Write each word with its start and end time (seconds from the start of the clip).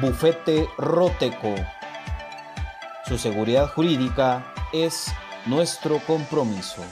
Bufete 0.00 0.68
Roteco. 0.78 1.54
Su 3.06 3.18
seguridad 3.18 3.68
jurídica 3.68 4.44
es 4.72 5.12
nuestro 5.46 5.98
compromiso. 6.06 6.82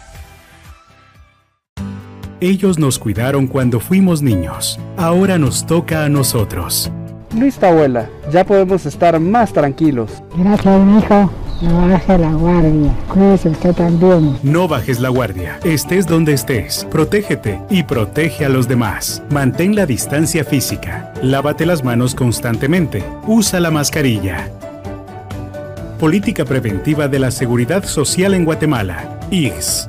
Ellos 2.41 2.79
nos 2.79 2.99
cuidaron 2.99 3.47
cuando 3.47 3.81
fuimos 3.81 4.23
niños. 4.23 4.79
Ahora 4.97 5.39
nos 5.39 5.67
toca 5.67 6.05
a 6.05 6.09
nosotros. 6.09 6.91
Listo, 7.35 7.67
abuela. 7.67 8.09
Ya 8.33 8.45
podemos 8.45 8.87
estar 8.87 9.19
más 9.21 9.53
tranquilos. 9.53 10.23
Gracias, 10.37 11.05
hijo. 11.05 11.31
No 11.61 11.89
bajes 11.89 12.21
la 12.21 12.33
guardia. 12.33 12.95
Cuídese 13.09 13.49
usted 13.49 13.75
también. 13.75 14.39
No 14.45 14.69
bajes 14.69 15.01
la 15.01 15.09
guardia. 15.09 15.59
Estés 15.65 16.07
donde 16.07 16.33
estés. 16.33 16.87
Protégete 16.89 17.61
y 17.69 17.83
protege 17.83 18.45
a 18.45 18.49
los 18.49 18.69
demás. 18.69 19.23
Mantén 19.31 19.75
la 19.75 19.85
distancia 19.85 20.45
física. 20.45 21.13
Lávate 21.21 21.67
las 21.67 21.83
manos 21.83 22.15
constantemente. 22.15 23.03
Usa 23.27 23.59
la 23.59 23.73
mascarilla. 23.73 24.49
Política 25.99 26.45
Preventiva 26.45 27.09
de 27.09 27.19
la 27.19 27.33
Seguridad 27.33 27.85
Social 27.85 28.35
en 28.35 28.45
Guatemala. 28.45 29.19
IGS. 29.33 29.89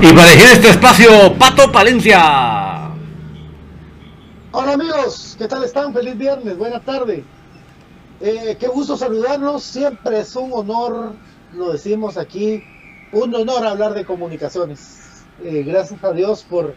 Y 0.00 0.12
para 0.12 0.32
elegir 0.32 0.50
este 0.52 0.70
espacio, 0.70 1.34
Pato 1.38 1.70
Palencia. 1.70 2.90
Hola 4.50 4.72
amigos, 4.72 5.36
¿qué 5.38 5.46
tal 5.46 5.62
están? 5.62 5.94
Feliz 5.94 6.18
viernes, 6.18 6.58
buena 6.58 6.80
tarde. 6.80 7.22
Eh, 8.20 8.56
qué 8.58 8.66
gusto 8.66 8.96
saludarlos, 8.96 9.62
siempre 9.62 10.20
es 10.20 10.34
un 10.34 10.52
honor, 10.52 11.12
lo 11.52 11.72
decimos 11.72 12.16
aquí, 12.18 12.64
un 13.12 13.34
honor 13.34 13.64
hablar 13.66 13.94
de 13.94 14.04
comunicaciones. 14.04 15.24
Eh, 15.44 15.62
gracias 15.64 16.02
a 16.02 16.12
Dios 16.12 16.42
por, 16.42 16.74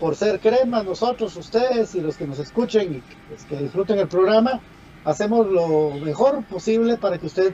por 0.00 0.16
ser 0.16 0.40
crema, 0.40 0.82
nosotros, 0.82 1.36
ustedes 1.36 1.94
y 1.94 2.00
los 2.00 2.16
que 2.16 2.26
nos 2.26 2.38
escuchen 2.38 2.94
y 2.94 3.32
los 3.32 3.44
que 3.44 3.56
disfruten 3.56 3.98
el 3.98 4.08
programa. 4.08 4.60
Hacemos 5.04 5.46
lo 5.48 5.90
mejor 6.02 6.42
posible 6.44 6.96
para 6.96 7.18
que 7.18 7.26
ustedes 7.26 7.52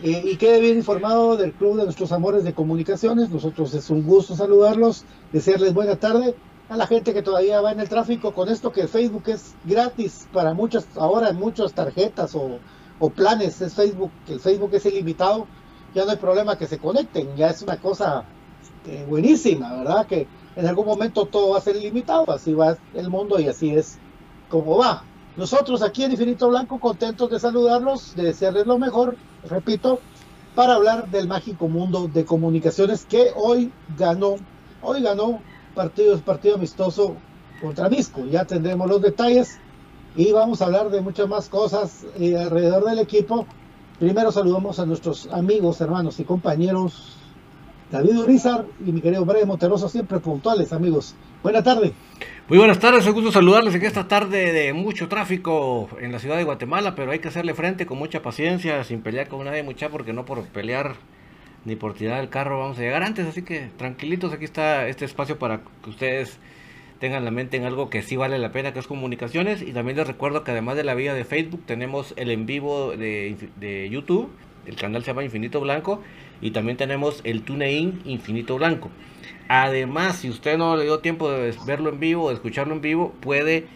pasen 0.00 0.28
y 0.28 0.36
quede 0.36 0.60
bien 0.60 0.76
informado 0.76 1.36
del 1.36 1.52
Club 1.52 1.76
de 1.76 1.84
Nuestros 1.84 2.12
Amores 2.12 2.44
de 2.44 2.54
Comunicaciones. 2.54 3.30
Nosotros 3.30 3.74
es 3.74 3.90
un 3.90 4.02
gusto 4.02 4.34
saludarlos, 4.34 5.04
desearles 5.32 5.74
buena 5.74 5.96
tarde. 5.96 6.34
A 6.68 6.76
la 6.76 6.86
gente 6.86 7.12
que 7.12 7.22
todavía 7.22 7.60
va 7.60 7.72
en 7.72 7.80
el 7.80 7.88
tráfico 7.88 8.32
con 8.32 8.48
esto 8.48 8.70
que 8.70 8.86
Facebook 8.86 9.24
es 9.26 9.56
gratis 9.64 10.28
para 10.32 10.54
muchas, 10.54 10.86
ahora 10.96 11.30
en 11.30 11.36
muchas 11.36 11.72
tarjetas 11.72 12.36
o, 12.36 12.60
planes 13.10 13.60
es 13.60 13.74
Facebook, 13.74 14.12
que 14.26 14.34
el 14.34 14.40
Facebook 14.40 14.70
es 14.74 14.86
ilimitado, 14.86 15.46
ya 15.94 16.04
no 16.04 16.12
hay 16.12 16.18
problema 16.18 16.56
que 16.56 16.66
se 16.66 16.78
conecten, 16.78 17.34
ya 17.34 17.48
es 17.48 17.62
una 17.62 17.78
cosa 17.78 18.24
este, 18.62 19.04
buenísima, 19.06 19.74
¿verdad? 19.78 20.06
Que 20.06 20.28
en 20.54 20.66
algún 20.66 20.86
momento 20.86 21.26
todo 21.26 21.50
va 21.50 21.58
a 21.58 21.60
ser 21.60 21.74
ilimitado, 21.74 22.30
así 22.30 22.52
va 22.52 22.76
el 22.94 23.08
mundo 23.08 23.40
y 23.40 23.48
así 23.48 23.70
es 23.70 23.98
como 24.48 24.78
va. 24.78 25.02
Nosotros 25.36 25.82
aquí 25.82 26.04
en 26.04 26.12
Infinito 26.12 26.48
Blanco 26.48 26.78
contentos 26.78 27.30
de 27.30 27.40
saludarlos, 27.40 28.14
de 28.14 28.24
desearles 28.24 28.66
lo 28.66 28.78
mejor, 28.78 29.16
repito, 29.48 30.00
para 30.54 30.74
hablar 30.74 31.10
del 31.10 31.28
mágico 31.28 31.68
mundo 31.68 32.08
de 32.08 32.24
comunicaciones 32.24 33.04
que 33.04 33.30
hoy 33.34 33.72
ganó, 33.96 34.36
hoy 34.82 35.02
ganó 35.02 35.40
partido, 35.74 36.18
partido 36.18 36.56
amistoso 36.56 37.16
contra 37.60 37.88
Misco. 37.88 38.24
Ya 38.26 38.44
tendremos 38.44 38.88
los 38.88 39.00
detalles 39.00 39.58
y 40.16 40.32
vamos 40.32 40.60
a 40.60 40.66
hablar 40.66 40.90
de 40.90 41.00
muchas 41.00 41.28
más 41.28 41.48
cosas 41.48 42.04
eh, 42.18 42.36
alrededor 42.36 42.84
del 42.84 42.98
equipo. 42.98 43.46
Primero 43.98 44.32
saludamos 44.32 44.78
a 44.78 44.86
nuestros 44.86 45.28
amigos, 45.30 45.80
hermanos 45.80 46.18
y 46.20 46.24
compañeros 46.24 47.16
David 47.90 48.18
Urizar 48.18 48.66
y 48.84 48.92
mi 48.92 49.00
querido 49.00 49.24
Brian 49.24 49.48
Monteroso, 49.48 49.88
siempre 49.88 50.20
puntuales, 50.20 50.72
amigos. 50.72 51.14
Buenas 51.42 51.64
tardes. 51.64 51.92
Muy 52.50 52.58
buenas 52.58 52.78
tardes, 52.80 53.06
un 53.06 53.14
gusto 53.14 53.32
saludarles 53.32 53.74
en 53.74 53.82
esta 53.82 54.06
tarde 54.06 54.52
de 54.52 54.74
mucho 54.74 55.08
tráfico 55.08 55.88
en 55.98 56.12
la 56.12 56.18
ciudad 56.18 56.36
de 56.36 56.44
Guatemala, 56.44 56.94
pero 56.94 57.12
hay 57.12 57.18
que 57.18 57.28
hacerle 57.28 57.54
frente 57.54 57.86
con 57.86 57.96
mucha 57.96 58.20
paciencia, 58.20 58.84
sin 58.84 59.00
pelear 59.00 59.28
con 59.28 59.42
nadie 59.46 59.62
mucha, 59.62 59.88
porque 59.88 60.12
no 60.12 60.26
por 60.26 60.44
pelear 60.48 60.96
ni 61.64 61.76
por 61.76 61.94
tirar 61.94 62.20
el 62.20 62.28
carro 62.28 62.58
vamos 62.58 62.78
a 62.78 62.82
llegar 62.82 63.02
antes, 63.02 63.26
así 63.26 63.40
que 63.40 63.70
tranquilitos, 63.78 64.34
aquí 64.34 64.44
está 64.44 64.86
este 64.86 65.06
espacio 65.06 65.38
para 65.38 65.62
que 65.82 65.88
ustedes 65.88 66.38
tengan 66.98 67.24
la 67.24 67.30
mente 67.30 67.56
en 67.56 67.64
algo 67.64 67.88
que 67.88 68.02
sí 68.02 68.16
vale 68.16 68.38
la 68.38 68.52
pena, 68.52 68.74
que 68.74 68.80
es 68.80 68.86
comunicaciones. 68.86 69.62
Y 69.62 69.72
también 69.72 69.96
les 69.96 70.06
recuerdo 70.06 70.44
que 70.44 70.50
además 70.50 70.76
de 70.76 70.84
la 70.84 70.94
vía 70.94 71.14
de 71.14 71.24
Facebook, 71.24 71.62
tenemos 71.64 72.12
el 72.16 72.30
en 72.30 72.44
vivo 72.44 72.90
de, 72.90 73.48
de 73.56 73.88
YouTube. 73.88 74.30
El 74.66 74.76
canal 74.76 75.02
se 75.02 75.08
llama 75.08 75.24
Infinito 75.24 75.58
Blanco. 75.60 76.02
Y 76.42 76.50
también 76.50 76.76
tenemos 76.76 77.22
el 77.24 77.42
TuneIn 77.42 78.02
Infinito 78.04 78.56
Blanco. 78.56 78.90
Además, 79.52 80.18
si 80.18 80.30
usted 80.30 80.56
no 80.56 80.76
le 80.76 80.84
dio 80.84 81.00
tiempo 81.00 81.28
de 81.28 81.52
verlo 81.66 81.90
en 81.90 81.98
vivo 81.98 82.28
de 82.28 82.34
escucharlo 82.34 82.72
en 82.72 82.80
vivo, 82.80 83.12
puede 83.18 83.66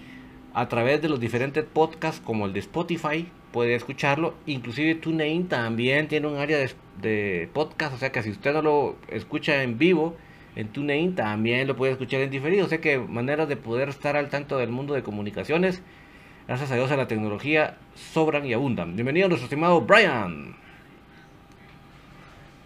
a 0.53 0.69
través 0.69 1.03
de 1.03 1.09
los 1.09 1.19
diferentes 1.19 1.65
podcasts 1.65 2.23
como 2.25 2.47
el 2.47 2.53
de 2.53 2.61
Spotify, 2.61 3.29
puede 3.51 3.75
escucharlo. 3.75 4.35
Inclusive 4.47 4.95
TuneIn 4.95 5.49
también 5.49 6.07
tiene 6.07 6.29
un 6.29 6.37
área 6.37 6.59
de, 6.59 6.71
de 7.03 7.49
podcast, 7.53 7.93
o 7.93 7.99
sea 7.99 8.13
que 8.13 8.23
si 8.23 8.31
usted 8.31 8.53
no 8.53 8.63
lo 8.63 8.97
escucha 9.09 9.65
en 9.65 9.77
vivo, 9.77 10.15
en 10.55 10.69
TuneIn 10.69 11.17
también 11.17 11.67
lo 11.67 11.75
puede 11.75 11.91
escuchar 11.91 12.21
en 12.21 12.31
diferido. 12.31 12.67
O 12.67 12.69
sea 12.69 12.81
que 12.81 13.01
maneras 13.01 13.49
de 13.49 13.57
poder 13.57 13.89
estar 13.89 14.17
al 14.17 14.29
tanto 14.29 14.59
del 14.59 14.71
mundo 14.71 14.95
de 14.95 15.03
comunicaciones, 15.03 15.83
gracias 16.47 16.71
a 16.71 16.77
Dios 16.77 16.93
a 16.93 16.97
la 16.97 17.09
tecnología, 17.09 17.79
sobran 17.97 18.47
y 18.47 18.53
abundan. 18.53 18.95
Bienvenido 18.95 19.27
nuestro 19.27 19.47
estimado 19.47 19.81
Brian. 19.81 20.55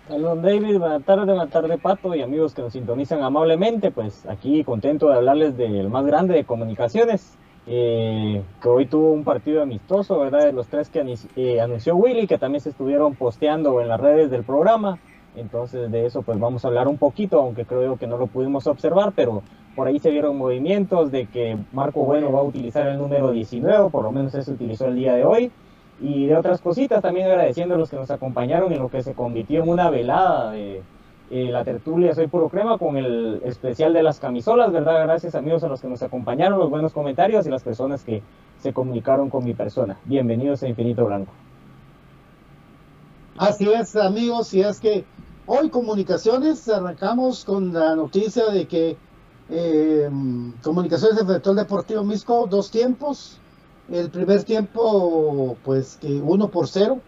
Saludos 0.08 0.40
David, 0.40 0.78
buenas 0.78 1.04
tardes, 1.04 1.26
buenas 1.26 1.50
tardes 1.50 1.78
Pato 1.82 2.14
y 2.14 2.22
amigos 2.22 2.54
que 2.54 2.62
nos 2.62 2.72
sintonizan 2.72 3.22
amablemente, 3.22 3.90
pues 3.90 4.24
aquí 4.24 4.64
contento 4.64 5.10
de 5.10 5.16
hablarles 5.16 5.58
del 5.58 5.90
más 5.90 6.06
grande 6.06 6.32
de 6.32 6.44
comunicaciones, 6.44 7.36
eh, 7.66 8.42
que 8.62 8.68
hoy 8.70 8.86
tuvo 8.86 9.12
un 9.12 9.22
partido 9.22 9.60
amistoso, 9.60 10.18
¿verdad? 10.18 10.46
De 10.46 10.54
los 10.54 10.66
tres 10.68 10.88
que 10.88 11.04
eh, 11.36 11.60
anunció 11.60 11.94
Willy, 11.94 12.26
que 12.26 12.38
también 12.38 12.62
se 12.62 12.70
estuvieron 12.70 13.16
posteando 13.16 13.82
en 13.82 13.88
las 13.88 14.00
redes 14.00 14.30
del 14.30 14.44
programa. 14.44 14.98
Entonces 15.36 15.90
de 15.90 16.06
eso 16.06 16.22
pues 16.22 16.40
vamos 16.40 16.64
a 16.64 16.68
hablar 16.68 16.88
un 16.88 16.96
poquito, 16.96 17.38
aunque 17.40 17.66
creo 17.66 17.98
que 17.98 18.06
no 18.06 18.16
lo 18.16 18.28
pudimos 18.28 18.66
observar, 18.66 19.12
pero 19.14 19.42
por 19.76 19.88
ahí 19.88 19.98
se 19.98 20.10
vieron 20.10 20.38
movimientos 20.38 21.12
de 21.12 21.26
que 21.26 21.58
Marco 21.70 22.00
Bueno 22.00 22.32
va 22.32 22.38
a 22.38 22.44
utilizar 22.44 22.86
el 22.86 22.96
número 22.96 23.30
19, 23.30 23.90
por 23.90 24.04
lo 24.04 24.10
menos 24.10 24.34
eso 24.34 24.52
utilizó 24.52 24.86
el 24.86 24.94
día 24.94 25.12
de 25.12 25.26
hoy, 25.26 25.52
y 26.00 26.26
de 26.26 26.36
otras 26.36 26.60
cositas 26.60 27.02
también 27.02 27.26
agradeciendo 27.26 27.74
a 27.74 27.78
los 27.78 27.90
que 27.90 27.96
nos 27.96 28.10
acompañaron 28.10 28.72
en 28.72 28.78
lo 28.78 28.88
que 28.88 29.02
se 29.02 29.14
convirtió 29.14 29.62
en 29.62 29.68
una 29.68 29.90
velada 29.90 30.52
de 30.52 30.82
eh, 31.30 31.50
la 31.50 31.64
tertulia 31.64 32.14
Soy 32.14 32.26
Puro 32.28 32.48
Crema 32.48 32.78
con 32.78 32.96
el 32.96 33.42
especial 33.44 33.92
de 33.92 34.02
las 34.02 34.18
camisolas, 34.18 34.72
¿verdad? 34.72 35.02
Gracias 35.04 35.34
amigos 35.34 35.62
a 35.64 35.68
los 35.68 35.80
que 35.80 35.88
nos 35.88 36.02
acompañaron, 36.02 36.58
los 36.58 36.70
buenos 36.70 36.92
comentarios 36.92 37.46
y 37.46 37.50
las 37.50 37.62
personas 37.62 38.04
que 38.04 38.22
se 38.60 38.72
comunicaron 38.72 39.28
con 39.28 39.44
mi 39.44 39.54
persona. 39.54 39.98
Bienvenidos 40.04 40.62
a 40.62 40.68
Infinito 40.68 41.04
Blanco. 41.04 41.32
Así 43.36 43.70
es 43.70 43.94
amigos, 43.94 44.52
y 44.54 44.62
es 44.62 44.80
que 44.80 45.04
Hoy 45.46 45.70
Comunicaciones 45.70 46.68
arrancamos 46.68 47.44
con 47.44 47.72
la 47.72 47.96
noticia 47.96 48.50
de 48.50 48.66
que 48.66 48.96
eh, 49.48 50.10
Comunicaciones 50.62 51.18
enfrentó 51.18 51.50
el 51.50 51.56
Deportivo 51.56 52.04
Misco 52.04 52.46
dos 52.46 52.70
tiempos. 52.70 53.40
El 53.90 54.10
primer 54.10 54.44
tiempo, 54.44 55.56
pues 55.64 55.98
que 56.00 56.20
uno 56.20 56.48
por 56.48 56.68
cero. 56.68 57.00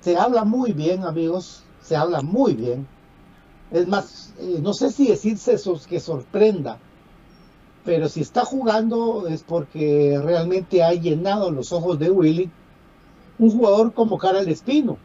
Se 0.00 0.16
habla 0.16 0.44
muy 0.44 0.72
bien, 0.72 1.04
amigos. 1.04 1.64
Se 1.82 1.96
habla 1.96 2.22
muy 2.22 2.54
bien. 2.54 2.86
Es 3.70 3.86
más, 3.88 4.34
eh, 4.38 4.58
no 4.62 4.72
sé 4.72 4.90
si 4.90 5.08
decirse 5.08 5.54
eso 5.54 5.78
que 5.88 6.00
sorprenda, 6.00 6.78
pero 7.84 8.08
si 8.08 8.20
está 8.20 8.44
jugando 8.44 9.26
es 9.28 9.42
porque 9.42 10.20
realmente 10.22 10.82
ha 10.82 10.92
llenado 10.92 11.50
los 11.50 11.72
ojos 11.72 11.98
de 11.98 12.10
Willy 12.10 12.50
un 13.38 13.50
jugador 13.50 13.94
como 13.94 14.18
Carl 14.18 14.48
Espino 14.48 14.98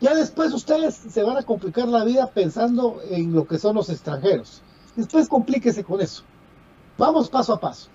ya 0.00 0.14
después 0.14 0.52
ustedes 0.54 0.94
se 0.94 1.22
van 1.22 1.36
a 1.36 1.42
complicar 1.42 1.86
la 1.86 2.04
vida 2.04 2.26
pensando 2.26 3.00
en 3.10 3.34
lo 3.34 3.46
que 3.46 3.58
son 3.58 3.76
los 3.76 3.90
extranjeros. 3.90 4.62
Después 4.96 5.28
complíquese 5.28 5.84
con 5.84 6.00
eso. 6.00 6.22
Vamos 6.96 7.28
paso 7.28 7.52
a 7.52 7.60
paso. 7.60 7.90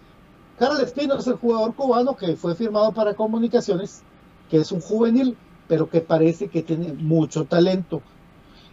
Carl 0.57 0.79
es 0.79 1.27
el 1.27 1.35
jugador 1.35 1.75
cubano 1.75 2.15
que 2.15 2.35
fue 2.37 2.55
firmado 2.55 2.93
para 2.93 3.13
comunicaciones, 3.13 4.03
que 4.49 4.57
es 4.57 4.71
un 4.71 4.79
juvenil, 4.79 5.37
pero 5.67 5.89
que 5.89 5.99
parece 5.99 6.47
que 6.47 6.63
tiene 6.63 6.93
mucho 6.93 7.45
talento. 7.45 8.01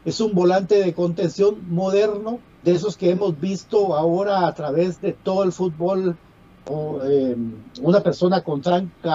Es 0.05 0.20
un 0.20 0.32
volante 0.32 0.76
de 0.76 0.94
contención 0.94 1.69
moderno, 1.70 2.38
de 2.62 2.73
esos 2.73 2.96
que 2.96 3.11
hemos 3.11 3.40
visto 3.40 3.96
ahora 3.96 4.46
a 4.46 4.55
través 4.55 5.00
de 5.00 5.12
todo 5.12 5.43
el 5.43 5.52
fútbol, 5.52 6.17
o, 6.70 7.00
eh, 7.02 7.37
una 7.81 8.00
persona 8.00 8.43
con 8.44 8.61
tranca 8.61 9.14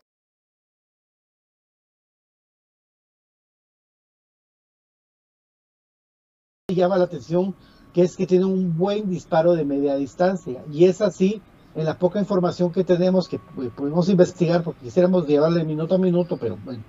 llama 6.69 6.97
la 6.97 7.05
atención 7.05 7.55
que 7.93 8.01
es 8.01 8.17
que 8.17 8.27
tiene 8.27 8.43
un 8.43 8.77
buen 8.77 9.09
disparo 9.09 9.53
de 9.53 9.63
media 9.63 9.95
distancia 9.95 10.65
y 10.69 10.83
es 10.83 11.01
así 11.01 11.41
en 11.77 11.85
la 11.85 11.97
poca 11.97 12.19
información 12.19 12.71
que 12.71 12.83
tenemos 12.83 13.29
que 13.29 13.39
pudimos 13.39 14.09
investigar 14.09 14.63
porque 14.63 14.85
quisiéramos 14.85 15.25
llevarle 15.25 15.63
minuto 15.63 15.95
a 15.95 15.97
minuto 15.97 16.35
pero 16.35 16.57
bueno 16.65 16.83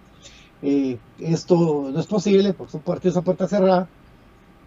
eh, 0.63 0.99
esto 1.21 1.91
no 1.93 2.01
es 2.01 2.07
posible 2.07 2.53
porque 2.55 2.73
son 2.73 2.81
partidos 2.81 3.19
a 3.19 3.23
puerta 3.23 3.47
cerrada 3.47 3.89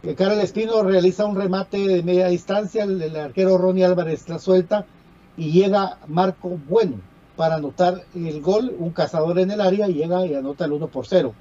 que 0.01 0.15
Carl 0.15 0.39
Espino 0.39 0.81
realiza 0.83 1.25
un 1.25 1.35
remate 1.35 1.77
de 1.85 2.03
media 2.03 2.27
distancia 2.27 2.85
el, 2.85 3.01
el 3.01 3.15
arquero 3.17 3.57
Ronnie 3.57 3.83
Álvarez 3.83 4.29
la 4.29 4.39
suelta 4.39 4.85
y 5.35 5.51
llega 5.51 5.97
Marco 6.07 6.57
Bueno 6.69 7.01
para 7.35 7.55
anotar 7.55 8.05
el 8.15 8.41
gol 8.41 8.73
un 8.79 8.91
cazador 8.91 9.39
en 9.39 9.51
el 9.51 9.59
área 9.59 9.87
llega 9.87 10.25
y 10.25 10.35
anota 10.35 10.65
el 10.65 10.71
1 10.71 10.87
por 10.87 11.05
0 11.05 11.33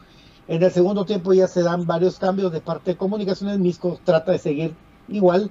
en 0.51 0.65
el 0.65 0.73
segundo 0.73 1.05
tiempo 1.05 1.33
ya 1.33 1.47
se 1.47 1.63
dan 1.63 1.87
varios 1.87 2.19
cambios 2.19 2.51
de 2.51 2.61
parte 2.61 2.91
de 2.91 2.97
comunicaciones. 2.97 3.61
Misco 3.61 4.01
trata 4.03 4.33
de 4.33 4.39
seguir 4.41 4.75
igual. 5.07 5.49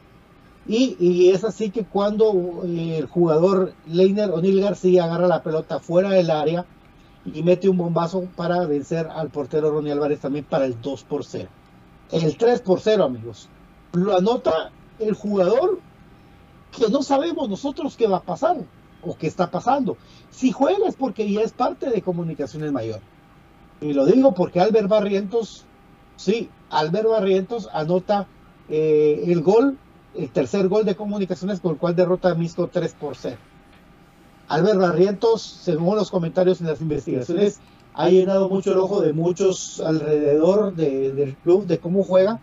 Y, 0.72 1.32
es 1.32 1.44
así 1.44 1.72
que 1.72 1.84
cuando 1.84 2.62
eh, 2.64 3.00
el 3.00 3.08
jugador 3.08 3.74
Leiner 3.88 4.30
O'Neill 4.30 4.62
García 4.62 5.06
agarra 5.06 5.28
la 5.28 5.42
pelota 5.42 5.80
fuera 5.80 6.12
del 6.12 6.30
área 6.30 6.64
y 7.26 7.42
mete 7.42 7.70
un 7.70 7.78
bombazo 7.78 8.28
para 8.36 8.68
vencer 8.68 9.08
al 9.08 9.30
portero 9.30 9.72
Ronnie 9.72 9.92
Álvarez 9.92 10.20
también 10.20 10.46
para 10.46 10.66
el 10.66 10.80
2 10.80 11.04
por 11.06 11.26
0. 11.26 11.50
El 12.12 12.38
3 12.38 12.62
por 12.62 12.82
0, 12.82 13.04
amigos. 13.04 13.50
Lo 13.94 14.16
anota 14.16 14.72
el 15.00 15.16
jugador 15.16 15.80
que 16.78 16.88
no 16.90 17.02
sabemos 17.02 17.50
nosotros 17.50 17.98
qué 17.98 18.06
va 18.06 18.18
a 18.18 18.24
pasar 18.24 18.58
o 19.02 19.18
qué 19.18 19.26
está 19.26 19.50
pasando. 19.50 19.98
Si 20.30 20.52
juega 20.52 20.88
es 20.88 20.96
porque 20.96 21.32
ya 21.32 21.42
es 21.42 21.52
parte 21.52 21.90
de 21.90 22.04
Comunicaciones 22.04 22.72
Mayor. 22.72 23.00
Y 23.82 23.94
lo 23.94 24.06
digo 24.06 24.36
porque 24.36 24.60
Albert 24.60 24.88
Barrientos, 24.88 25.66
sí, 26.16 26.48
Albert 26.70 27.10
Barrientos 27.10 27.70
anota 27.74 28.28
eh, 28.70 29.24
el 29.26 29.42
gol, 29.42 29.80
el 30.16 30.32
tercer 30.32 30.68
gol 30.68 30.86
de 30.86 30.96
comunicaciones 30.96 31.60
con 31.60 31.74
el 31.74 31.78
cual 31.78 31.96
derrota 31.96 32.32
a 32.32 32.36
Misco 32.36 32.68
3 32.68 32.94
por 32.94 33.16
0. 33.16 33.38
Albert 34.48 34.80
Barrientos, 34.80 35.42
según 35.42 35.96
los 35.96 36.10
comentarios 36.10 36.60
en 36.62 36.68
las 36.68 36.82
investigaciones, 36.82 37.60
ha 37.94 38.10
llenado 38.10 38.50
mucho 38.50 38.72
el 38.72 38.80
ojo 38.80 39.02
de 39.02 39.14
muchos 39.14 39.80
alrededor 39.80 40.74
del 40.74 41.36
club, 41.44 41.66
de 41.66 41.80
cómo 41.80 42.04
juega, 42.04 42.40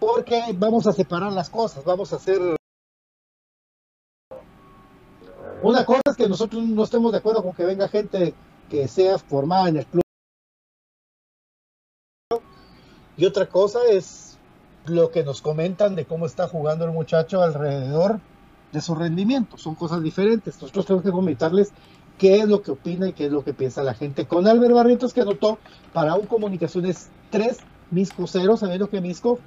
porque 0.00 0.42
vamos 0.56 0.86
a 0.86 0.92
separar 0.92 1.32
las 1.32 1.50
cosas, 1.50 1.84
vamos 1.84 2.12
a 2.12 2.16
hacer... 2.16 2.40
Una 5.62 5.84
cosa 5.84 6.02
es 6.10 6.16
que 6.16 6.28
nosotros 6.28 6.62
no 6.64 6.84
estemos 6.84 7.12
de 7.12 7.18
acuerdo 7.18 7.42
con 7.42 7.54
que 7.54 7.64
venga 7.64 7.88
gente 7.88 8.34
que 8.68 8.88
sea 8.88 9.18
formada 9.18 9.68
en 9.68 9.76
el 9.76 9.86
club 9.86 10.04
Y 13.16 13.26
otra 13.26 13.48
cosa 13.48 13.78
es 13.90 14.33
lo 14.86 15.10
que 15.10 15.24
nos 15.24 15.40
comentan 15.40 15.94
de 15.94 16.04
cómo 16.04 16.26
está 16.26 16.48
jugando 16.48 16.84
el 16.84 16.92
muchacho 16.92 17.42
alrededor 17.42 18.20
de 18.72 18.80
su 18.80 18.94
rendimiento. 18.94 19.56
Son 19.56 19.74
cosas 19.74 20.02
diferentes. 20.02 20.60
Nosotros 20.60 20.86
tenemos 20.86 21.04
que 21.04 21.10
comentarles 21.10 21.72
qué 22.18 22.40
es 22.40 22.48
lo 22.48 22.62
que 22.62 22.72
opina 22.72 23.08
y 23.08 23.12
qué 23.12 23.26
es 23.26 23.32
lo 23.32 23.44
que 23.44 23.54
piensa 23.54 23.82
la 23.82 23.94
gente. 23.94 24.26
Con 24.26 24.46
Albert 24.46 24.74
Barrientos 24.74 25.14
que 25.14 25.22
anotó 25.22 25.58
para 25.92 26.14
un 26.14 26.26
Comunicaciones 26.26 27.08
3, 27.30 27.58
Misco 27.90 28.26
0, 28.26 28.56
sabiendo 28.56 28.90
que 28.90 29.00
Misco 29.00 29.38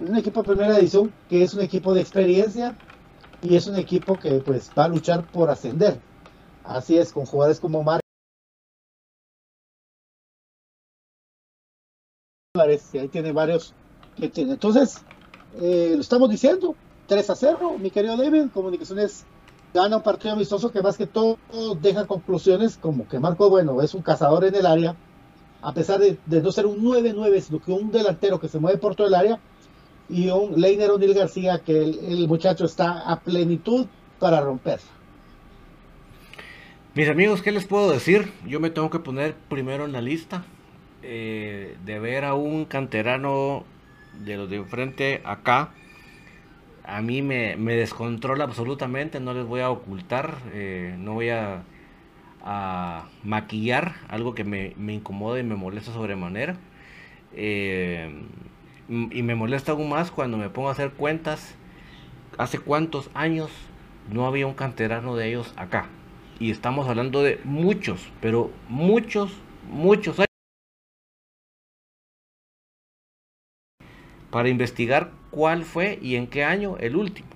es 0.00 0.08
un 0.08 0.16
equipo 0.16 0.42
de 0.42 0.48
primera 0.48 0.78
edición, 0.78 1.12
que 1.28 1.42
es 1.42 1.54
un 1.54 1.60
equipo 1.60 1.92
de 1.92 2.00
experiencia 2.00 2.76
y 3.42 3.56
es 3.56 3.66
un 3.66 3.76
equipo 3.76 4.18
que 4.18 4.40
pues 4.40 4.70
va 4.78 4.84
a 4.84 4.88
luchar 4.88 5.26
por 5.26 5.50
ascender. 5.50 6.00
Así 6.64 6.96
es, 6.96 7.12
con 7.12 7.26
jugadores 7.26 7.60
como 7.60 7.82
Mar. 7.82 8.00
Y 12.92 12.98
ahí 12.98 13.08
tiene 13.08 13.32
varios 13.32 13.72
que. 13.72 13.87
Entonces, 14.20 15.02
eh, 15.60 15.92
lo 15.94 16.00
estamos 16.00 16.30
diciendo, 16.30 16.74
3 17.06 17.30
a 17.30 17.34
0, 17.34 17.76
mi 17.78 17.90
querido 17.90 18.16
David, 18.16 18.46
Comunicaciones 18.52 19.24
gana 19.72 19.98
un 19.98 20.02
partido 20.02 20.34
amistoso 20.34 20.72
que 20.72 20.82
más 20.82 20.96
que 20.96 21.06
todo 21.06 21.38
deja 21.80 22.06
conclusiones 22.06 22.78
como 22.78 23.06
que 23.06 23.18
Marco 23.18 23.50
Bueno 23.50 23.82
es 23.82 23.94
un 23.94 24.02
cazador 24.02 24.44
en 24.44 24.54
el 24.54 24.66
área, 24.66 24.96
a 25.60 25.72
pesar 25.72 26.00
de, 26.00 26.18
no 26.26 26.52
ser 26.52 26.66
un 26.66 26.82
9-9, 26.82 27.40
sino 27.40 27.60
que 27.60 27.72
un 27.72 27.90
delantero 27.90 28.40
que 28.40 28.48
se 28.48 28.58
mueve 28.58 28.78
por 28.78 28.94
todo 28.94 29.06
el 29.06 29.14
área, 29.14 29.38
y 30.08 30.30
un 30.30 30.58
Leiner 30.58 30.90
O'Neill 30.90 31.14
García 31.14 31.58
que 31.58 31.82
el, 31.82 32.26
muchacho 32.28 32.64
está 32.64 33.00
a 33.00 33.20
plenitud 33.20 33.86
para 34.18 34.40
romper. 34.40 34.80
Mis 36.94 37.08
amigos, 37.08 37.42
¿qué 37.42 37.52
les 37.52 37.66
puedo 37.66 37.90
decir? 37.90 38.32
Yo 38.46 38.58
me 38.58 38.70
tengo 38.70 38.90
que 38.90 38.98
poner 38.98 39.34
primero 39.48 39.84
en 39.84 39.92
la 39.92 40.00
lista 40.00 40.44
eh, 41.02 41.76
de 41.84 41.98
ver 41.98 42.24
a 42.24 42.34
un 42.34 42.64
canterano 42.64 43.64
de 44.24 44.36
los 44.36 44.50
de 44.50 44.56
enfrente 44.56 45.20
acá. 45.24 45.70
A 46.84 47.02
mí 47.02 47.22
me, 47.22 47.56
descontrola 47.56 48.44
absolutamente, 48.44 49.20
no 49.20 49.34
les 49.34 49.44
voy 49.44 49.60
a 49.60 49.70
ocultar, 49.70 50.38
eh, 50.52 50.94
no 50.98 51.14
voy 51.14 51.30
a, 51.30 51.62
maquillar 53.24 53.96
algo 54.08 54.34
que 54.34 54.42
me, 54.42 54.72
me, 54.78 54.94
incomoda 54.94 55.38
y 55.38 55.42
me 55.42 55.54
molesta 55.54 55.92
sobremanera. 55.92 56.56
Eh, 57.34 58.10
y 58.88 59.22
me 59.22 59.34
molesta 59.34 59.72
aún 59.72 59.90
más 59.90 60.10
cuando 60.10 60.38
me 60.38 60.48
pongo 60.48 60.68
a 60.68 60.72
hacer 60.72 60.92
cuentas. 60.92 61.54
Hace 62.38 62.58
cuántos 62.58 63.10
años 63.14 63.50
no 64.10 64.26
había 64.26 64.46
un 64.46 64.54
canterano 64.54 65.16
de 65.16 65.28
ellos 65.28 65.52
acá. 65.56 65.86
Y 66.40 66.50
estamos 66.50 66.88
hablando 66.88 67.22
de 67.22 67.40
muchos, 67.44 68.08
pero 68.20 68.50
muchos, 68.68 69.32
muchos 69.70 70.18
años. 70.18 70.27
Para 74.30 74.48
investigar 74.48 75.10
cuál 75.30 75.64
fue 75.64 75.98
y 76.02 76.16
en 76.16 76.26
qué 76.26 76.44
año 76.44 76.76
el 76.78 76.96
último. 76.96 77.28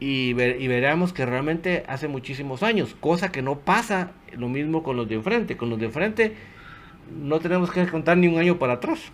Y, 0.00 0.30
y 0.30 0.68
veremos 0.68 1.12
que 1.12 1.24
realmente 1.24 1.84
hace 1.88 2.08
muchísimos 2.08 2.62
años, 2.62 2.96
cosa 3.00 3.32
que 3.32 3.42
no 3.42 3.58
pasa 3.58 4.12
lo 4.32 4.48
mismo 4.48 4.82
con 4.82 4.96
los 4.96 5.08
de 5.08 5.16
enfrente. 5.16 5.56
Con 5.56 5.70
los 5.70 5.78
de 5.78 5.86
enfrente 5.86 6.34
no 7.10 7.40
tenemos 7.40 7.70
que 7.70 7.86
contar 7.86 8.16
ni 8.16 8.28
un 8.28 8.38
año 8.38 8.58
para 8.58 8.74
atrás. 8.74 9.12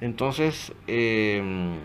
Entonces, 0.00 0.72
em, 0.86 1.76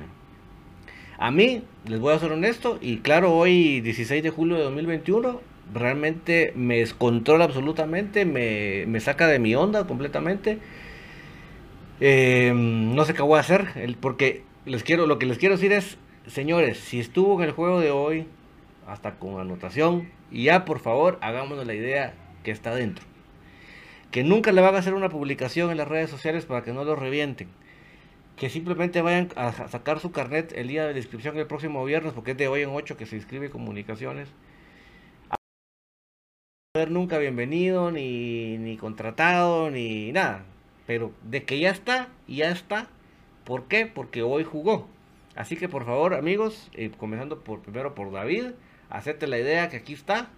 a 1.18 1.32
mí, 1.32 1.64
les 1.88 2.00
voy 2.00 2.14
a 2.14 2.20
ser 2.20 2.32
honesto, 2.32 2.78
y 2.82 2.98
claro, 2.98 3.34
hoy 3.34 3.82
16 3.82 4.22
de 4.24 4.30
julio 4.30 4.58
de 4.58 4.64
2021, 4.64 5.42
realmente 5.74 6.54
me 6.56 6.80
descontrola 6.80 7.46
absolutamente, 7.46 8.26
me, 8.26 9.00
saca 9.00 9.28
de 9.28 9.40
mi 9.40 9.56
onda 9.56 9.88
completamente. 9.88 10.60
Em, 12.00 12.96
no 12.96 13.06
sé 13.06 13.14
qué 13.14 13.22
voy 13.22 13.38
a 13.38 13.42
hacer, 13.42 13.96
porque 14.00 14.44
les 14.66 14.84
quiero, 14.84 15.08
lo 15.08 15.20
que 15.20 15.26
les 15.26 15.38
quiero 15.38 15.56
decir 15.56 15.72
es, 15.72 15.98
señores, 16.28 16.80
si 16.80 17.00
estuvo 17.00 17.42
en 17.42 17.48
el 17.48 17.54
juego 17.54 17.80
de 17.80 17.92
hoy, 17.92 18.28
hasta 18.88 19.16
con 19.16 19.40
anotación, 19.40 20.10
y 20.32 20.46
ya 20.46 20.66
por 20.66 20.80
favor, 20.80 21.18
hagámonos 21.22 21.66
la 21.66 21.74
idea 21.74 22.14
que 22.44 22.52
está 22.52 22.76
dentro. 22.76 23.06
Que 24.12 24.24
nunca 24.24 24.52
le 24.52 24.62
van 24.62 24.76
a 24.76 24.80
hacer 24.80 24.94
una 24.94 25.10
publicación 25.10 25.72
en 25.72 25.78
las 25.78 25.88
redes 25.88 26.10
sociales 26.10 26.46
para 26.46 26.64
que 26.64 26.74
no 26.74 26.84
lo 26.84 26.96
revienten 26.96 27.50
que 28.38 28.50
simplemente 28.50 29.02
vayan 29.02 29.30
a 29.36 29.52
sacar 29.70 30.00
su 30.00 30.12
carnet 30.12 30.54
el 30.54 30.68
día 30.68 30.86
de 30.86 30.94
la 30.94 31.00
inscripción 31.00 31.38
el 31.38 31.48
próximo 31.48 31.84
viernes, 31.86 32.14
porque 32.14 32.32
es 32.32 32.38
de 32.38 32.48
hoy 32.48 32.62
en 32.62 32.70
8 32.70 32.98
que 32.98 33.06
se 33.06 33.16
inscribe 33.16 33.50
comunicaciones. 33.50 34.30
No 36.76 36.86
nunca 36.88 37.20
bienvenido, 37.20 37.92
ni, 37.92 38.58
ni 38.58 38.78
contratado, 38.78 39.70
ni 39.70 40.12
nada. 40.12 40.44
Pero 40.86 41.12
de 41.24 41.44
que 41.44 41.60
ya 41.60 41.72
está, 41.72 42.10
ya 42.28 42.50
está. 42.50 42.88
¿Por 43.46 43.68
qué? 43.68 43.86
Porque 43.86 44.22
hoy 44.22 44.44
jugó. 44.44 44.88
Así 45.36 45.56
que 45.56 45.70
por 45.70 45.86
favor, 45.86 46.14
amigos, 46.14 46.70
eh, 46.74 46.92
comenzando 46.98 47.40
por 47.44 47.62
primero 47.62 47.96
por 47.96 48.12
David, 48.12 48.52
hacete 48.90 49.28
la 49.28 49.40
idea 49.40 49.70
que 49.70 49.78
aquí 49.78 49.94
está. 49.94 50.30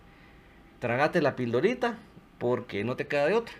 Tragate 0.79 1.21
la 1.21 1.35
pildorita, 1.35 1.97
porque 2.37 2.83
no 2.83 2.95
te 2.95 3.07
queda 3.07 3.25
de 3.27 3.33
otra. 3.33 3.55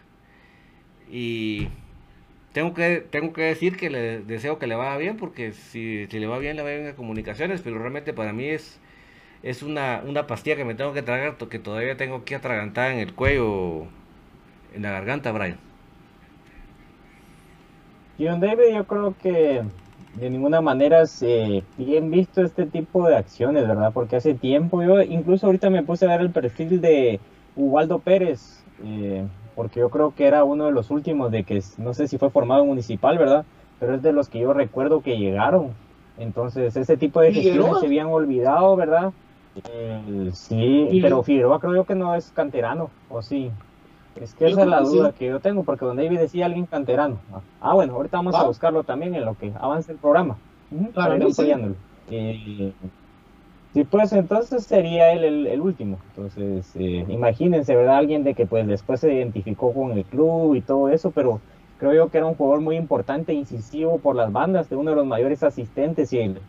Y 1.10 1.68
tengo 2.54 2.74
que, 2.74 3.06
tengo 3.10 3.34
que 3.34 3.44
decir 3.44 3.78
que 3.78 3.90
le 3.90 4.20
deseo 4.22 4.60
que 4.60 4.68
le 4.68 4.76
vaya 4.76 4.98
bien, 4.98 5.18
porque 5.18 5.52
si, 5.52 6.08
le 6.08 6.28
va 6.28 6.40
bien, 6.40 6.56
le 6.56 6.64
va 6.64 6.70
bien 6.70 6.88
a 6.88 6.96
comunicaciones, 6.96 7.62
pero 7.62 7.80
realmente 7.80 8.14
para 8.14 8.34
mí 8.34 8.46
es, 8.46 8.80
es 9.44 9.64
una, 9.64 10.02
una 10.06 10.28
pastilla 10.28 10.56
que 10.56 10.66
me 10.66 10.76
tengo 10.76 10.94
que 10.94 11.02
tragar, 11.02 11.38
que 11.38 11.60
todavía 11.60 11.98
tengo 11.98 12.26
que 12.26 12.36
atragantar 12.36 12.92
en 12.92 13.00
el 13.00 13.14
cuello, 13.14 13.88
en 14.74 14.84
la 14.84 14.92
garganta, 14.92 15.32
Brian. 15.32 15.60
John 18.18 18.40
David, 18.40 18.74
yo 18.74 18.86
creo 18.86 19.16
que 19.22 19.64
de 20.16 20.30
ninguna 20.30 20.62
manera 20.62 21.06
se 21.06 21.64
bien 21.78 22.10
visto 22.10 22.42
este 22.42 22.66
tipo 22.66 23.08
de 23.08 23.18
acciones, 23.18 23.68
¿verdad? 23.68 23.92
Porque 23.94 24.16
hace 24.16 24.34
tiempo, 24.34 24.82
yo 24.82 25.02
incluso 25.02 25.46
ahorita 25.46 25.70
me 25.70 25.84
puse 25.84 26.06
a 26.06 26.10
ver 26.10 26.22
el 26.22 26.32
perfil 26.32 26.80
de 26.80 27.20
Ubaldo 27.56 28.00
Pérez, 28.00 28.64
eh, 28.84 29.26
porque 29.56 29.82
yo 29.82 29.90
creo 29.90 30.14
que 30.16 30.26
era 30.26 30.44
uno 30.44 30.66
de 30.66 30.72
los 30.72 30.90
últimos 30.92 31.32
de 31.32 31.44
que, 31.44 31.62
no 31.78 31.94
sé 31.94 32.08
si 32.08 32.18
fue 32.18 32.30
formado 32.30 32.66
municipal, 32.66 33.18
¿verdad? 33.18 33.46
Pero 33.80 33.96
es 33.96 34.02
de 34.02 34.14
los 34.14 34.30
que 34.30 34.40
yo 34.40 34.54
recuerdo 34.54 35.02
que 35.02 35.18
llegaron. 35.18 35.72
Entonces, 36.18 36.78
ese 36.78 36.96
tipo 36.96 37.20
de 37.20 37.34
gestiones 37.34 37.80
se 37.80 37.88
habían 37.88 38.08
olvidado, 38.08 38.76
¿verdad? 38.78 39.12
sí, 40.34 41.00
pero 41.02 41.24
Figueroa 41.24 41.60
creo 41.60 41.76
yo 41.76 41.84
que 41.86 41.96
no 41.96 42.16
es 42.16 42.32
canterano, 42.32 42.90
¿o 43.10 43.22
sí? 43.22 43.52
Es 44.22 44.34
que 44.34 44.48
esa 44.48 44.62
es 44.62 44.68
la 44.68 44.82
duda 44.82 45.12
que 45.12 45.28
yo 45.28 45.40
tengo, 45.40 45.64
porque 45.64 45.86
donde 45.86 46.04
David 46.04 46.20
decía 46.20 46.46
alguien 46.46 46.66
canterano. 46.66 47.18
Ah, 47.60 47.74
bueno, 47.74 47.96
ahorita 47.96 48.18
vamos 48.18 48.36
a 48.36 48.42
ah. 48.42 48.48
buscarlo 48.48 48.84
también 48.84 49.14
en 49.16 49.26
lo 49.26 49.36
que 49.36 49.52
avance 49.60 49.92
el 49.92 49.98
programa. 49.98 50.38
para 50.94 51.18
ir 51.18 51.76
eh, 52.12 52.74
Sí, 53.76 53.84
pues 53.84 54.14
entonces 54.14 54.64
sería 54.64 55.12
él 55.12 55.46
el, 55.48 55.60
último. 55.60 56.00
Entonces, 56.16 56.72
eh, 56.76 57.06
imagínense, 57.10 57.76
¿verdad? 57.76 57.98
Alguien 57.98 58.24
de 58.24 58.34
que 58.34 58.46
pues 58.46 58.66
después 58.66 59.02
se 59.02 59.14
identificó 59.14 59.74
con 59.74 59.92
el 59.92 60.06
club 60.06 60.56
y 60.56 60.62
todo 60.62 60.88
eso, 60.88 61.12
pero 61.12 61.42
creo 61.78 61.94
yo 61.94 62.10
que 62.10 62.20
era 62.20 62.26
un 62.26 62.36
jugador 62.36 62.62
muy 62.62 62.78
importante, 62.78 63.34
incisivo 63.34 64.00
por 64.00 64.16
las 64.16 64.32
bandas, 64.32 64.70
de 64.70 64.78
uno 64.78 64.92
de 64.92 64.96
los 64.96 65.06
mayores 65.06 65.44
asistentes 65.44 66.14
y 66.14 66.20
el, 66.20 66.40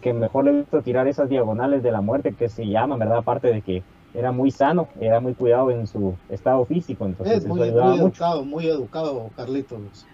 que 0.00 0.12
mejor 0.12 0.46
le 0.46 0.50
he 0.50 0.54
visto 0.54 0.82
tirar 0.82 1.06
esas 1.06 1.28
diagonales 1.28 1.84
de 1.84 1.92
la 1.92 2.00
muerte 2.00 2.34
que 2.36 2.48
se 2.48 2.66
llama, 2.66 2.96
¿verdad? 2.96 3.18
Aparte 3.18 3.52
de 3.52 3.62
que 3.62 3.84
era 4.14 4.30
muy 4.30 4.50
sano, 4.50 4.88
era 5.00 5.20
muy 5.20 5.34
cuidado 5.34 5.70
en 5.70 5.86
su 5.86 6.14
estado 6.28 6.64
físico. 6.64 7.04
Entonces, 7.04 7.38
es 7.38 7.46
muy, 7.46 7.60
educado, 7.60 8.44
muy 8.44 8.66
educado, 8.66 9.28
Carlitos. 9.36 10.06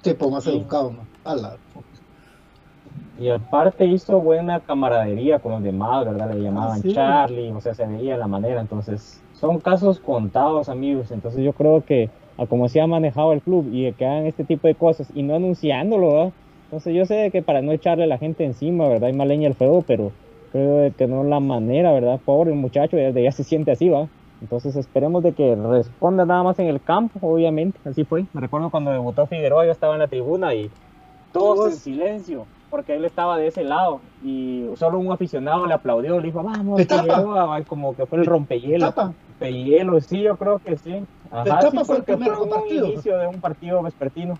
tipo 0.00 0.30
más 0.30 0.46
educado, 0.46 0.92
¿no? 0.92 1.06
Y 3.18 3.30
aparte 3.30 3.86
hizo 3.86 4.20
buena 4.20 4.60
camaradería 4.60 5.38
con 5.38 5.52
los 5.52 5.62
demás, 5.62 6.04
¿verdad? 6.04 6.34
Le 6.34 6.42
llamaban 6.42 6.80
ah, 6.84 6.88
Charlie, 6.92 7.50
o 7.50 7.60
sea, 7.60 7.74
se 7.74 7.86
veía 7.86 8.16
la 8.16 8.28
manera. 8.28 8.60
Entonces, 8.60 9.22
son 9.32 9.58
casos 9.58 9.98
contados, 9.98 10.68
amigos. 10.68 11.10
Entonces, 11.10 11.42
yo 11.42 11.52
creo 11.52 11.82
que 11.84 12.10
a 12.38 12.46
como 12.46 12.68
se 12.68 12.80
ha 12.80 12.86
manejado 12.86 13.32
el 13.32 13.40
club 13.40 13.68
y 13.72 13.90
que 13.92 14.06
hagan 14.06 14.26
este 14.26 14.44
tipo 14.44 14.68
de 14.68 14.74
cosas 14.74 15.08
y 15.14 15.22
no 15.22 15.34
anunciándolo, 15.34 16.12
¿verdad? 16.12 16.32
Entonces, 16.64 16.94
yo 16.94 17.06
sé 17.06 17.30
que 17.30 17.42
para 17.42 17.62
no 17.62 17.72
echarle 17.72 18.04
a 18.04 18.08
la 18.08 18.18
gente 18.18 18.44
encima, 18.44 18.86
¿verdad? 18.86 19.08
Hay 19.08 19.14
más 19.14 19.26
leña 19.26 19.48
al 19.48 19.54
fuego, 19.54 19.82
pero 19.86 20.12
creo 20.56 20.94
que 20.96 21.06
no 21.06 21.22
es 21.22 21.28
la 21.28 21.40
manera, 21.40 21.92
¿verdad? 21.92 22.20
Pobre 22.24 22.52
muchacho, 22.52 22.96
ya, 22.96 23.10
ya 23.10 23.32
se 23.32 23.44
siente 23.44 23.70
así, 23.70 23.88
¿va? 23.88 24.08
Entonces 24.40 24.76
esperemos 24.76 25.22
de 25.22 25.32
que 25.32 25.54
responda 25.54 26.24
nada 26.26 26.42
más 26.42 26.58
en 26.58 26.66
el 26.66 26.80
campo, 26.82 27.18
obviamente, 27.22 27.78
así 27.84 28.04
fue. 28.04 28.26
Me 28.32 28.40
recuerdo 28.40 28.70
cuando 28.70 28.90
debutó 28.90 29.26
Figueroa, 29.26 29.64
yo 29.64 29.72
estaba 29.72 29.94
en 29.94 30.00
la 30.00 30.08
tribuna 30.08 30.54
y 30.54 30.70
todos 31.32 31.72
en 31.72 31.78
silencio 31.78 32.46
porque 32.70 32.94
él 32.94 33.04
estaba 33.04 33.38
de 33.38 33.46
ese 33.46 33.64
lado 33.64 34.00
y 34.22 34.66
solo 34.76 34.98
un 34.98 35.10
aficionado 35.12 35.66
le 35.66 35.74
aplaudió, 35.74 36.18
le 36.20 36.26
dijo, 36.26 36.42
vamos, 36.42 36.82
como 37.66 37.94
que 37.96 38.06
fue 38.06 38.18
el 38.18 38.26
rompehielo. 38.26 38.92
Rompehielo, 38.92 40.00
sí, 40.00 40.20
yo 40.20 40.36
creo 40.36 40.58
que 40.58 40.76
sí. 40.76 41.02
Ajá, 41.30 41.70
sí, 41.70 41.78
fue 41.84 41.96
el 41.98 42.02
primer 42.02 42.32
fue 42.32 42.48
partido. 42.48 42.86
inicio 42.86 43.18
de 43.18 43.26
un 43.28 43.40
partido 43.40 43.82
vespertino. 43.82 44.34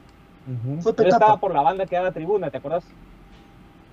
Yo 0.83 0.91
estaba 0.91 1.37
por 1.39 1.55
la 1.55 1.63
banda 1.63 1.87
que 1.87 1.97
era 1.97 2.13
tribuna, 2.13 2.51
¿te 2.51 2.59
acuerdas? 2.59 2.85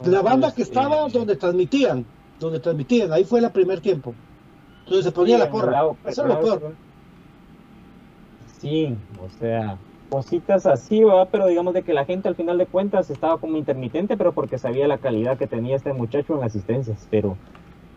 La 0.05 0.21
banda 0.21 0.53
que 0.53 0.63
estaba 0.63 1.07
donde 1.07 1.35
transmitían, 1.35 2.05
donde 2.39 2.59
transmitían, 2.59 3.11
ahí 3.13 3.23
fue 3.23 3.39
el 3.39 3.49
primer 3.51 3.79
tiempo. 3.79 4.13
Entonces 4.79 5.05
se 5.05 5.11
ponía 5.11 5.37
la 5.37 5.49
porra. 5.49 5.81
Eso 6.05 6.23
es 6.23 6.27
lo 6.27 6.41
peor. 6.41 6.75
Sí, 8.59 8.95
o 9.21 9.29
sea, 9.39 9.77
cositas 10.09 10.65
así, 10.65 11.03
¿verdad? 11.03 11.27
pero 11.31 11.47
digamos 11.47 11.73
de 11.73 11.83
que 11.83 11.93
la 11.93 12.05
gente 12.05 12.27
al 12.27 12.35
final 12.35 12.57
de 12.57 12.65
cuentas 12.65 13.09
estaba 13.09 13.37
como 13.37 13.57
intermitente, 13.57 14.15
pero 14.15 14.33
porque 14.33 14.57
sabía 14.57 14.87
la 14.87 14.97
calidad 14.97 15.37
que 15.37 15.47
tenía 15.47 15.75
este 15.75 15.91
muchacho 15.93 16.37
en 16.37 16.43
asistencias, 16.43 17.07
pero 17.09 17.37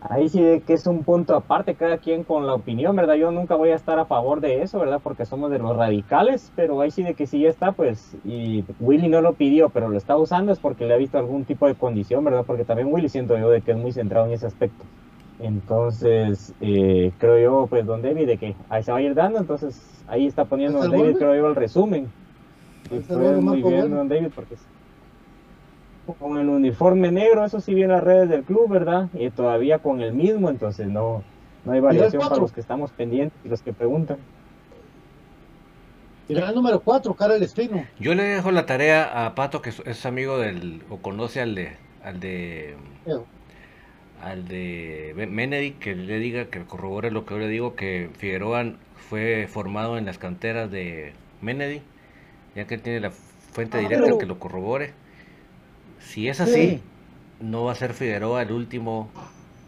ahí 0.01 0.29
sí 0.29 0.41
de 0.41 0.61
que 0.61 0.73
es 0.73 0.85
un 0.87 1.03
punto 1.03 1.35
aparte, 1.35 1.75
cada 1.75 1.97
quien 1.97 2.23
con 2.23 2.45
la 2.45 2.53
opinión, 2.53 2.95
¿verdad? 2.95 3.15
Yo 3.15 3.31
nunca 3.31 3.55
voy 3.55 3.69
a 3.69 3.75
estar 3.75 3.99
a 3.99 4.05
favor 4.05 4.41
de 4.41 4.61
eso, 4.61 4.79
¿verdad? 4.79 4.99
Porque 5.03 5.25
somos 5.25 5.51
de 5.51 5.59
los 5.59 5.75
radicales, 5.75 6.51
pero 6.55 6.79
ahí 6.81 6.91
sí 6.91 7.03
de 7.03 7.13
que 7.13 7.27
sí 7.27 7.41
ya 7.41 7.49
está, 7.49 7.71
pues, 7.71 8.15
y 8.23 8.63
Willy 8.79 9.09
no 9.09 9.21
lo 9.21 9.33
pidió, 9.33 9.69
pero 9.69 9.89
lo 9.89 9.97
está 9.97 10.15
usando 10.17 10.51
es 10.51 10.59
porque 10.59 10.85
le 10.85 10.93
ha 10.93 10.97
visto 10.97 11.17
algún 11.17 11.45
tipo 11.45 11.67
de 11.67 11.75
condición, 11.75 12.23
¿verdad? 12.23 12.43
Porque 12.45 12.63
también 12.63 12.91
Willy 12.91 13.09
siento 13.09 13.37
yo 13.37 13.49
de 13.49 13.61
que 13.61 13.71
es 13.71 13.77
muy 13.77 13.91
centrado 13.91 14.27
en 14.27 14.33
ese 14.33 14.45
aspecto. 14.45 14.85
Entonces, 15.39 16.53
eh, 16.61 17.11
creo 17.17 17.39
yo, 17.39 17.67
pues, 17.67 17.85
don 17.85 18.01
David, 18.01 18.27
de 18.27 18.37
que 18.37 18.55
ahí 18.69 18.83
se 18.83 18.91
va 18.91 18.97
a 18.97 19.01
ir 19.01 19.13
dando, 19.13 19.39
entonces 19.39 20.03
ahí 20.07 20.25
está 20.25 20.45
poniendo 20.45 20.79
don 20.79 20.91
David, 20.91 21.17
creo 21.17 21.35
yo, 21.35 21.47
el 21.47 21.55
resumen. 21.55 22.07
Fue 23.07 23.41
muy 23.41 23.61
bien, 23.61 23.91
don 23.91 24.07
David, 24.07 24.29
porque 24.33 24.55
con 26.13 26.37
el 26.37 26.49
uniforme 26.49 27.11
negro, 27.11 27.45
eso 27.45 27.59
sí 27.59 27.73
viene 27.73 27.93
las 27.93 28.03
redes 28.03 28.29
del 28.29 28.43
club, 28.43 28.69
¿verdad? 28.69 29.09
Y 29.13 29.29
todavía 29.29 29.79
con 29.79 30.01
el 30.01 30.13
mismo, 30.13 30.49
entonces 30.49 30.87
no, 30.87 31.23
no 31.65 31.71
hay 31.71 31.79
variación 31.79 32.21
para 32.21 32.41
los 32.41 32.51
que 32.51 32.61
estamos 32.61 32.91
pendientes 32.91 33.37
y 33.43 33.49
los 33.49 33.61
que 33.61 33.73
preguntan. 33.73 34.17
Y 36.29 36.35
el 36.35 36.55
número 36.55 36.81
4, 36.81 37.13
Karel 37.13 37.41
Espino. 37.41 37.85
Yo 37.99 38.13
le 38.13 38.23
dejo 38.23 38.51
la 38.51 38.65
tarea 38.65 39.25
a 39.25 39.33
Pato, 39.33 39.61
que 39.61 39.71
es 39.85 40.05
amigo 40.05 40.37
del, 40.37 40.81
o 40.89 40.97
conoce 40.97 41.39
al 41.41 41.55
de, 41.55 41.77
al 42.03 42.19
de, 42.19 42.75
al 44.21 44.47
de 44.47 45.13
Menedy, 45.29 45.71
que 45.71 45.95
le 45.95 46.19
diga, 46.19 46.45
que 46.45 46.63
corrobore 46.65 47.11
lo 47.11 47.25
que 47.25 47.35
yo 47.35 47.39
le 47.39 47.47
digo, 47.47 47.75
que 47.75 48.09
Figueroa 48.17 48.73
fue 49.09 49.47
formado 49.49 49.97
en 49.97 50.05
las 50.05 50.17
canteras 50.17 50.69
de 50.69 51.13
Menedy, 51.41 51.81
ya 52.55 52.65
que 52.65 52.77
tiene 52.77 52.99
la 52.99 53.11
fuente 53.11 53.77
ah, 53.77 53.81
directa 53.81 54.17
que 54.17 54.25
lo 54.25 54.37
corrobore. 54.37 54.93
Si 55.99 56.27
es 56.27 56.39
así, 56.39 56.81
no 57.39 57.65
va 57.65 57.73
a 57.73 57.75
ser 57.75 57.93
Figueroa 57.93 58.41
el 58.41 58.51
último 58.51 59.09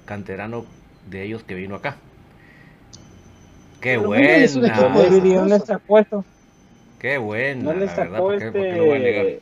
canterano 0.05 0.65
de 1.09 1.23
ellos 1.23 1.43
que 1.43 1.55
vino 1.55 1.75
acá. 1.75 1.97
Qué 3.81 3.97
buena. 3.97 4.27
Qué 6.99 7.17
buena. 7.17 7.63
No 7.63 7.73
le 7.73 7.87
sacó 7.87 8.33
este... 8.33 9.41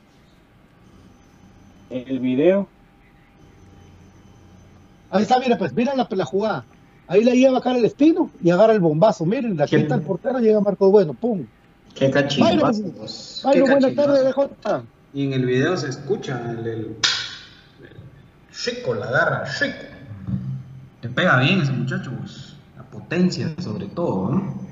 el 1.90 2.20
video. 2.20 2.68
Ahí 5.10 5.24
está, 5.24 5.40
mira, 5.40 5.58
pues 5.58 5.74
mira 5.74 5.96
la, 5.96 6.08
la 6.10 6.26
jugada. 6.26 6.66
Ahí 7.08 7.24
la 7.24 7.34
lleva 7.34 7.62
cara 7.62 7.78
el 7.78 7.86
espino 7.86 8.30
y 8.44 8.50
agarra 8.50 8.74
el 8.74 8.82
bombazo. 8.82 9.26
Miren, 9.26 9.56
la 9.56 9.66
quita 9.66 9.96
el 9.96 10.02
portero, 10.02 10.40
llega 10.40 10.60
Marco 10.60 10.92
Bueno, 10.92 11.14
pum. 11.14 11.46
Qué 11.96 12.12
cachimbazo. 12.12 12.84
Bayro, 13.44 13.68
buenas 13.68 13.96
tardes, 13.96 14.26
DJ. 14.26 14.97
Y 15.14 15.26
en 15.26 15.34
el 15.34 15.46
video 15.46 15.78
se 15.78 15.90
escucha 15.90 16.52
el, 16.52 16.68
el, 16.68 16.98
chico, 18.52 18.94
la 18.94 19.10
garra, 19.12 19.46
chico. 19.58 19.86
Te 21.02 21.10
pega 21.10 21.40
bien 21.40 21.62
ese 21.62 21.72
muchacho, 21.72 22.12
pues. 22.20 22.56
La 22.76 22.84
potencia, 22.84 23.54
sobre 23.60 23.88
todo, 23.88 24.32
¿no? 24.32 24.68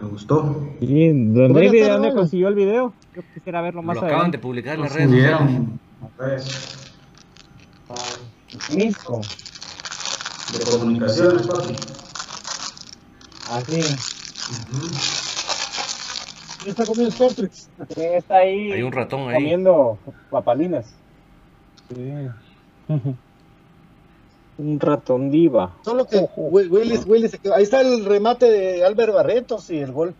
Me 0.00 0.08
gustó. 0.08 0.74
Sí, 0.80 1.08
¿dónde, 1.08 1.66
David, 1.66 1.88
¿dónde 1.88 2.12
consiguió 2.12 2.48
el 2.48 2.54
video? 2.54 2.92
Yo 3.14 3.22
quisiera 3.34 3.60
verlo 3.60 3.82
más 3.82 3.96
Lo 3.96 4.06
acaban 4.06 4.30
de 4.30 4.38
publicar 4.38 4.76
en 4.76 4.82
las 4.82 4.92
redes 4.92 5.10
sociales. 5.10 6.68
Misco. 8.74 9.20
De 10.52 10.70
comunicaciones, 10.70 11.46
papi. 11.46 11.76
Así. 13.50 13.80
¿Quién 14.70 15.21
está 16.66 16.86
comiendo? 16.86 17.14
¿Quién 17.94 18.14
está 18.14 18.36
ahí? 18.36 18.72
Hay 18.72 18.82
un 18.82 18.92
ratón 18.92 19.28
ahí. 19.28 19.34
Comiendo 19.34 19.98
papalinas. 20.30 20.94
Sí. 21.88 22.12
un 24.58 24.80
ratón 24.80 25.30
diva. 25.30 25.74
Solo 25.84 26.06
que 26.06 26.28
Willis, 26.36 27.04
Willis, 27.06 27.38
ahí 27.54 27.62
está 27.62 27.80
el 27.80 28.04
remate 28.04 28.50
de 28.50 28.84
Albert 28.84 29.12
Barretos 29.12 29.70
y 29.70 29.78
el 29.78 29.92
gol. 29.92 30.14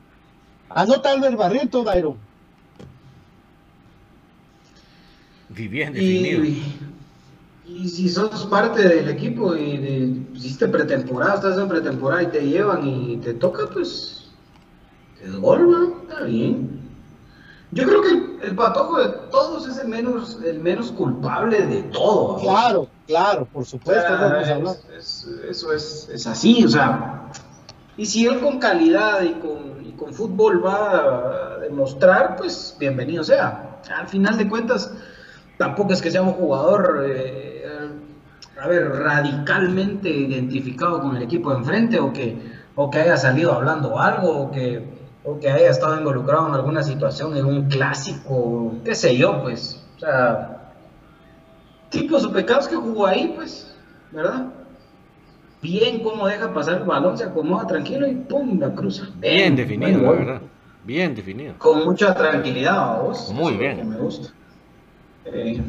Anota 0.69 1.13
Albert 1.13 1.37
Barretos, 1.37 1.85
Byron. 1.85 2.17
Bien 5.51 5.93
definido. 5.93 6.45
Y, 6.45 7.89
si 7.89 8.09
sos 8.09 8.47
parte 8.47 8.87
del 8.87 9.09
equipo 9.09 9.57
y 9.57 9.77
de, 9.77 10.23
hiciste 10.35 10.69
pretemporada, 10.69 11.37
estás 11.37 11.59
en 11.59 11.69
pretemporada 11.69 12.23
y 12.23 12.27
te 12.27 12.41
llevan 12.43 12.87
y 12.87 13.17
te 13.19 13.35
toca, 13.35 13.69
pues 13.73 14.22
es 15.23 15.37
gol, 15.37 15.71
¿no? 15.71 16.03
Está 16.03 16.25
bien. 16.25 16.81
Yo 17.71 17.85
creo 17.85 18.03
que 18.03 18.47
el, 18.47 18.55
patojo 18.55 18.99
de 18.99 19.09
todos 19.31 19.67
es 19.67 19.79
el 19.79 19.89
menos, 19.89 20.39
el 20.45 20.59
menos 20.59 20.93
culpable 20.93 21.65
de 21.65 21.83
todo. 21.85 22.37
Claro, 22.37 22.87
claro, 23.07 23.47
por 23.47 23.65
supuesto. 23.65 24.15
eso 24.99 25.73
es, 25.73 26.09
es, 26.13 26.27
así, 26.27 26.65
o 26.65 26.69
sea. 26.69 27.31
Y 27.97 28.05
si 28.05 28.27
él 28.27 28.41
con 28.41 28.59
calidad 28.59 29.23
y 29.23 29.33
con, 29.35 29.87
y 29.87 29.93
con 29.93 30.13
fútbol 30.13 30.65
va 30.65 31.55
a 31.55 31.59
demostrar, 31.61 32.37
pues 32.37 32.77
bienvenido 32.79 33.25
sea. 33.25 33.81
Al 33.97 34.07
final 34.07 34.37
de 34.37 34.49
cuentas, 34.51 34.93
tampoco 35.57 35.95
es 35.95 36.03
que 36.03 36.11
sea 36.11 36.23
un 36.23 36.33
jugador, 36.33 37.07
eh, 37.09 37.89
a 38.63 38.69
ver, 38.69 38.87
radicalmente 38.91 40.11
identificado 40.11 41.01
con 41.01 41.17
el 41.17 41.23
equipo 41.23 41.51
de 41.51 41.57
enfrente 41.57 41.99
o 41.99 42.13
que, 42.13 42.37
o 42.75 42.91
que 42.91 42.99
haya 42.99 43.17
salido 43.17 43.55
hablando 43.55 43.99
algo 43.99 44.43
o 44.43 44.51
que 44.51 45.02
o 45.25 45.39
que 45.39 45.49
haya 45.49 45.71
estado 45.71 45.99
involucrado 45.99 46.49
en 46.49 46.55
alguna 46.55 46.83
situación, 46.83 47.37
en 47.37 47.47
un 47.47 47.69
clásico, 47.69 48.75
qué 48.85 48.95
sé 48.95 49.17
yo, 49.17 49.43
pues. 49.43 49.85
O 49.97 50.01
sea, 50.01 50.73
tipos 51.91 52.25
o 52.25 52.33
pecados 52.33 52.67
que 52.67 52.77
jugó 52.77 53.07
ahí, 53.07 53.33
pues, 53.37 53.75
¿verdad? 54.11 54.47
Bien 55.63 56.03
cómo 56.03 56.27
deja 56.27 56.53
pasar 56.53 56.79
el 56.79 56.85
balón, 56.85 57.17
se 57.17 57.25
acomoda 57.25 57.67
tranquilo 57.67 58.09
y 58.09 58.15
¡pum! 58.17 58.59
la 58.59 58.75
cruza. 58.75 59.09
Bien, 59.21 59.55
definido, 59.55 60.03
la 60.03 60.11
verdad. 60.11 60.41
Bien 60.85 61.15
definido. 61.15 61.55
Con 61.59 61.85
mucha 61.85 62.13
tranquilidad, 62.15 63.01
vos. 63.01 63.31
Muy 63.33 63.57
bien. 63.57 63.89
Me 63.89 63.97
gusta. 63.97 64.31
Eh, 65.27 65.63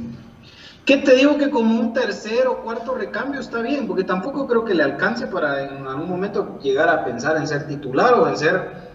¿Qué 0.86 0.98
te 0.98 1.16
digo 1.16 1.38
que 1.38 1.52
como 1.52 1.80
un 1.80 1.94
tercer 1.94 2.48
o 2.48 2.64
cuarto 2.64 2.96
recambio 2.96 3.40
está 3.40 3.62
bien? 3.62 3.88
Porque 3.88 4.04
tampoco 4.04 4.48
creo 4.48 4.66
que 4.66 4.74
le 4.74 4.84
alcance 4.84 5.28
para 5.28 5.64
en 5.64 5.86
algún 5.86 6.10
momento 6.10 6.60
llegar 6.60 6.90
a 6.90 7.06
pensar 7.06 7.38
en 7.38 7.48
ser 7.48 7.68
titular 7.68 8.16
o 8.16 8.28
en 8.28 8.36
ser 8.36 8.93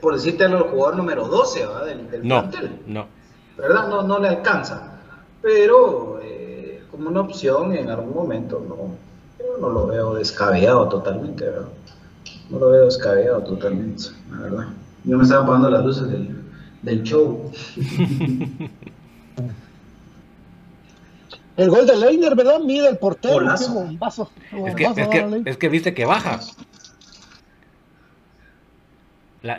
por 0.00 0.14
decirte 0.14 0.44
el 0.44 0.56
jugador 0.58 0.96
número 0.96 1.28
12 1.28 1.66
del, 1.86 2.10
del 2.10 2.26
no, 2.26 2.50
No. 2.86 3.06
¿Verdad? 3.56 3.88
No, 3.88 4.02
no 4.02 4.18
le 4.18 4.28
alcanza. 4.28 4.98
Pero 5.42 6.20
eh, 6.22 6.82
como 6.90 7.08
una 7.08 7.20
opción 7.20 7.74
en 7.74 7.90
algún 7.90 8.14
momento, 8.14 8.64
no, 8.66 8.76
yo 9.44 9.58
no 9.60 9.68
lo 9.70 9.86
veo 9.86 10.14
descabellado 10.14 10.88
totalmente, 10.88 11.44
¿verdad? 11.44 11.68
No 12.50 12.58
lo 12.58 12.70
veo 12.70 12.84
descabellado 12.86 13.40
totalmente, 13.42 14.04
la 14.30 14.38
verdad. 14.38 14.66
Yo 15.04 15.16
me 15.16 15.24
estaba 15.24 15.42
apagando 15.44 15.70
las 15.70 15.84
luces 15.84 16.08
del, 16.10 16.42
del 16.82 17.02
show. 17.02 17.50
El 21.56 21.70
gol 21.70 21.86
de 21.88 21.96
Leiner, 21.96 22.36
¿verdad? 22.36 22.60
Mide 22.60 22.88
el 22.88 22.98
portero. 22.98 23.38
Un 23.38 23.98
vaso, 23.98 24.30
es, 24.64 24.76
que, 24.76 24.84
es, 24.84 25.08
que, 25.08 25.42
es 25.44 25.56
que 25.56 25.68
viste 25.68 25.92
que 25.92 26.04
baja 26.04 26.38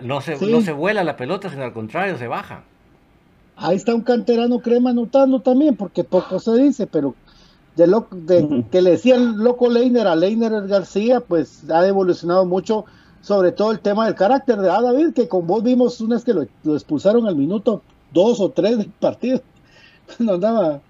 no, 0.01 0.21
se, 0.21 0.37
no 0.45 0.61
se 0.61 0.71
vuela 0.71 1.03
la 1.03 1.15
pelota, 1.15 1.49
sino 1.49 1.63
al 1.63 1.73
contrario, 1.73 2.17
se 2.17 2.27
baja. 2.27 2.63
Ahí 3.55 3.75
está 3.75 3.93
un 3.93 4.01
canterano 4.01 4.59
crema 4.61 4.91
anotando 4.91 5.41
también, 5.41 5.75
porque 5.75 6.03
poco 6.03 6.39
se 6.39 6.55
dice, 6.55 6.87
pero 6.87 7.15
de 7.75 7.87
lo 7.87 8.07
de, 8.11 8.65
que 8.71 8.81
le 8.81 8.91
decían 8.91 9.43
loco 9.43 9.69
Leiner 9.69 10.07
a 10.07 10.15
Leiner 10.15 10.67
García, 10.67 11.21
pues 11.21 11.69
ha 11.69 11.85
evolucionado 11.87 12.45
mucho, 12.45 12.85
sobre 13.21 13.51
todo 13.51 13.71
el 13.71 13.79
tema 13.79 14.05
del 14.05 14.15
carácter 14.15 14.59
de 14.59 14.69
ah, 14.69 14.81
David, 14.81 15.13
que 15.13 15.27
con 15.27 15.47
vos 15.47 15.63
vimos 15.63 15.99
una 16.01 16.15
vez 16.15 16.25
que 16.25 16.33
lo, 16.33 16.75
expulsaron 16.75 17.27
al 17.27 17.35
minuto 17.35 17.81
dos 18.13 18.39
o 18.39 18.49
tres 18.49 18.77
del 18.77 18.89
partido, 18.89 19.41
no 20.19 20.33
andaba 20.33 20.81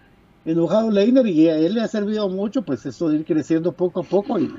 enojado 0.46 0.90
Leiner 0.90 1.28
y 1.28 1.48
a 1.48 1.58
él 1.58 1.76
le 1.76 1.82
ha 1.82 1.88
servido 1.88 2.30
mucho, 2.30 2.64
pues 2.64 2.86
eso 2.86 3.10
de 3.10 3.18
ir 3.18 3.26
creciendo 3.26 3.72
poco 3.72 4.02
a 4.02 4.04
poco 4.04 4.40
y 4.40 4.52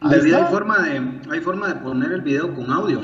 pues, 0.00 0.24
hay 0.24 0.44
forma, 0.50 0.78
de, 0.78 1.20
hay 1.30 1.40
forma 1.40 1.68
de 1.68 1.74
poner 1.76 2.12
el 2.12 2.20
video 2.22 2.54
con 2.54 2.70
audio. 2.70 3.00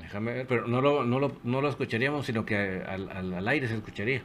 Déjame 0.00 0.32
ver, 0.32 0.46
pero 0.46 0.66
no 0.66 0.80
lo, 0.80 1.04
no 1.04 1.18
lo, 1.18 1.32
no 1.44 1.60
lo 1.60 1.68
escucharíamos, 1.68 2.26
sino 2.26 2.44
que 2.44 2.82
al, 2.88 3.10
al, 3.10 3.34
al, 3.34 3.48
aire 3.48 3.68
se 3.68 3.74
escucharía. 3.74 4.22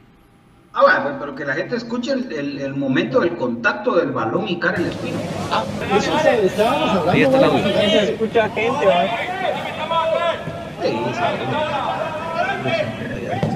Ah, 0.72 0.80
bueno, 1.02 1.18
pero 1.20 1.34
que 1.34 1.44
la 1.44 1.54
gente 1.54 1.76
escuche 1.76 2.12
el, 2.12 2.58
el, 2.58 2.74
momento 2.74 3.20
del 3.20 3.36
contacto 3.36 3.96
del 3.96 4.10
balón 4.10 4.48
y 4.48 4.58
cara 4.58 4.78
el 4.78 4.86
espino. 4.86 5.18
Ah, 5.50 5.64
eso 5.96 6.18
se, 6.18 6.46
estábamos 6.46 6.88
hablando. 6.88 7.10
Ahí 7.10 7.22
está 7.22 7.40
la 7.40 7.50
Se 7.50 8.12
escucha 8.12 8.48
gente, 8.50 8.86
¿vale? 8.86 9.10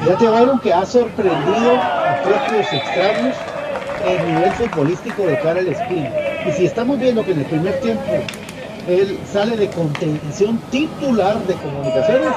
Ya 0.07 0.16
te 0.16 0.31
vieron 0.31 0.61
que 0.61 0.73
ha 0.73 0.87
sorprendido 0.87 1.77
a 1.81 2.23
propios 2.23 2.73
extraños 2.73 3.37
el 4.07 4.27
nivel 4.27 4.51
futbolístico 4.53 5.27
de 5.27 5.38
cara 5.40 5.61
al 5.61 5.68
espino. 5.68 6.09
Y 6.47 6.53
si 6.53 6.66
estamos 6.66 6.99
viendo 6.99 7.25
que 7.25 7.33
en 7.33 7.40
el 7.40 7.47
primer 7.47 7.81
tiempo 7.81 8.23
él 8.88 9.18
sale 9.31 9.57
de 9.57 9.68
contención 9.68 10.59
titular 10.70 11.38
de 11.46 11.55
comunicaciones, 11.55 12.33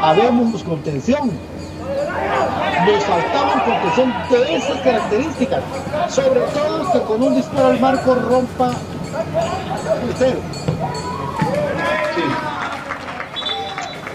habemos 0.00 0.62
contención. 0.64 1.30
Nos 2.86 3.04
faltaba 3.04 3.64
contención 3.64 4.14
de 4.30 4.56
esas 4.56 4.80
características, 4.80 5.62
sobre 6.08 6.40
todo 6.40 6.90
que 6.92 7.00
con 7.00 7.22
un 7.22 7.34
disparo 7.34 7.66
al 7.66 7.80
marco 7.80 8.14
rompa 8.14 8.70
el 8.70 10.14
cero. 10.16 10.40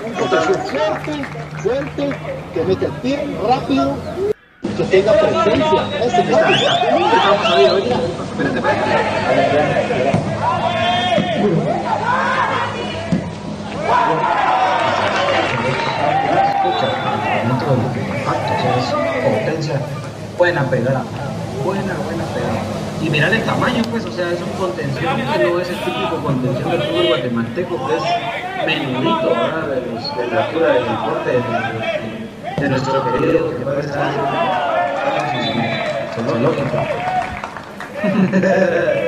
Un 0.08 0.14
contención 0.14 0.56
fuerte, 0.66 1.26
fuerte, 1.62 2.16
que 2.54 2.64
mete 2.64 2.86
el 2.86 2.92
pie 2.94 3.38
rápido, 3.48 3.94
que 4.76 4.84
tenga 4.86 5.14
presencia. 5.14 5.82
Ese 6.04 6.24
potencia, 19.24 19.80
buena 20.38 20.64
pegada, 20.70 21.04
buena, 21.64 21.94
buena 22.06 22.24
pegada. 22.34 22.62
Y 23.02 23.10
mirar 23.10 23.34
el 23.34 23.44
tamaño, 23.44 23.82
pues, 23.92 24.06
o 24.06 24.12
sea, 24.12 24.32
es 24.32 24.42
un 24.42 24.50
contención 24.58 25.18
que 25.18 25.44
no 25.44 25.60
es 25.60 25.70
el 25.70 25.78
típico 25.78 26.18
contención 26.24 26.72
del 26.72 26.82
fútbol 26.84 27.08
guatemalteco, 27.08 27.88
que 27.88 27.96
es 27.96 28.04
menudito, 28.66 29.30
¿verdad? 29.30 29.68
De, 29.68 29.82
la 30.32 30.46
altura 30.46 30.68
del 30.74 30.84
deporte, 30.86 31.32
de, 32.62 32.70
nuestro 32.70 33.12
querido, 33.12 33.50
que 33.50 33.56
puede 33.58 33.80
estar 33.82 34.12
zoológico. 36.16 36.78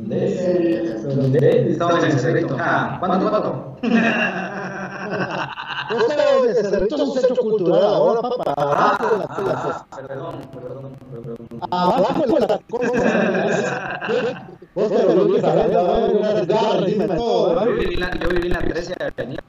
¿Dónde? 0.00 1.72
Estamos 1.72 2.04
en 2.04 2.10
el 2.10 2.18
cerrito. 2.18 2.56
Ah, 2.58 2.96
¿cuánto, 2.98 3.30
cuánto? 3.30 3.76
Este 5.90 6.62
Cerrito 6.70 6.94
es 6.94 7.02
un 7.02 7.12
centro 7.12 7.36
cultural 7.36 7.82
ahora, 7.82 8.22
papá. 8.22 8.54
Abajo 8.56 9.10
de 9.10 9.18
las 9.18 9.26
plazas. 9.26 9.84
Perdón, 10.06 10.36
perdón, 10.52 10.96
perdón. 11.10 11.48
Abajo 11.70 12.22
de 12.22 12.40
las. 12.40 12.60
Vos 14.74 14.88
te 14.88 15.02
lo 15.02 15.26
Yo 15.26 15.34
viví 17.72 17.94
en 17.94 18.00
la, 18.00 18.10
yo 18.18 18.28
viví 18.28 18.46
en 18.46 18.52
la 18.52 18.60
13 18.60 18.94
de 18.94 19.04
Avenida. 19.04 19.42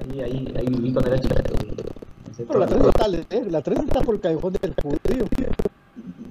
Ahí, 0.00 0.20
ahí, 0.20 0.54
ahí 0.56 0.66
viví. 0.66 0.92
Pero 0.92 2.58
la 2.58 2.66
3 2.66 2.84
está, 2.84 3.06
eh, 3.06 3.46
la 3.50 3.62
3 3.62 3.78
está 3.80 4.00
por 4.02 4.14
el 4.16 4.20
callejón 4.20 4.52
del 4.60 4.74
judío. 4.82 5.24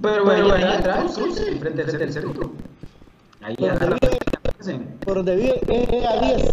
Pero 0.00 0.24
bueno, 0.24 0.52
ahí 0.52 0.62
atrás, 0.62 1.18
cerrito. 2.12 2.52
Ahí 3.40 3.54
Por 3.56 3.78
donde 3.78 3.98
vive, 4.08 4.86
por 5.04 5.14
donde 5.14 5.36
vive, 5.36 5.60
eh, 5.68 5.88
eh, 5.90 6.06
a 6.06 6.34
10, 6.36 6.50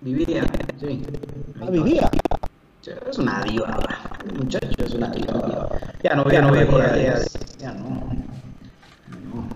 Vivía, 0.00 0.44
sí. 0.78 1.02
ah, 1.60 1.70
vivía. 1.70 2.10
Es 3.10 3.18
una 3.18 3.42
diva, 3.42 3.78
muchacho 4.38 4.68
es 4.84 4.94
una 4.94 5.08
diva. 5.10 5.68
Ya 6.02 6.14
no, 6.14 6.30
ya 6.30 6.42
no 6.42 6.52
ve 6.52 6.66
por 6.66 6.80
ahí, 6.80 7.08
ya, 7.58 7.72
no. 7.72 7.88
no. 7.90 9.48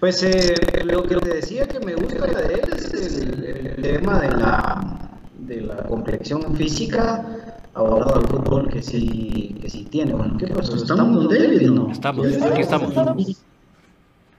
Pues 0.00 0.22
eh, 0.22 0.54
lo 0.84 1.02
que 1.02 1.16
te 1.16 1.34
decía 1.34 1.66
que 1.68 1.80
me 1.80 1.94
gusta 1.94 2.26
de 2.26 2.54
él 2.54 2.60
es 2.72 3.18
el, 3.18 3.44
el 3.44 3.82
tema 3.82 4.20
de 4.20 4.30
la, 4.30 5.10
de 5.40 5.60
la 5.60 5.76
complexión 5.84 6.56
física 6.56 7.24
ahora 7.74 8.12
del 8.18 8.28
fútbol 8.28 8.68
que 8.68 8.82
sí, 8.82 9.56
que 9.60 9.68
sí 9.68 9.84
tiene. 9.84 10.14
Bueno, 10.14 10.36
¿qué 10.38 10.46
pasó? 10.48 10.76
¿Estamos 10.76 11.26
con 11.26 11.28
David 11.28 11.70
o 11.70 11.74
no? 11.74 11.90
Estamos, 11.92 12.26
aquí 12.26 12.60
estamos. 12.60 12.94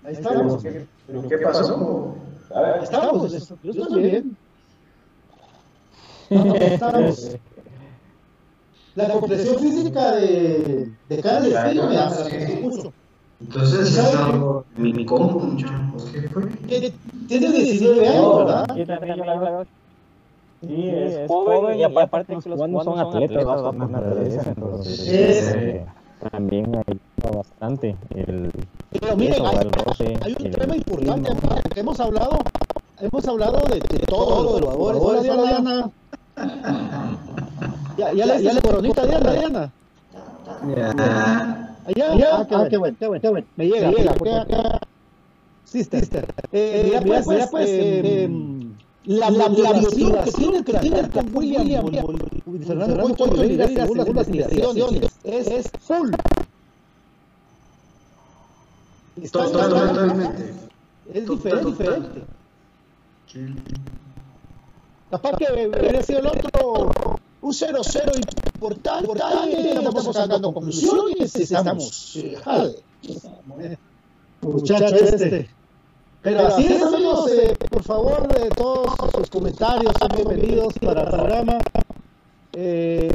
Ahí 0.03 0.13
estamos. 0.13 0.63
¿Pero 1.05 1.29
qué 1.29 1.37
pasó? 1.37 2.15
Ahí 2.53 2.83
estamos. 2.83 3.53
Yo 3.61 3.71
estoy 3.71 4.03
bien. 4.03 4.37
Ahí 6.29 6.73
estamos. 6.73 7.35
La 8.95 9.09
complexión 9.11 9.57
física 9.59 10.15
de, 10.17 10.95
de 11.07 11.21
cada 11.21 11.41
destino 11.41 11.89
me 11.89 11.97
hace 11.97 12.61
mucho. 12.61 12.93
Entonces, 13.39 13.89
es 13.97 13.97
algo, 13.99 14.65
mi, 14.75 14.93
mi 14.93 15.05
combo, 15.05 15.39
muchacho. 15.39 15.73
¿Qué 16.13 16.29
fue? 16.29 16.43
Tiene 16.67 16.93
tiene 17.27 17.51
19 17.51 18.07
años, 18.07 18.37
¿verdad? 18.37 18.65
Sí, 18.75 18.85
también 18.85 19.17
yo. 19.17 19.63
Sí, 20.61 20.89
es 20.89 21.27
joven 21.27 21.79
y 21.79 21.83
aparte 21.83 22.33
los 22.33 22.43
cubanos 22.45 22.83
son 22.85 22.99
atletas. 22.99 23.61
Por 23.61 23.89
naturaleza, 23.89 24.53
entonces 24.55 24.99
Es- 25.09 25.55
eh, 25.55 25.85
también 26.31 26.67
ayuda 26.75 27.37
bastante 27.37 27.97
el 28.11 28.51
Pero 28.99 29.17
miren, 29.17 29.33
eso, 29.33 29.47
hay, 29.47 29.57
el 29.57 29.71
roce, 29.71 30.17
hay 30.21 30.35
un 30.39 30.51
tema 30.51 30.75
importante 30.75 31.31
que 31.73 31.79
hemos 31.79 31.99
hablado, 31.99 32.39
hemos 32.99 33.27
hablado 33.27 33.59
de, 33.67 33.79
de 33.79 33.99
todo, 34.05 34.55
de 34.55 34.61
los 34.61 34.75
jugadores. 34.75 35.01
Hola, 35.01 35.21
Diana. 35.43 35.91
Ya, 37.97 38.13
ya, 38.13 38.25
le 38.25 38.43
ya 38.43 38.53
le 38.53 38.61
coronita 38.61 39.05
Diana, 39.05 39.31
Diana. 39.31 39.71
Ya. 40.75 40.89
Allá, 41.85 42.47
ah, 42.49 42.67
qué, 42.69 42.77
bueno, 42.77 42.95
qué 42.97 43.07
bueno, 43.07 43.21
qué 43.21 43.29
bueno. 43.29 43.47
Me 43.57 43.67
llega, 43.67 43.89
me 43.89 43.97
llega, 43.97 44.13
porque 44.13 44.33
acá. 44.33 44.79
Sister. 45.65 46.33
Eh, 46.51 46.83
mira, 46.85 47.01
pues, 47.01 47.27
mira, 47.27 47.47
pues, 47.47 47.65
eh, 47.67 48.29
la, 49.05 49.29
la, 49.29 49.49
la 49.49 49.73
visión 49.73 50.15
que 50.23 50.31
tiene 50.31 50.63
que 50.63 50.73
tiene 50.73 51.09
con 51.09 51.35
William, 51.35 51.67
las 54.07 54.27
es 55.23 55.71
full. 55.79 56.11
Totalmente. 59.31 60.53
es 61.13 61.29
diferente, 61.29 61.65
diferente. 61.65 62.23
Capaz 65.11 65.37
que 65.37 65.45
hubiera 65.67 66.01
sido 66.03 66.19
el 66.19 66.27
otro 66.27 66.83
un 67.41 67.51
0-0 67.51 68.15
importante, 68.55 69.01
importante, 69.01 69.71
estamos 69.73 70.15
sacando 70.15 70.53
conclusiones, 70.53 71.35
estamos... 71.35 72.15
eh, 72.15 72.35
jale. 72.43 72.75
Muchacho 74.41 74.95
este. 74.95 75.49
Pero 76.21 76.47
así 76.47 76.65
es, 76.65 76.81
amigos, 76.81 77.29
eh, 77.31 77.53
por 77.69 77.83
favor, 77.83 78.27
eh, 78.39 78.49
todos 78.55 78.93
sus 79.13 79.29
comentarios 79.29 79.93
son 79.99 80.09
bienvenidos 80.15 80.73
para 80.79 81.01
el 81.01 81.09
programa. 81.09 81.57
Eh, 82.53 83.09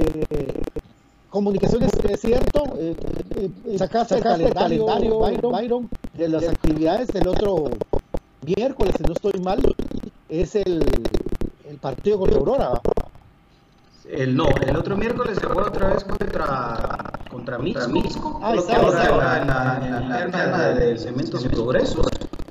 comunicaciones, 1.30 1.92
es 2.08 2.20
cierto, 2.20 2.64
eh, 2.78 2.94
eh, 3.66 3.78
sacaste 3.78 4.16
el 4.16 4.22
calendario, 4.22 4.86
Byron, 4.86 5.52
Byron, 5.52 5.88
de 6.14 6.28
las 6.28 6.48
actividades 6.48 7.08
del 7.08 7.28
otro 7.28 7.70
miércoles, 8.44 8.94
si 8.96 9.04
no 9.04 9.12
estoy 9.12 9.40
mal, 9.40 9.60
es 10.28 10.54
el, 10.54 10.84
el 11.68 11.76
partido 11.78 12.20
con 12.20 12.32
Aurora. 12.34 12.80
El, 14.08 14.34
no, 14.34 14.46
el 14.66 14.74
otro 14.74 14.96
miércoles 14.96 15.36
se 15.38 15.46
juega 15.46 15.68
otra 15.68 15.88
vez 15.92 16.04
contra, 16.04 17.12
contra 17.30 17.58
Mixco, 17.58 18.40
Ah, 18.42 18.54
está, 18.54 18.76
ahora 18.76 19.02
está. 19.02 19.42
en 19.42 19.46
la, 19.48 19.76
en 19.76 19.90
la, 20.08 20.22
en 20.22 20.30
la 20.30 20.38
terna 20.38 20.68
de 20.70 20.96
Cementos 20.96 21.44
y 21.44 21.48
Progreso. 21.48 22.02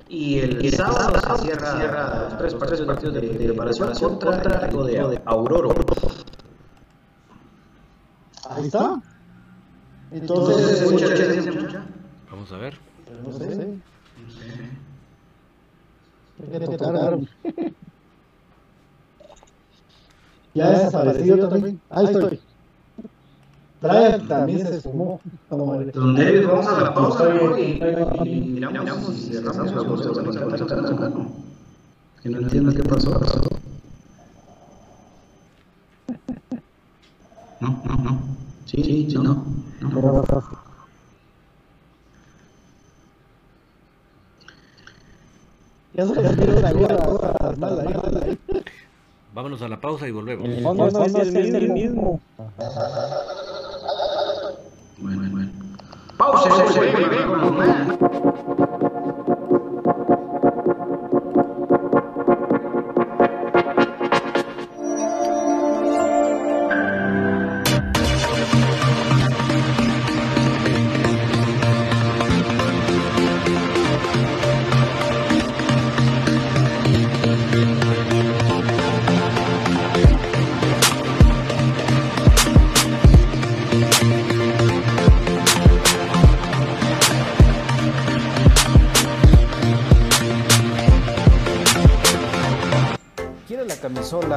Y 0.10 0.40
el, 0.40 0.72
sábado 0.72 1.20
se 1.38 1.44
cierra 1.44 2.30
los 2.30 2.38
tres 2.38 2.54
partidos, 2.54 2.86
partidos 2.86 3.16
de, 3.16 3.22
de 3.22 3.46
preparación 3.48 4.20
contra 4.20 4.60
el 4.60 4.66
equipo 4.66 4.84
de 4.86 5.22
Aurora. 5.26 5.74
Ahí 8.50 8.68
está. 8.68 9.02
Entonces, 10.12 10.92
muchachos. 10.92 11.46
Vamos 12.32 12.52
a 12.52 12.58
ver. 12.58 12.78
no 13.26 13.32
sé. 13.34 13.78
¿Qué 16.52 16.60
te 16.60 16.78
tocaron? 16.78 17.28
Ya 20.54 20.70
desaparecido 20.72 21.50
también. 21.50 21.82
Ahí 21.90 22.06
estoy. 22.06 22.40
Brian 23.82 24.28
también 24.28 24.66
se 24.66 24.82
sumó. 24.82 25.22
Vamos 25.50 25.76
a 25.76 25.78
ver. 25.78 25.92
Don 25.94 26.16
David, 26.16 26.48
vamos 26.48 26.68
a 26.68 26.82
la 26.82 26.94
pausa 26.94 27.30
y, 27.60 27.80
y, 28.24 28.30
y 28.30 28.40
miramos 28.50 29.18
y 29.20 29.34
cerramos 29.34 29.72
la 29.76 29.84
cosa. 29.84 30.10
Que 32.24 32.30
no 32.30 32.40
entiendo 32.40 32.74
qué 32.74 32.84
pasó. 32.84 33.47
No, 37.60 37.82
no, 37.86 37.96
no. 37.96 38.20
Sí, 38.66 38.84
sí, 38.84 39.08
sí, 39.10 39.16
no. 39.18 39.44
no. 39.82 40.24
Ya 45.94 46.06
se 46.06 46.22
le 46.22 46.30
tiró 46.36 46.58
una 46.58 46.72
gorra 46.74 47.34
normal 47.42 48.24
ahí. 48.24 48.38
Vámonos 49.34 49.62
a 49.62 49.68
la 49.68 49.80
pausa 49.80 50.08
y 50.08 50.12
volvemos. 50.12 50.48
El 50.48 50.62
fondo 50.62 50.92
no 50.92 51.06
es 51.06 51.34
el 51.34 51.70
mismo. 51.72 52.20
Bueno, 55.00 55.30
bueno. 55.32 55.52
Pausa, 56.18 56.50
pausa, 56.50 56.82
pausa. 56.82 56.88
la 58.82 58.87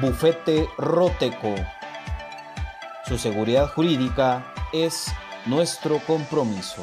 Bufete 0.00 0.68
Roteco. 0.78 1.54
Su 3.06 3.18
seguridad 3.18 3.66
jurídica 3.68 4.44
es 4.72 5.12
nuestro 5.46 5.98
compromiso. 6.06 6.82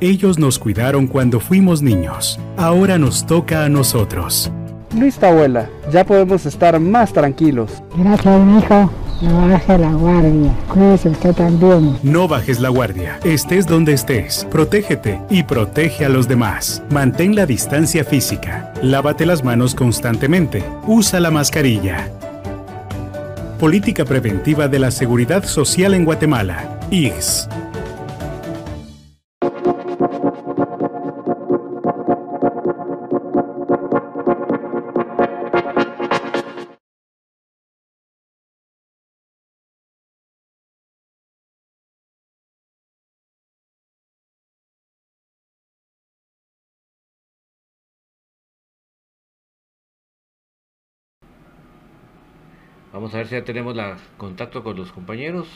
Ellos 0.00 0.38
nos 0.38 0.58
cuidaron 0.58 1.06
cuando 1.06 1.40
fuimos 1.40 1.82
niños. 1.82 2.38
Ahora 2.56 2.98
nos 2.98 3.26
toca 3.26 3.64
a 3.64 3.68
nosotros. 3.68 4.50
Listo, 4.94 5.26
abuela. 5.26 5.68
Ya 5.92 6.04
podemos 6.04 6.46
estar 6.46 6.78
más 6.80 7.12
tranquilos. 7.12 7.82
Gracias, 7.96 8.40
mijo. 8.40 8.90
No 9.20 9.48
baje 9.48 9.76
la 9.78 9.92
guardia. 9.92 10.54
Cuídese 10.68 11.08
usted 11.08 11.34
también. 11.34 11.98
No 12.04 12.28
bajes 12.28 12.60
la 12.60 12.68
guardia. 12.68 13.18
Estés 13.24 13.66
donde 13.66 13.92
estés. 13.92 14.46
Protégete 14.48 15.20
y 15.28 15.42
protege 15.42 16.04
a 16.04 16.08
los 16.08 16.28
demás. 16.28 16.82
Mantén 16.90 17.34
la 17.34 17.44
distancia 17.44 18.04
física. 18.04 18.72
Lávate 18.80 19.26
las 19.26 19.42
manos 19.42 19.74
constantemente. 19.74 20.62
Usa 20.86 21.18
la 21.18 21.32
mascarilla. 21.32 22.08
Política 23.58 24.04
Preventiva 24.04 24.68
de 24.68 24.78
la 24.78 24.92
Seguridad 24.92 25.42
Social 25.44 25.94
en 25.94 26.04
Guatemala. 26.04 26.78
IGS. 26.92 27.48
Vamos 52.98 53.14
a 53.14 53.18
ver 53.18 53.28
si 53.28 53.36
ya 53.36 53.44
tenemos 53.44 53.76
la 53.76 53.96
contacto 54.16 54.64
con 54.64 54.76
los 54.76 54.90
compañeros. 54.90 55.46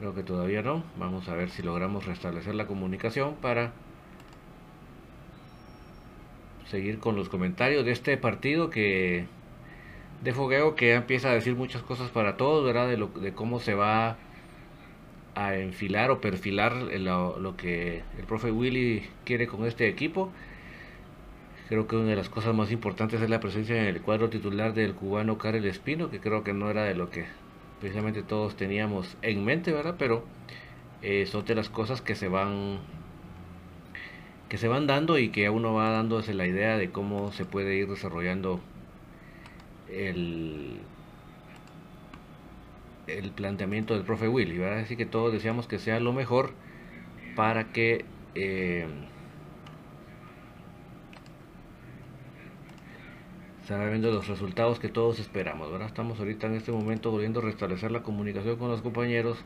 Creo 0.00 0.16
que 0.16 0.24
todavía 0.24 0.62
no. 0.62 0.82
Vamos 0.98 1.28
a 1.28 1.34
ver 1.36 1.48
si 1.48 1.62
logramos 1.62 2.06
restablecer 2.06 2.56
la 2.56 2.66
comunicación 2.66 3.36
para 3.36 3.70
seguir 6.66 6.98
con 6.98 7.14
los 7.14 7.28
comentarios 7.28 7.84
de 7.84 7.92
este 7.92 8.16
partido 8.16 8.68
que 8.68 9.26
de 10.24 10.32
fogueo 10.32 10.74
que 10.74 10.94
empieza 10.94 11.30
a 11.30 11.34
decir 11.34 11.54
muchas 11.54 11.82
cosas 11.82 12.10
para 12.10 12.36
todos, 12.36 12.64
¿verdad? 12.64 12.88
De, 12.88 12.96
lo, 12.96 13.06
de 13.06 13.32
cómo 13.32 13.60
se 13.60 13.74
va 13.74 14.16
a 15.36 15.54
enfilar 15.54 16.10
o 16.10 16.20
perfilar 16.20 16.72
lo 16.74 17.56
que 17.56 18.02
el 18.18 18.24
profe 18.24 18.50
Willy 18.50 19.08
quiere 19.24 19.46
con 19.46 19.66
este 19.66 19.86
equipo. 19.86 20.32
Creo 21.74 21.88
que 21.88 21.96
una 21.96 22.10
de 22.10 22.14
las 22.14 22.28
cosas 22.28 22.54
más 22.54 22.70
importantes 22.70 23.20
es 23.20 23.28
la 23.28 23.40
presencia 23.40 23.74
en 23.74 23.88
el 23.88 24.00
cuadro 24.00 24.30
titular 24.30 24.74
del 24.74 24.94
cubano 24.94 25.38
Karel 25.38 25.64
Espino, 25.64 26.08
que 26.08 26.20
creo 26.20 26.44
que 26.44 26.52
no 26.52 26.70
era 26.70 26.84
de 26.84 26.94
lo 26.94 27.10
que 27.10 27.24
precisamente 27.80 28.22
todos 28.22 28.54
teníamos 28.54 29.16
en 29.22 29.44
mente, 29.44 29.72
¿verdad? 29.72 29.96
Pero 29.98 30.24
eh, 31.02 31.26
son 31.26 31.44
de 31.44 31.56
las 31.56 31.70
cosas 31.70 32.00
que 32.00 32.14
se 32.14 32.28
van 32.28 32.78
que 34.48 34.56
se 34.56 34.68
van 34.68 34.86
dando 34.86 35.18
y 35.18 35.30
que 35.30 35.50
uno 35.50 35.74
va 35.74 35.90
dándose 35.90 36.32
la 36.32 36.46
idea 36.46 36.78
de 36.78 36.92
cómo 36.92 37.32
se 37.32 37.44
puede 37.44 37.74
ir 37.74 37.88
desarrollando 37.88 38.60
el 39.90 40.78
el 43.08 43.32
planteamiento 43.32 43.94
del 43.94 44.04
profe 44.04 44.28
Willy, 44.28 44.58
¿verdad? 44.58 44.78
Así 44.78 44.94
que 44.94 45.06
todos 45.06 45.32
deseamos 45.32 45.66
que 45.66 45.80
sea 45.80 45.98
lo 45.98 46.12
mejor 46.12 46.52
para 47.34 47.72
que 47.72 48.04
eh, 48.36 48.86
va 53.72 53.88
viendo 53.88 54.10
los 54.10 54.28
resultados 54.28 54.78
que 54.78 54.88
todos 54.88 55.18
esperamos. 55.18 55.70
¿verdad? 55.72 55.88
Estamos 55.88 56.18
ahorita 56.18 56.46
en 56.46 56.54
este 56.54 56.72
momento 56.72 57.10
volviendo 57.10 57.40
a 57.40 57.44
restablecer 57.44 57.90
la 57.90 58.02
comunicación 58.02 58.56
con 58.56 58.68
los 58.68 58.82
compañeros 58.82 59.38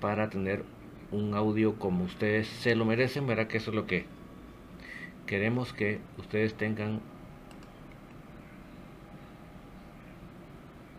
para 0.00 0.30
tener 0.30 0.64
un 1.10 1.34
audio 1.34 1.78
como 1.78 2.04
ustedes 2.04 2.48
se 2.48 2.74
lo 2.74 2.84
merecen, 2.86 3.26
verá 3.26 3.46
que 3.46 3.58
eso 3.58 3.70
es 3.70 3.76
lo 3.76 3.86
que 3.86 4.06
queremos 5.26 5.72
que 5.72 6.00
ustedes 6.18 6.54
tengan 6.54 7.00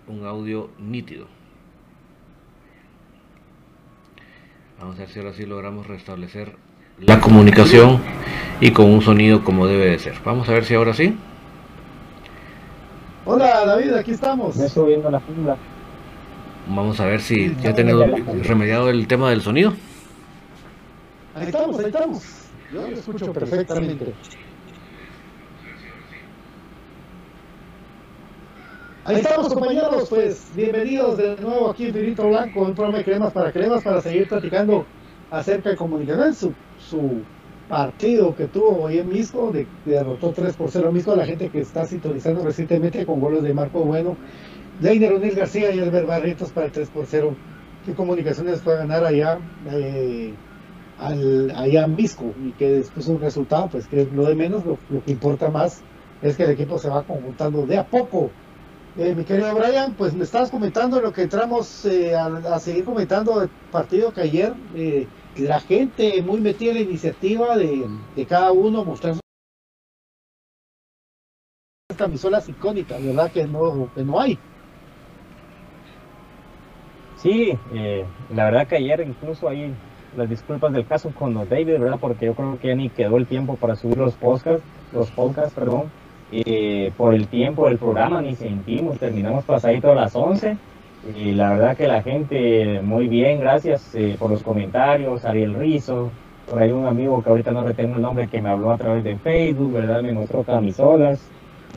un 0.07 0.25
audio 0.25 0.69
nítido. 0.77 1.27
Vamos 4.79 4.97
a 4.97 4.99
ver 4.99 5.09
si 5.09 5.19
ahora 5.19 5.33
sí 5.33 5.45
logramos 5.45 5.87
restablecer 5.87 6.55
la 6.99 7.19
comunicación 7.19 8.01
y 8.61 8.71
con 8.71 8.85
un 8.91 9.01
sonido 9.01 9.43
como 9.43 9.65
debe 9.65 9.89
de 9.89 9.99
ser. 9.99 10.15
Vamos 10.23 10.47
a 10.49 10.53
ver 10.53 10.65
si 10.65 10.75
ahora 10.75 10.93
sí. 10.93 11.15
Hola 13.25 13.65
David, 13.65 13.93
aquí 13.93 14.11
estamos. 14.11 14.57
Me 14.57 14.67
subiendo 14.67 15.09
la 15.09 15.21
fila. 15.21 15.55
Vamos 16.67 16.99
a 16.99 17.05
ver 17.05 17.21
si 17.21 17.55
ya 17.61 17.73
tenemos 17.73 18.05
remediado 18.45 18.89
el 18.89 19.07
tema 19.07 19.29
del 19.29 19.41
sonido. 19.41 19.73
Ahí 21.33 21.45
estamos, 21.45 21.79
ahí 21.79 21.85
estamos. 21.85 22.23
Yo 22.73 22.81
lo 22.81 22.97
escucho 22.97 23.31
perfectamente. 23.31 24.13
Ahí 29.05 29.15
estamos 29.17 29.53
compañeros, 29.53 30.09
pues 30.09 30.51
bienvenidos 30.55 31.17
de 31.17 31.37
nuevo 31.37 31.69
aquí 31.69 31.87
en 31.87 31.93
Finito 31.93 32.27
Blanco, 32.27 32.61
un 32.61 32.73
programa 32.73 32.97
de 32.99 33.03
cremas 33.05 33.33
para 33.33 33.51
cremas 33.51 33.83
para 33.83 34.01
seguir 34.01 34.27
platicando 34.27 34.85
acerca 35.29 35.69
de 35.69 35.75
comunicación, 35.75 36.33
su, 36.33 36.53
su 36.77 37.21
partido 37.67 38.35
que 38.35 38.47
tuvo 38.47 38.83
hoy 38.83 38.99
en 38.99 39.09
Misco, 39.09 39.51
de, 39.51 39.67
derrotó 39.85 40.31
3 40.31 40.55
por 40.55 40.69
0 40.69 40.89
a 40.89 40.91
Misco, 40.91 41.15
la 41.15 41.25
gente 41.25 41.49
que 41.49 41.61
está 41.61 41.85
sintonizando 41.85 42.43
recientemente 42.43 43.05
con 43.05 43.19
goles 43.19 43.43
de 43.43 43.53
Marco 43.53 43.83
Bueno, 43.83 44.17
Leiner 44.81 45.13
O'Neill 45.13 45.35
García 45.35 45.73
y 45.73 45.79
Albert 45.79 46.07
Barrientos 46.07 46.51
para 46.51 46.67
el 46.67 46.71
3 46.71 46.89
por 46.89 47.05
0. 47.05 47.35
¿Qué 47.85 47.93
comunicaciones 47.93 48.61
fue 48.61 48.75
a 48.75 48.77
ganar 48.77 49.03
allá, 49.03 49.39
eh, 49.71 50.33
al, 50.99 51.51
allá 51.51 51.85
en 51.85 51.95
Misco? 51.95 52.33
Y 52.43 52.51
que 52.51 52.69
después 52.69 53.07
un 53.07 53.19
resultado, 53.19 53.67
pues 53.69 53.87
que 53.87 54.01
es 54.01 54.13
lo 54.13 54.25
de 54.25 54.35
menos, 54.35 54.63
lo, 54.65 54.77
que 55.03 55.11
importa 55.11 55.49
más 55.49 55.81
es 56.21 56.37
que 56.37 56.43
el 56.43 56.51
equipo 56.51 56.79
se 56.79 56.89
va 56.89 57.03
conjuntando 57.03 57.65
de 57.65 57.77
a 57.77 57.85
poco. 57.85 58.29
Eh, 58.97 59.13
mi 59.15 59.23
querido 59.23 59.53
Brian, 59.55 59.93
pues 59.95 60.13
me 60.13 60.23
estabas 60.23 60.51
comentando 60.51 61.01
lo 61.01 61.11
que 61.11 61.23
entramos 61.23 61.83
eh, 61.85 62.15
a, 62.15 62.27
a, 62.27 62.59
seguir 62.59 62.85
comentando 62.85 63.41
el 63.41 63.49
partido 63.71 64.13
que 64.13 64.21
ayer 64.21 64.53
la 65.37 65.59
gente 65.59 66.21
muy 66.21 66.39
metida 66.39 66.71
en 66.71 66.77
la 66.77 66.83
iniciativa 66.83 67.57
de, 67.57 67.87
cada 68.27 68.51
uno 68.51 68.85
mostrar 68.85 69.15
sus 69.15 69.21
camisolas 71.97 72.47
icónicas, 72.49 73.03
¿verdad? 73.03 73.31
Que 73.31 73.45
no, 73.45 73.89
que 73.93 74.03
no 74.03 74.19
hay. 74.19 74.37
Sí, 77.17 77.57
eh, 77.73 78.05
la 78.33 78.45
verdad 78.45 78.67
que 78.67 78.75
ayer 78.75 79.01
incluso 79.01 79.47
hay 79.47 79.73
las 80.17 80.29
disculpas 80.29 80.73
del 80.73 80.85
caso 80.85 81.11
con 81.11 81.33
David, 81.33 81.79
¿verdad? 81.79 81.97
Porque 81.99 82.25
yo 82.27 82.35
creo 82.35 82.59
que 82.59 82.67
ya 82.67 82.75
ni 82.75 82.89
quedó 82.89 83.17
el 83.17 83.27
tiempo 83.27 83.55
para 83.55 83.75
subir 83.75 83.97
los 83.97 84.13
podcasts, 84.13 84.63
los 84.91 85.09
podcasts, 85.11 85.53
perdón, 85.53 85.89
eh, 86.31 86.91
por 86.97 87.13
el 87.13 87.27
tiempo 87.27 87.67
del 87.67 87.77
programa, 87.77 88.21
ni 88.21 88.35
sentimos, 88.35 88.99
terminamos 88.99 89.45
pasadito 89.45 89.91
a 89.91 89.95
las 89.95 90.15
11 90.15 90.57
y 91.15 91.33
la 91.33 91.51
verdad 91.51 91.75
que 91.75 91.87
la 91.87 92.01
gente, 92.01 92.81
muy 92.81 93.07
bien, 93.07 93.39
gracias 93.39 93.93
eh, 93.93 94.15
por 94.17 94.31
los 94.31 94.41
comentarios, 94.41 95.25
Ariel 95.25 95.53
Rizo, 95.53 96.09
por 96.49 96.61
ahí 96.61 96.71
un 96.71 96.85
amigo 96.85 97.21
que 97.21 97.29
ahorita 97.29 97.51
no 97.51 97.63
retengo 97.63 97.95
el 97.95 98.01
nombre 98.01 98.27
que 98.27 98.41
me 98.41 98.49
habló 98.49 98.71
a 98.71 98.77
través 98.77 99.03
de 99.03 99.17
Facebook, 99.17 99.73
¿verdad? 99.73 100.01
Me 100.01 100.13
mostró 100.13 100.43
camisolas. 100.43 101.21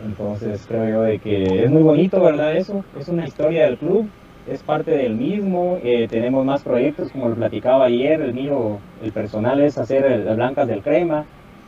Entonces 0.04 0.64
creo 0.68 0.88
yo 0.88 1.02
de 1.02 1.18
que 1.18 1.64
es 1.64 1.70
muy 1.70 1.82
bonito, 1.82 2.22
¿verdad? 2.22 2.56
Eso, 2.56 2.84
es 2.98 3.08
una 3.08 3.26
historia 3.26 3.64
del 3.64 3.78
club, 3.78 4.08
es 4.46 4.62
parte 4.62 4.92
del 4.92 5.16
mismo. 5.16 5.78
Eh, 5.82 6.06
tenemos 6.08 6.44
más 6.44 6.62
proyectos, 6.62 7.10
como 7.10 7.28
lo 7.28 7.34
platicaba 7.34 7.86
ayer, 7.86 8.20
el 8.20 8.34
mío, 8.34 8.78
el 9.02 9.10
personal 9.10 9.60
es 9.60 9.78
hacer 9.78 10.24
las 10.24 10.36
blancas 10.36 10.68
del 10.68 10.82
crema 10.82 11.24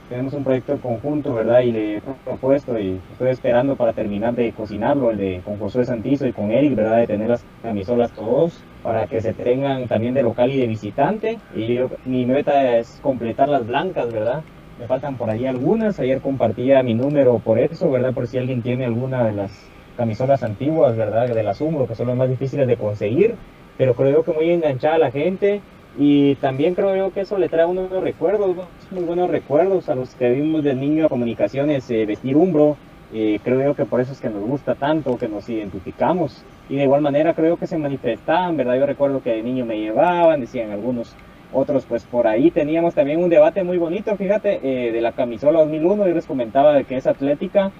tenemos 0.09 0.33
un 0.33 0.45
proyecto 0.45 0.79
conjunto, 0.79 1.35
¿verdad? 1.35 1.61
Y 1.61 1.73
le 1.73 1.97
he 1.97 2.01
propuesto 2.25 2.79
y 2.79 3.01
estoy 3.13 3.31
esperando 3.31 3.77
para 3.77 3.93
terminar 3.93 4.35
de 4.35 4.53
cocinarlo, 4.53 5.11
el 5.11 5.19
de 5.19 5.41
con 5.45 5.59
Josué 5.59 5.85
Santizo 5.85 6.27
y 6.27 6.33
con 6.33 6.51
Eric, 6.51 6.75
¿verdad? 6.75 6.99
De 6.99 7.07
tener 7.07 7.29
las 7.29 7.45
camisolas 7.63 8.11
todos 8.13 8.63
para 8.83 9.07
que 9.07 9.21
se 9.21 9.35
tengan 9.35 9.87
también 9.87 10.15
de 10.15 10.23
local 10.23 10.51
y 10.51 10.61
de 10.61 10.67
visitante. 10.67 11.39
Y 11.55 11.79
mi 12.07 12.25
meta 12.25 12.79
es 12.79 12.99
completar 13.03 13.49
las 13.49 13.67
blancas, 13.67 14.13
¿verdad? 14.13 14.43
Me 14.79 14.87
faltan 14.87 15.17
por 15.17 15.29
ahí 15.29 15.47
algunas. 15.47 15.99
Ayer 16.01 16.21
compartía 16.21 16.83
mi 16.83 16.95
número 16.95 17.39
por 17.39 17.59
eso, 17.59 17.91
¿verdad? 17.91 18.15
Por 18.15 18.27
si 18.27 18.39
alguien 18.39 18.63
tiene 18.63 18.87
alguna 18.87 19.25
de 19.25 19.33
las 19.33 19.69
camisolas 19.97 20.43
antiguas, 20.43 20.97
¿verdad? 20.97 21.29
De 21.29 21.43
las 21.43 21.61
Umbro, 21.61 21.87
que 21.87 21.95
son 21.95 22.07
las 22.07 22.17
más 22.17 22.29
difíciles 22.29 22.67
de 22.67 22.77
conseguir. 22.77 23.35
Pero 23.77 23.95
creo 23.95 24.25
que 24.25 24.33
muy 24.33 24.51
enganchada 24.51 24.99
la 24.99 25.11
gente 25.11 25.61
y 26.01 26.37
también 26.37 26.77
creo 26.77 26.95
yo 26.95 27.13
que 27.13 27.23
eso 27.23 27.39
le 27.39 27.49
trae 27.49 27.67
unos 27.67 27.91
recuerdos, 27.91 28.55
muy 28.93 29.03
buenos 29.03 29.29
recuerdos 29.29 29.89
a 29.89 29.97
los 29.97 30.15
que 30.15 30.31
vimos 30.31 30.63
de 30.63 30.75
niño 30.75 31.07
a 31.07 31.09
comunicaciones 31.09 31.91
eh, 31.91 32.07
vestir 32.07 32.37
umbro. 32.37 32.77
Eh, 33.13 33.41
creo 33.43 33.61
yo 33.65 33.75
que 33.75 33.85
por 33.85 34.01
eso 34.01 34.13
es 34.13 34.21
que 34.21 34.31
nos 34.31 34.45
gusta 34.45 34.77
tanto, 34.77 35.19
que 35.19 35.27
nos 35.27 35.49
identificamos. 35.49 36.45
Y 36.69 36.77
de 36.77 36.85
igual 36.85 37.01
manera 37.01 37.35
creo 37.35 37.57
que 37.57 37.67
se 37.67 37.79
manifestaban, 37.79 38.57
¿verdad? 38.57 38.77
Yo 38.77 38.87
recuerdo 38.87 39.21
que 39.25 39.31
de 39.31 39.43
niño 39.43 39.67
me 39.67 39.81
llevaban, 39.81 40.41
decían 40.41 40.71
algunos 40.71 41.17
otros, 41.53 41.85
pues 41.85 42.05
por 42.05 42.29
ahí 42.29 42.53
teníamos 42.53 42.95
también 42.95 43.21
un 43.21 43.29
debate 43.29 43.65
muy 43.65 43.79
bonito, 43.79 44.15
fíjate, 44.17 44.61
eh, 44.63 44.93
de 44.93 45.01
la 45.01 45.13
camisola 45.13 45.61
2001, 45.61 46.07
yo 46.07 46.15
les 46.15 46.27
comentaba 46.27 46.75
de 46.75 46.85
que 46.85 46.97
es 46.97 47.09
atlética, 47.09 47.73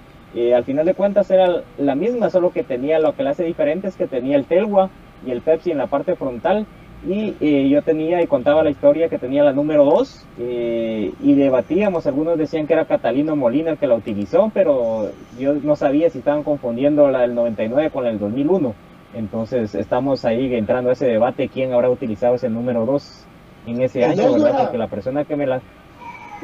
al 0.55 0.63
final 0.63 0.85
de 0.85 0.93
cuentas 0.93 1.31
era 1.31 1.63
la 1.79 1.95
misma, 1.95 2.29
solo 2.29 2.51
que 2.51 2.63
tenía 2.63 2.99
lo 2.99 3.15
que 3.15 3.23
la 3.23 3.31
hace 3.31 3.45
diferente 3.45 3.87
es 3.87 3.95
que 3.95 4.05
tenía 4.05 4.35
el 4.35 4.45
Telwa 4.45 4.89
y 5.25 5.31
el 5.31 5.41
Pepsi 5.41 5.71
en 5.71 5.79
la 5.79 5.87
parte 5.87 6.15
frontal 6.15 6.67
y 7.07 7.35
eh, 7.39 7.69
yo 7.69 7.81
tenía 7.81 8.21
y 8.21 8.27
contaba 8.27 8.63
la 8.63 8.69
historia 8.69 9.07
que 9.07 9.17
tenía 9.17 9.43
la 9.43 9.53
número 9.53 9.85
2 9.85 10.25
eh, 10.39 11.13
y 11.21 11.33
debatíamos, 11.33 12.05
algunos 12.07 12.37
decían 12.37 12.67
que 12.67 12.73
era 12.73 12.85
Catalino 12.85 13.35
Molina 13.37 13.71
el 13.71 13.77
que 13.77 13.87
la 13.87 13.95
utilizó, 13.95 14.51
pero 14.53 15.09
yo 15.39 15.53
no 15.53 15.75
sabía 15.77 16.09
si 16.09 16.17
estaban 16.17 16.43
confundiendo 16.43 17.09
la 17.09 17.21
del 17.21 17.35
99 17.35 17.89
con 17.91 18.03
la 18.03 18.09
del 18.09 18.19
2001. 18.19 18.73
Entonces 19.13 19.73
estamos 19.75 20.25
ahí 20.25 20.53
entrando 20.53 20.89
a 20.89 20.93
ese 20.93 21.07
debate, 21.07 21.47
quién 21.47 21.73
habrá 21.73 21.89
utilizado 21.89 22.35
ese 22.35 22.49
número 22.49 22.85
2 22.85 23.25
en 23.67 23.81
ese 23.81 24.03
año, 24.03 24.33
¿verdad? 24.33 24.63
Porque 24.63 24.77
la 24.77 24.87
persona 24.87 25.23
que 25.23 25.35
me 25.35 25.47
la... 25.47 25.61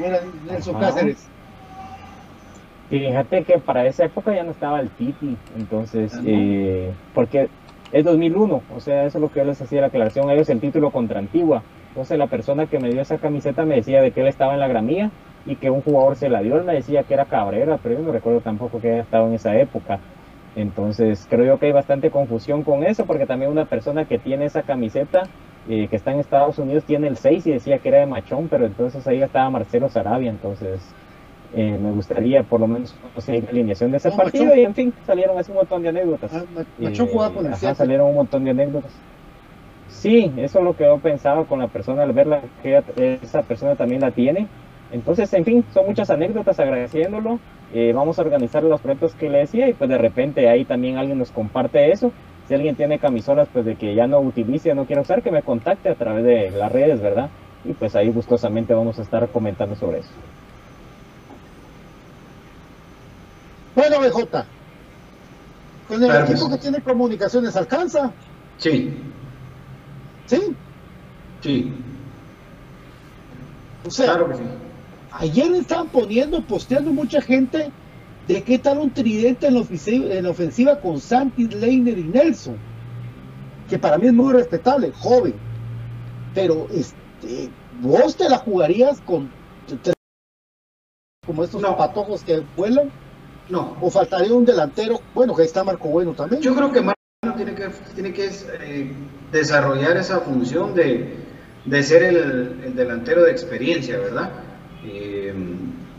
Era 0.02 0.20
Nelson 0.48 0.80
Cáceres. 0.80 1.28
Fíjate 2.88 3.42
que 3.44 3.58
para 3.58 3.86
esa 3.86 4.04
época 4.04 4.34
ya 4.34 4.44
no 4.44 4.52
estaba 4.52 4.80
el 4.80 4.90
Titi, 4.90 5.36
entonces, 5.56 6.18
eh, 6.24 6.92
porque 7.14 7.48
es 7.92 8.04
2001, 8.04 8.62
o 8.74 8.80
sea, 8.80 9.04
eso 9.04 9.18
es 9.18 9.22
lo 9.22 9.30
que 9.30 9.40
yo 9.40 9.44
les 9.44 9.60
hacía 9.60 9.80
la 9.80 9.86
aclaración 9.88 10.30
ellos, 10.30 10.48
el 10.48 10.60
título 10.60 10.90
contra 10.90 11.18
Antigua. 11.18 11.62
Entonces 11.88 12.18
la 12.18 12.26
persona 12.26 12.66
que 12.66 12.78
me 12.78 12.90
dio 12.90 13.00
esa 13.00 13.18
camiseta 13.18 13.64
me 13.64 13.76
decía 13.76 14.02
de 14.02 14.10
que 14.10 14.20
él 14.20 14.26
estaba 14.26 14.54
en 14.54 14.60
la 14.60 14.68
gramía 14.68 15.10
y 15.46 15.56
que 15.56 15.70
un 15.70 15.80
jugador 15.80 16.16
se 16.16 16.28
la 16.28 16.40
dio, 16.40 16.56
él 16.56 16.64
me 16.64 16.74
decía 16.74 17.04
que 17.04 17.14
era 17.14 17.24
Cabrera, 17.24 17.78
pero 17.82 17.94
yo 17.94 18.02
no 18.02 18.12
recuerdo 18.12 18.40
tampoco 18.40 18.80
que 18.80 18.92
haya 18.92 19.02
estado 19.02 19.28
en 19.28 19.34
esa 19.34 19.56
época. 19.56 20.00
Entonces 20.56 21.26
creo 21.28 21.44
yo 21.44 21.58
que 21.58 21.66
hay 21.66 21.72
bastante 21.72 22.10
confusión 22.10 22.64
con 22.64 22.82
eso, 22.82 23.06
porque 23.06 23.26
también 23.26 23.50
una 23.50 23.66
persona 23.66 24.06
que 24.06 24.18
tiene 24.18 24.46
esa 24.46 24.62
camiseta, 24.62 25.22
eh, 25.68 25.88
que 25.88 25.96
está 25.96 26.12
en 26.12 26.20
Estados 26.20 26.58
Unidos, 26.58 26.84
tiene 26.84 27.08
el 27.08 27.16
6 27.16 27.46
y 27.46 27.52
decía 27.52 27.78
que 27.78 27.88
era 27.88 28.00
de 28.00 28.06
Machón, 28.06 28.48
pero 28.48 28.66
entonces 28.66 29.06
ahí 29.06 29.22
estaba 29.22 29.50
Marcelo 29.50 29.88
Sarabia, 29.88 30.30
entonces 30.30 30.96
eh, 31.54 31.78
me 31.80 31.92
gustaría 31.92 32.42
por 32.42 32.60
lo 32.60 32.66
menos 32.66 32.94
conocer 32.94 33.44
la 33.44 33.50
alineación 33.50 33.90
de 33.90 33.98
ese 33.98 34.10
partido 34.10 34.54
y 34.54 34.62
en 34.62 34.74
fin, 34.74 34.92
salieron 35.06 35.38
así 35.38 35.50
un 35.50 35.58
montón 35.58 35.82
de 35.82 35.88
anécdotas. 35.88 36.32
Ah, 36.34 36.44
eh, 36.80 37.74
salieron 37.74 38.08
un 38.08 38.14
montón 38.16 38.44
de 38.44 38.50
anécdotas. 38.50 38.92
Sí, 39.88 40.30
eso 40.36 40.58
es 40.58 40.64
lo 40.64 40.76
que 40.76 40.84
yo 40.84 40.98
pensaba 40.98 41.44
con 41.44 41.58
la 41.60 41.68
persona 41.68 42.02
al 42.02 42.12
verla, 42.12 42.42
que 42.62 42.82
esa 43.22 43.42
persona 43.42 43.76
también 43.76 44.00
la 44.00 44.10
tiene. 44.10 44.46
Entonces, 44.92 45.32
en 45.34 45.44
fin, 45.44 45.64
son 45.72 45.86
muchas 45.86 46.10
anécdotas 46.10 46.58
agradeciéndolo. 46.60 47.38
Eh, 47.74 47.92
vamos 47.92 48.18
a 48.18 48.22
organizar 48.22 48.62
los 48.62 48.80
proyectos 48.80 49.14
que 49.14 49.28
le 49.28 49.38
decía 49.38 49.68
y 49.68 49.72
pues 49.72 49.90
de 49.90 49.98
repente 49.98 50.48
ahí 50.48 50.64
también 50.64 50.98
alguien 50.98 51.18
nos 51.18 51.30
comparte 51.30 51.90
eso. 51.90 52.12
Si 52.46 52.54
alguien 52.54 52.76
tiene 52.76 52.98
camisolas 52.98 53.48
pues 53.52 53.64
de 53.64 53.74
que 53.74 53.94
ya 53.94 54.06
no 54.06 54.20
utilice, 54.20 54.74
no 54.74 54.84
quiere 54.86 55.02
usar, 55.02 55.22
que 55.22 55.32
me 55.32 55.42
contacte 55.42 55.88
a 55.88 55.96
través 55.96 56.24
de 56.24 56.50
las 56.50 56.70
redes, 56.70 57.00
¿verdad? 57.00 57.28
Y 57.64 57.72
pues 57.72 57.96
ahí 57.96 58.10
gustosamente 58.10 58.74
vamos 58.74 58.98
a 59.00 59.02
estar 59.02 59.28
comentando 59.28 59.74
sobre 59.74 59.98
eso. 59.98 60.12
Bueno, 63.76 64.00
BJ, 64.00 64.44
con 65.86 66.02
el 66.02 66.24
equipo 66.24 66.48
que 66.48 66.56
tiene 66.56 66.80
comunicaciones 66.80 67.54
alcanza. 67.56 68.10
Sí. 68.56 68.96
¿Sí? 70.24 70.56
Sí. 71.42 71.72
O 73.86 73.90
sea, 73.90 74.06
claro 74.06 74.30
que 74.30 74.36
sí. 74.36 74.42
ayer 75.12 75.52
estaban 75.52 75.88
poniendo, 75.88 76.42
posteando 76.42 76.90
mucha 76.90 77.20
gente 77.20 77.70
de 78.26 78.42
qué 78.42 78.58
tal 78.58 78.78
un 78.78 78.90
tridente 78.90 79.46
en 79.46 79.54
la 79.54 79.60
ofensiva, 79.60 80.14
en 80.14 80.24
la 80.24 80.30
ofensiva 80.30 80.80
con 80.80 80.98
Santi, 80.98 81.46
Leiner 81.46 81.98
y 81.98 82.04
Nelson. 82.04 82.56
Que 83.68 83.78
para 83.78 83.98
mí 83.98 84.06
es 84.06 84.14
muy 84.14 84.32
respetable, 84.32 84.90
joven. 84.92 85.34
Pero 86.34 86.66
este, 86.72 87.50
vos 87.82 88.16
te 88.16 88.28
la 88.28 88.38
jugarías 88.38 89.02
con 89.02 89.30
como 91.26 91.44
estos 91.44 91.62
patojos 91.62 92.22
que 92.22 92.42
vuelan. 92.56 92.90
No. 93.48 93.76
¿O 93.80 93.90
faltaría 93.90 94.32
un 94.32 94.44
delantero? 94.44 95.00
Bueno, 95.14 95.34
que 95.34 95.44
está 95.44 95.62
Marco 95.64 95.88
Bueno 95.88 96.12
también. 96.12 96.42
Yo 96.42 96.54
creo 96.54 96.72
que 96.72 96.80
Marco 96.80 97.00
Bueno 97.22 97.36
tiene 97.36 97.54
que, 97.54 97.68
tiene 97.94 98.12
que 98.12 98.26
eh, 98.26 98.92
desarrollar 99.32 99.96
esa 99.96 100.20
función 100.20 100.74
de, 100.74 101.16
ser 101.82 102.02
el, 102.02 102.74
delantero 102.74 103.24
de 103.24 103.30
experiencia, 103.30 103.98
¿verdad? 103.98 104.30
Eh, 104.84 105.34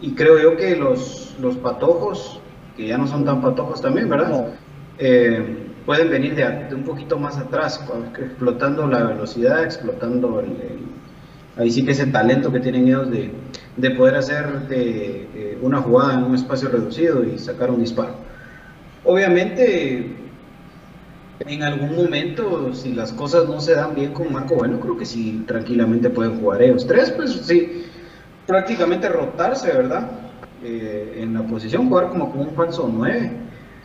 y 0.01 0.13
creo 0.13 0.39
yo 0.39 0.57
que 0.57 0.75
los, 0.75 1.35
los 1.39 1.57
patojos, 1.57 2.39
que 2.75 2.87
ya 2.87 2.97
no 2.97 3.07
son 3.07 3.25
tan 3.25 3.41
patojos 3.41 3.81
también, 3.81 4.09
¿verdad? 4.09 4.53
Eh, 4.99 5.67
pueden 5.85 6.09
venir 6.09 6.35
de, 6.35 6.75
un 6.75 6.83
poquito 6.83 7.17
más 7.17 7.37
atrás, 7.37 7.83
explotando 8.19 8.87
la 8.87 9.03
velocidad, 9.03 9.63
explotando 9.63 10.41
el 10.41 10.87
ahí 11.57 11.71
sí 11.71 11.83
que 11.83 11.91
ese 11.91 12.07
talento 12.07 12.51
que 12.51 12.59
tienen 12.59 12.87
ellos 12.87 13.09
de, 13.09 13.31
de 13.77 13.91
poder 13.91 14.15
hacer 14.15 14.67
de, 14.67 15.57
una 15.61 15.81
jugada 15.81 16.15
en 16.15 16.23
un 16.23 16.35
espacio 16.35 16.69
reducido 16.69 17.23
y 17.23 17.37
sacar 17.37 17.69
un 17.69 17.79
disparo. 17.79 18.15
Obviamente, 19.05 20.15
en 21.39 21.63
algún 21.63 21.95
momento, 21.95 22.73
si 22.73 22.93
las 22.93 23.13
cosas 23.13 23.47
no 23.47 23.61
se 23.61 23.75
dan 23.75 23.95
bien 23.95 24.13
con 24.13 24.33
Marco 24.33 24.55
Bueno, 24.55 24.79
creo 24.79 24.97
que 24.97 25.05
sí, 25.05 25.43
tranquilamente 25.47 26.09
pueden 26.09 26.39
jugar 26.39 26.61
ellos 26.63 26.85
tres, 26.85 27.11
pues 27.11 27.31
sí, 27.31 27.85
prácticamente 28.45 29.07
rotarse, 29.09 29.71
¿verdad? 29.71 30.09
Eh, 30.63 31.19
en 31.21 31.35
la 31.35 31.43
posición, 31.43 31.87
jugar 31.87 32.09
como 32.09 32.31
con 32.31 32.41
un 32.41 32.55
falso 32.55 32.89
9. 32.91 33.31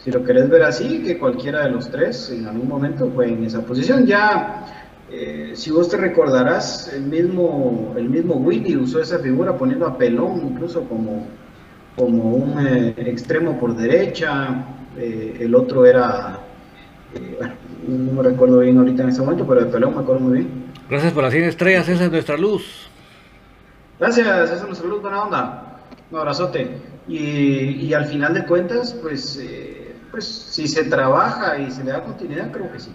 Si 0.03 0.11
lo 0.11 0.25
querés 0.25 0.49
ver 0.49 0.63
así, 0.65 1.03
que 1.03 1.19
cualquiera 1.19 1.65
de 1.65 1.71
los 1.71 1.91
tres 1.91 2.31
en 2.31 2.47
algún 2.47 2.67
momento 2.67 3.11
fue 3.15 3.29
en 3.29 3.45
esa 3.45 3.61
posición. 3.61 4.07
Ya 4.07 4.82
eh, 5.15 5.53
si 5.55 5.71
vos 5.71 5.91
te 5.91 5.99
recordarás, 5.99 6.91
el 6.95 7.03
mismo, 7.03 7.93
el 7.99 8.09
mismo 8.09 8.37
Willy 8.37 8.77
usó 8.77 8.99
esa 8.99 9.19
figura 9.19 9.59
poniendo 9.59 9.87
a 9.87 9.99
Pelón 9.99 10.41
incluso 10.53 10.89
como, 10.89 11.27
como 11.97 12.31
un 12.31 12.67
eh, 12.67 12.95
extremo 12.97 13.61
por 13.61 13.77
derecha, 13.77 14.65
eh, 14.97 15.37
el 15.41 15.55
otro 15.55 15.85
era, 15.85 16.39
bueno, 17.39 17.55
no 17.87 18.13
me 18.15 18.23
recuerdo 18.23 18.61
bien 18.61 18.79
ahorita 18.79 19.03
en 19.03 19.11
ese 19.11 19.21
momento, 19.21 19.47
pero 19.47 19.67
de 19.67 19.71
Pelón 19.71 19.95
me 19.95 20.01
acuerdo 20.01 20.21
muy 20.23 20.39
bien. 20.39 20.65
Gracias 20.89 21.13
por 21.13 21.25
las 21.25 21.33
100 21.35 21.45
estrellas, 21.45 21.89
esa 21.91 22.05
es 22.05 22.11
nuestra 22.11 22.39
luz. 22.39 22.89
Gracias, 24.01 24.27
esa 24.27 24.55
es 24.55 24.67
nuestra 24.67 24.89
luz, 24.89 25.03
buena 25.03 25.25
onda. 25.25 25.79
Un 26.11 26.19
abrazote. 26.19 26.71
Y, 27.07 27.19
y 27.19 27.93
al 27.93 28.07
final 28.07 28.33
de 28.33 28.47
cuentas, 28.47 28.95
pues, 29.03 29.39
pues 30.11 30.25
si 30.25 30.67
se 30.67 30.85
trabaja 30.85 31.59
y 31.59 31.71
se 31.71 31.85
le 31.85 31.93
da 31.93 32.03
continuidad, 32.03 32.51
creo 32.51 32.73
que 32.73 32.81
sí. 32.81 32.93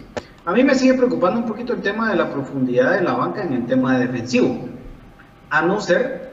A 0.47 0.53
mí 0.53 0.63
me 0.63 0.75
sigue 0.75 0.93
preocupando 0.93 1.41
un 1.41 1.45
poquito 1.45 1.73
el 1.73 1.81
tema 1.81 2.09
de 2.09 2.15
la 2.15 2.31
profundidad 2.31 2.93
de 2.93 3.01
la 3.01 3.15
banca 3.15 3.43
en 3.43 3.51
el 3.51 3.65
tema 3.65 3.97
de 3.97 4.07
defensivo. 4.07 4.69
A 5.49 5.61
no 5.61 5.81
ser 5.81 6.31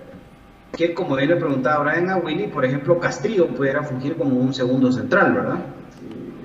que, 0.76 0.94
como 0.94 1.16
bien 1.16 1.30
le 1.30 1.34
preguntaba 1.34 1.82
Brian 1.82 2.08
a 2.10 2.18
Willy, 2.18 2.46
por 2.46 2.64
ejemplo, 2.64 3.00
Castrillo 3.00 3.48
pudiera 3.48 3.82
fungir 3.82 4.16
como 4.16 4.36
un 4.36 4.54
segundo 4.54 4.92
central, 4.92 5.34
¿verdad? 5.34 5.58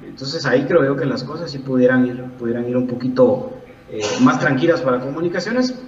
Entonces 0.03 0.47
ahí 0.47 0.65
creo 0.65 0.83
yo 0.83 0.95
que 0.95 1.05
las 1.05 1.23
cosas 1.23 1.51
sí 1.51 1.59
pudieran 1.59 2.07
ir, 2.07 2.23
pudieran 2.39 2.67
ir 2.67 2.75
un 2.75 2.87
poquito 2.87 3.51
eh, 3.91 4.01
más 4.21 4.39
tranquilas 4.39 4.81
para 4.81 4.99
comunicaciones. 4.99 5.79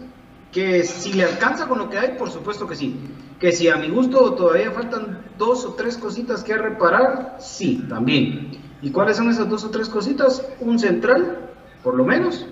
Que 0.52 0.84
si 0.84 1.14
le 1.14 1.24
alcanza 1.24 1.68
con 1.68 1.80
lo 1.80 1.90
que 1.90 1.98
hay, 1.98 2.16
por 2.16 2.30
supuesto 2.30 2.68
que 2.68 2.76
sí. 2.76 2.96
Que 3.40 3.52
si 3.52 3.70
a 3.70 3.78
mi 3.78 3.90
gusto 3.90 4.36
todavía 4.36 4.70
faltan 4.70 5.24
dos 5.36 5.66
o 5.66 5.74
tres 5.74 5.98
cositas 5.98 6.44
que 6.44 6.56
reparar, 6.60 7.38
sí, 7.40 7.84
también. 7.90 8.52
¿Y 8.84 8.92
cuáles 8.92 9.18
son 9.18 9.32
esas 9.32 9.50
dos 9.50 9.64
o 9.64 9.72
tres 9.72 9.90
cositas? 9.90 10.48
Un 10.60 10.78
central 10.78 11.48
por 11.84 11.96
lo 11.96 12.06
menos, 12.06 12.46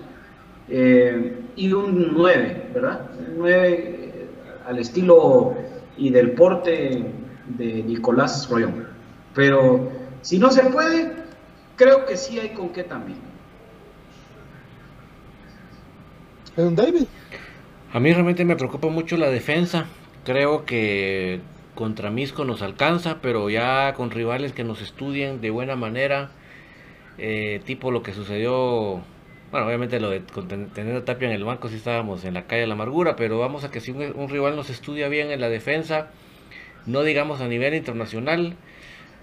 eh, 0.68 1.40
y 1.56 1.72
un 1.72 2.12
9, 2.14 2.70
¿verdad? 2.74 3.10
Un 3.18 3.38
9 3.38 3.68
eh, 3.68 4.26
al 4.66 4.78
estilo 4.78 5.54
y 5.96 6.10
del 6.10 6.32
porte 6.32 7.04
de 7.46 7.82
Nicolás 7.82 8.48
Royón. 8.48 8.86
Pero 9.34 9.90
si 10.22 10.38
no 10.38 10.50
se 10.50 10.64
puede, 10.64 11.12
creo 11.76 12.06
que 12.06 12.16
sí 12.16 12.38
hay 12.38 12.50
con 12.50 12.70
qué 12.70 12.84
también. 12.84 13.18
¿Un 16.56 16.74
David? 16.76 17.04
A 17.92 18.00
mí 18.00 18.12
realmente 18.12 18.44
me 18.44 18.56
preocupa 18.56 18.88
mucho 18.88 19.16
la 19.16 19.30
defensa. 19.30 19.86
Creo 20.24 20.64
que 20.64 21.40
contra 21.74 22.10
Misco 22.10 22.44
nos 22.44 22.62
alcanza, 22.62 23.18
pero 23.22 23.50
ya 23.50 23.94
con 23.94 24.10
rivales 24.10 24.52
que 24.52 24.64
nos 24.64 24.82
estudien 24.82 25.40
de 25.40 25.50
buena 25.50 25.76
manera, 25.76 26.30
eh, 27.18 27.60
tipo 27.64 27.90
lo 27.90 28.02
que 28.02 28.12
sucedió 28.12 29.02
bueno, 29.50 29.66
obviamente 29.66 29.98
lo 29.98 30.10
de 30.10 30.20
tener 30.20 30.96
a 30.96 31.04
Tapia 31.04 31.28
en 31.28 31.34
el 31.34 31.44
banco 31.44 31.68
sí 31.68 31.76
estábamos 31.76 32.24
en 32.24 32.34
la 32.34 32.46
calle 32.46 32.62
de 32.62 32.66
la 32.68 32.74
amargura, 32.74 33.16
pero 33.16 33.38
vamos 33.38 33.64
a 33.64 33.70
que 33.70 33.80
si 33.80 33.90
un, 33.90 34.28
rival 34.28 34.54
nos 34.54 34.70
estudia 34.70 35.08
bien 35.08 35.30
en 35.30 35.40
la 35.40 35.48
defensa, 35.48 36.10
no 36.86 37.02
digamos 37.02 37.40
a 37.40 37.48
nivel 37.48 37.74
internacional, 37.74 38.54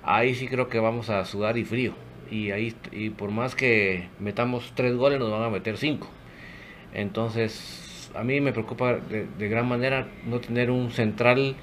ahí 0.04 0.36
sí 0.36 0.48
creo 0.48 0.68
que 0.68 0.80
vamos 0.80 1.10
a 1.10 1.24
sudar 1.26 1.58
y 1.58 1.64
frío. 1.64 1.94
Y 2.30 2.52
ahí 2.52 2.76
y 2.92 3.10
por 3.10 3.32
más 3.32 3.56
que 3.56 4.10
metamos 4.20 4.74
tres 4.76 4.96
goles 4.96 5.20
nos 5.20 5.32
van 5.32 5.44
a 5.44 5.50
meter 5.50 5.78
cinco. 5.78 6.10
Entonces 6.94 8.12
a 8.14 8.24
mí 8.24 8.42
me 8.42 8.52
preocupa 8.52 8.96
de, 8.96 9.50
gran 9.50 9.68
manera 9.68 10.08
no 10.26 10.40
tener 10.40 10.72
un 10.72 10.92
central 10.92 11.56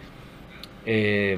eh, 0.87 1.37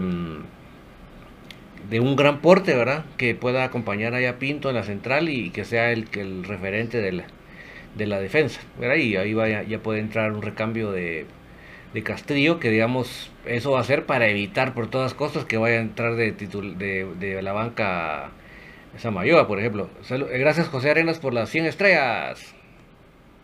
de 1.91 2.01
un 2.01 2.17
gran 2.17 2.41
porte, 2.41 2.75
¿verdad? 2.75 3.05
Que 3.17 3.35
pueda 3.35 3.65
acompañar 3.65 4.15
a 4.15 4.39
Pinto 4.39 4.69
en 4.71 4.77
la 4.77 4.83
central 4.83 5.29
y 5.29 5.51
que 5.51 5.65
sea 5.65 5.93
el, 5.93 6.09
el 6.13 6.45
referente 6.45 7.01
de 7.01 7.13
la, 7.13 7.25
de 7.97 8.07
la 8.07 8.21
defensa, 8.21 8.61
¿verdad? 8.79 8.97
Y 8.97 9.17
ahí 9.17 9.35
vaya, 9.35 9.63
ya 9.63 9.79
puede 9.81 10.01
entrar 10.01 10.33
un 10.33 10.43
recambio 10.43 10.93
de, 10.93 11.27
de 11.95 12.03
Castillo, 12.03 12.61
que 12.61 12.71
digamos, 12.71 13.31
eso 13.47 13.73
va 13.73 13.81
a 13.81 13.85
ser 13.85 14.07
para 14.07 14.29
evitar 14.29 14.75
por 14.75 14.89
todas 14.89 15.15
cosas 15.15 15.45
que 15.45 15.59
vaya 15.59 15.79
a 15.79 15.81
entrar 15.83 16.17
de, 16.17 16.33
de, 16.33 17.07
de 17.19 17.43
la 17.43 17.53
banca 17.53 18.31
Samayoa, 18.99 19.47
por 19.47 19.59
ejemplo. 19.59 19.91
Eh, 20.11 20.39
gracias 20.39 20.69
José 20.69 20.91
Arenas 20.91 21.19
por 21.19 21.35
las 21.35 21.51
100 21.51 21.67
estrellas. 21.67 22.55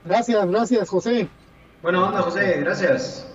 Gracias, 0.05 0.47
gracias 0.49 0.89
José. 0.89 1.29
Bueno, 1.83 2.07
onda 2.07 2.23
José, 2.23 2.61
gracias. 2.61 3.32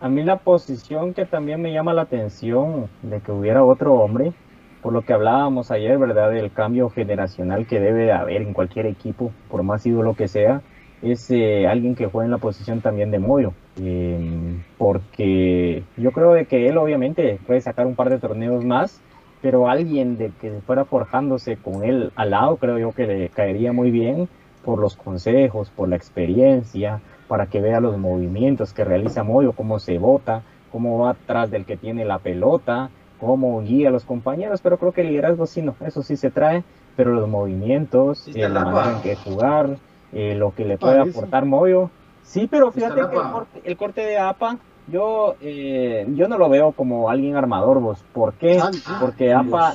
A 0.00 0.08
mí 0.08 0.22
la 0.22 0.36
posición 0.36 1.12
que 1.12 1.24
también 1.24 1.60
me 1.60 1.72
llama 1.72 1.92
la 1.92 2.02
atención 2.02 2.88
de 3.02 3.20
que 3.20 3.32
hubiera 3.32 3.64
otro 3.64 3.94
hombre, 3.94 4.32
por 4.80 4.92
lo 4.92 5.02
que 5.02 5.12
hablábamos 5.12 5.72
ayer, 5.72 5.98
¿verdad? 5.98 6.30
Del 6.30 6.52
cambio 6.52 6.88
generacional 6.88 7.66
que 7.66 7.80
debe 7.80 8.04
de 8.04 8.12
haber 8.12 8.42
en 8.42 8.52
cualquier 8.52 8.86
equipo, 8.86 9.32
por 9.50 9.64
más 9.64 9.84
ídolo 9.86 10.14
que 10.14 10.28
sea, 10.28 10.62
es 11.02 11.28
eh, 11.32 11.66
alguien 11.66 11.96
que 11.96 12.06
juegue 12.06 12.26
en 12.26 12.30
la 12.30 12.38
posición 12.38 12.80
también 12.80 13.10
de 13.10 13.18
Moyo. 13.18 13.54
Em, 13.76 14.62
porque 14.76 15.82
yo 15.96 16.12
creo 16.12 16.32
de 16.32 16.46
que 16.46 16.68
él 16.68 16.78
obviamente 16.78 17.40
puede 17.44 17.60
sacar 17.60 17.86
un 17.86 17.96
par 17.96 18.08
de 18.08 18.18
torneos 18.18 18.64
más, 18.64 19.00
pero 19.42 19.68
alguien 19.68 20.16
de 20.16 20.30
que 20.40 20.60
fuera 20.64 20.84
forjándose 20.84 21.56
con 21.56 21.82
él 21.84 22.12
al 22.14 22.30
lado, 22.30 22.56
creo 22.56 22.78
yo 22.78 22.92
que 22.92 23.06
le 23.06 23.28
caería 23.30 23.72
muy 23.72 23.90
bien 23.90 24.28
por 24.64 24.78
los 24.78 24.96
consejos, 24.96 25.70
por 25.70 25.88
la 25.88 25.96
experiencia, 25.96 27.00
para 27.28 27.46
que 27.46 27.60
vea 27.60 27.80
los 27.80 27.98
movimientos 27.98 28.72
que 28.72 28.84
realiza 28.84 29.22
Moyo, 29.22 29.52
cómo 29.52 29.78
se 29.78 29.98
bota, 29.98 30.42
cómo 30.72 30.98
va 30.98 31.10
atrás 31.10 31.50
del 31.50 31.64
que 31.64 31.76
tiene 31.76 32.04
la 32.04 32.18
pelota, 32.18 32.90
cómo 33.20 33.60
guía 33.62 33.88
a 33.88 33.92
los 33.92 34.04
compañeros, 34.04 34.60
pero 34.62 34.78
creo 34.78 34.92
que 34.92 35.02
el 35.02 35.08
liderazgo 35.08 35.46
sí, 35.46 35.62
no, 35.62 35.76
eso 35.84 36.02
sí 36.02 36.16
se 36.16 36.30
trae, 36.30 36.64
pero 36.96 37.12
los 37.12 37.28
movimientos, 37.28 38.26
eh, 38.28 38.48
la 38.48 38.64
manera 38.64 38.96
en 38.96 39.02
que 39.02 39.16
jugar, 39.16 39.76
eh, 40.12 40.34
lo 40.34 40.54
que 40.54 40.64
le 40.64 40.78
puede 40.78 41.00
aportar 41.00 41.44
Moyo, 41.44 41.90
sí, 42.22 42.48
pero 42.50 42.72
fíjate 42.72 43.00
que 43.00 43.68
el 43.70 43.76
corte, 43.76 44.00
de 44.00 44.18
APA, 44.18 44.58
yo, 44.86 45.34
eh, 45.42 46.06
yo 46.14 46.28
no 46.28 46.38
lo 46.38 46.48
veo 46.48 46.72
como 46.72 47.10
alguien 47.10 47.36
armador, 47.36 47.80
vos, 47.80 48.04
¿por 48.12 48.32
qué? 48.34 48.58
Porque 49.00 49.34
APA, 49.34 49.74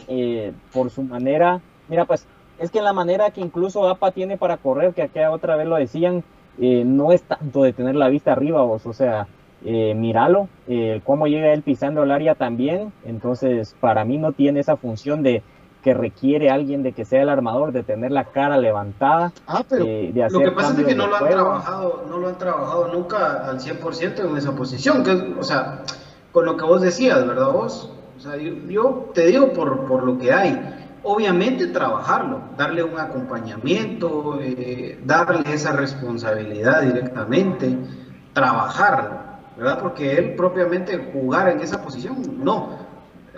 por 0.74 0.90
su 0.90 1.04
manera, 1.04 1.62
mira, 1.88 2.06
pues, 2.06 2.28
es 2.58 2.72
que 2.72 2.82
la 2.82 2.94
manera 2.94 3.32
que 3.32 3.42
incluso 3.42 3.88
APA 3.88 4.12
tiene 4.12 4.38
para 4.38 4.58
correr, 4.58 4.94
que 4.94 5.04
aquella 5.04 5.32
otra 5.32 5.56
vez 5.56 5.68
lo 5.68 5.76
decían, 5.76 6.24
eh, 6.60 6.84
no 6.86 7.12
es 7.12 7.24
tanto 7.24 7.64
de 7.64 7.74
tener 7.74 7.96
la 7.96 8.10
vista 8.10 8.32
arriba, 8.32 8.62
vos, 8.64 8.86
o 8.86 8.94
sea, 8.94 9.28
eh, 9.66 9.94
míralo, 9.96 10.50
eh, 10.68 11.02
cómo 11.04 11.28
llega 11.28 11.54
él 11.54 11.64
pisando 11.64 12.04
el 12.04 12.12
área 12.12 12.36
también, 12.36 12.94
entonces 13.06 13.76
para 13.80 14.06
mí 14.06 14.18
no 14.18 14.34
tiene 14.34 14.60
esa 14.60 14.78
función 14.78 15.24
de 15.24 15.42
que 15.82 15.94
requiere 15.94 16.50
alguien 16.50 16.84
de 16.84 16.94
que 16.94 17.06
sea 17.06 17.24
el 17.24 17.30
armador, 17.30 17.72
de 17.72 17.84
tener 17.84 18.12
la 18.12 18.26
cara 18.26 18.58
levantada, 18.58 19.34
ah, 19.48 19.64
pero 19.68 19.84
de 19.84 20.24
hacer 20.24 20.40
Lo 20.40 20.46
que 20.46 20.52
pasa 20.52 20.80
es 20.80 20.88
que 20.88 20.96
no 20.96 21.08
lo, 21.08 21.16
han 21.16 21.28
trabajado, 21.28 22.06
no 22.10 22.18
lo 22.20 22.28
han 22.30 22.38
trabajado 22.38 22.88
nunca 22.94 23.50
al 23.50 23.60
100% 23.60 24.30
en 24.30 24.38
esa 24.38 24.56
posición, 24.56 25.04
que, 25.04 25.12
o 25.12 25.44
sea, 25.44 25.84
con 26.32 26.46
lo 26.46 26.56
que 26.56 26.66
vos 26.66 26.82
decías, 26.82 27.26
¿verdad 27.28 27.52
vos? 27.52 27.92
O 28.16 28.20
sea, 28.20 28.38
yo, 28.38 29.12
te 29.14 29.26
digo 29.26 29.52
por, 29.54 29.86
por 29.86 30.04
lo 30.04 30.18
que 30.18 30.32
hay 30.32 30.83
obviamente 31.04 31.68
trabajarlo, 31.68 32.42
darle 32.58 32.84
un 32.84 32.98
acompañamiento, 32.98 34.40
eh, 34.42 35.00
darle 35.06 35.54
esa 35.54 35.74
responsabilidad 35.74 36.82
directamente, 36.82 37.78
trabajarlo, 38.34 39.20
¿verdad? 39.58 39.80
Porque 39.80 40.14
él 40.18 40.36
propiamente 40.36 41.12
jugar 41.14 41.50
en 41.50 41.60
esa 41.60 41.82
posición, 41.82 42.44
no. 42.44 42.82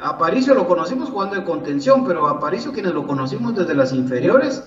A 0.01 0.17
lo 0.29 0.67
conocimos 0.67 1.09
jugando 1.09 1.35
de 1.35 1.43
contención, 1.43 2.05
pero 2.05 2.27
a 2.27 2.39
Paricio 2.39 2.73
quienes 2.73 2.93
lo 2.93 3.07
conocimos 3.07 3.55
desde 3.55 3.73
las 3.73 3.93
inferiores, 3.93 4.63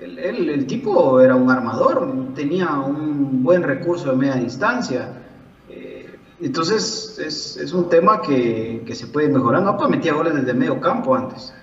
el, 0.00 0.66
tipo 0.66 1.20
era 1.20 1.36
un 1.36 1.50
armador, 1.50 2.34
tenía 2.34 2.68
un 2.80 3.42
buen 3.44 3.62
recurso 3.62 4.10
de 4.10 4.16
media 4.16 4.34
distancia. 4.34 5.22
Eh, 5.68 6.18
entonces 6.40 7.16
es, 7.18 7.72
un 7.72 7.88
tema 7.88 8.20
que, 8.20 8.82
se 8.92 9.06
puede 9.06 9.28
mejorar. 9.28 9.62
No, 9.62 9.76
pues 9.76 9.88
metía 9.88 10.14
goles 10.14 10.34
desde 10.34 10.52
medio 10.52 10.80
campo 10.80 11.14
antes. 11.14 11.54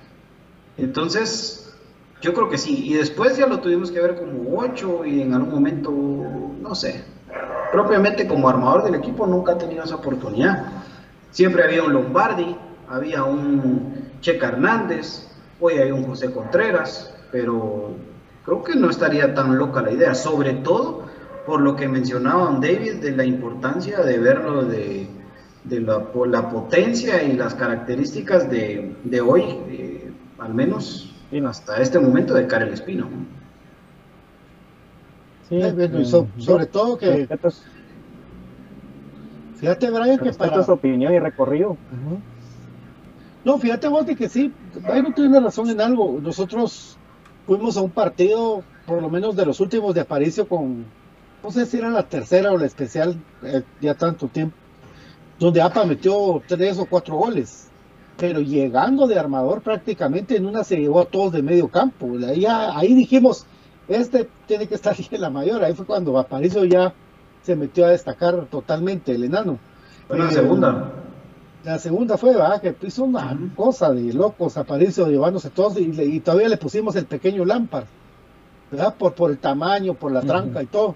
Entonces, 0.82 1.74
yo 2.22 2.34
creo 2.34 2.50
que 2.50 2.58
sí. 2.58 2.88
Y 2.88 2.94
después 2.94 3.38
ya 3.38 3.48
lo 3.48 3.60
tuvimos 3.60 3.92
que 3.92 4.02
ver 4.02 4.16
como 4.16 4.60
8 4.60 5.06
y 5.06 5.22
en 5.22 5.34
algún 5.34 5.52
momento, 5.52 5.92
no 5.92 6.76
sé, 6.76 7.04
propiamente 7.72 8.28
como 8.28 8.50
armador 8.50 8.84
del 8.84 8.96
equipo 8.96 9.26
nunca 9.26 9.54
ha 9.54 9.58
tenido 9.58 9.84
esa 9.84 9.96
oportunidad. 9.96 10.66
Siempre 11.32 11.64
había 11.64 11.84
un 11.84 11.94
Lombardi, 11.94 12.56
había 12.88 13.24
un 13.24 14.10
Checa 14.22 14.50
Hernández, 14.50 15.28
hoy 15.60 15.76
hay 15.76 15.92
un 15.92 16.06
José 16.06 16.32
Contreras, 16.32 17.14
pero 17.32 17.92
creo 18.44 18.64
que 18.64 18.76
no 18.76 18.90
estaría 18.90 19.34
tan 19.34 19.58
loca 19.58 19.82
la 19.82 19.92
idea, 19.92 20.16
sobre 20.16 20.54
todo 20.54 21.04
por 21.46 21.62
lo 21.62 21.76
que 21.76 21.88
mencionaba 21.88 22.52
David 22.62 22.96
de 22.96 23.12
la 23.12 23.26
importancia 23.26 24.02
de 24.02 24.20
verlo 24.20 24.66
de, 24.66 25.08
la, 25.70 26.50
potencia 26.50 27.24
y 27.24 27.34
las 27.34 27.56
características 27.56 28.50
de, 28.50 29.22
hoy. 29.26 29.89
Al 30.40 30.54
menos 30.54 31.14
hasta 31.48 31.82
este 31.82 32.00
momento, 32.00 32.34
de 32.34 32.48
Karel 32.48 32.74
Espino. 32.74 33.08
Sí, 35.48 35.60
eh, 35.62 36.06
sobre 36.38 36.66
todo 36.66 36.98
que... 36.98 37.28
Fíjate, 39.58 39.92
Brian, 39.92 40.20
que 40.20 40.32
para... 40.32 40.64
su 40.64 40.72
opinión 40.72 41.14
y 41.14 41.20
recorrido. 41.20 41.76
No, 43.44 43.58
fíjate 43.58 43.88
vos 43.88 44.06
de 44.06 44.16
que 44.16 44.30
sí, 44.30 44.54
Brian 44.88 45.14
tiene 45.14 45.40
razón 45.40 45.70
en 45.70 45.82
algo. 45.82 46.20
Nosotros 46.22 46.98
fuimos 47.46 47.78
a 47.78 47.82
un 47.82 47.90
partido 47.90 48.64
por 48.86 49.02
lo 49.02 49.10
menos 49.10 49.36
de 49.36 49.46
los 49.46 49.60
últimos 49.60 49.94
de 49.94 50.02
Aparicio 50.02 50.48
con, 50.48 50.86
no 51.44 51.52
sé 51.52 51.66
si 51.68 51.78
era 51.78 51.90
la 51.90 52.04
tercera 52.04 52.52
o 52.52 52.58
la 52.58 52.66
especial, 52.66 53.16
eh, 53.44 53.62
ya 53.82 53.94
tanto 53.94 54.28
tiempo, 54.28 54.56
donde 55.38 55.62
APA 55.62 55.86
metió 55.86 56.42
tres 56.48 56.80
o 56.80 56.86
cuatro 56.86 57.16
goles. 57.16 57.69
Pero 58.20 58.42
llegando 58.42 59.08
de 59.08 59.18
armador 59.18 59.62
prácticamente 59.62 60.36
en 60.36 60.46
una 60.46 60.64
se 60.64 60.78
llevó 60.78 61.02
a 61.02 61.06
todos 61.06 61.32
de 61.34 61.42
medio 61.42 61.68
campo. 61.70 62.08
Ahí, 62.28 62.46
ahí 62.46 62.94
dijimos, 62.94 63.46
este 63.88 64.28
tiene 64.48 64.68
que 64.68 64.76
estar 64.76 64.96
en 65.12 65.22
la 65.22 65.30
mayor. 65.30 65.64
Ahí 65.64 65.74
fue 65.74 65.86
cuando 65.86 66.18
Aparicio 66.20 66.66
ya 66.66 66.94
se 67.44 67.56
metió 67.56 67.86
a 67.86 67.90
destacar 67.90 68.46
totalmente 68.48 69.14
el 69.14 69.24
enano. 69.24 69.58
Fue 70.08 70.18
la 70.20 70.28
Eh, 70.30 70.32
segunda. 70.32 70.92
La 71.64 71.78
segunda 71.78 72.18
fue, 72.18 72.32
¿verdad? 72.32 72.62
Que 72.62 72.74
hizo 72.88 73.04
una 73.04 73.38
cosa 73.56 73.92
de 73.92 74.14
locos, 74.14 74.56
Aparicio 74.58 75.08
llevándose 75.08 75.50
todos 75.50 75.78
y, 75.78 75.92
le- 75.92 76.06
y 76.06 76.20
todavía 76.22 76.48
le 76.50 76.56
pusimos 76.58 76.96
el 76.96 77.06
pequeño 77.06 77.44
Lampard, 77.44 77.84
¿verdad? 78.72 78.96
Por, 78.98 79.14
por 79.14 79.30
el 79.32 79.40
tamaño, 79.40 79.94
por 79.94 80.12
la 80.12 80.22
tranca 80.22 80.64
y 80.64 80.68
todo. 80.68 80.96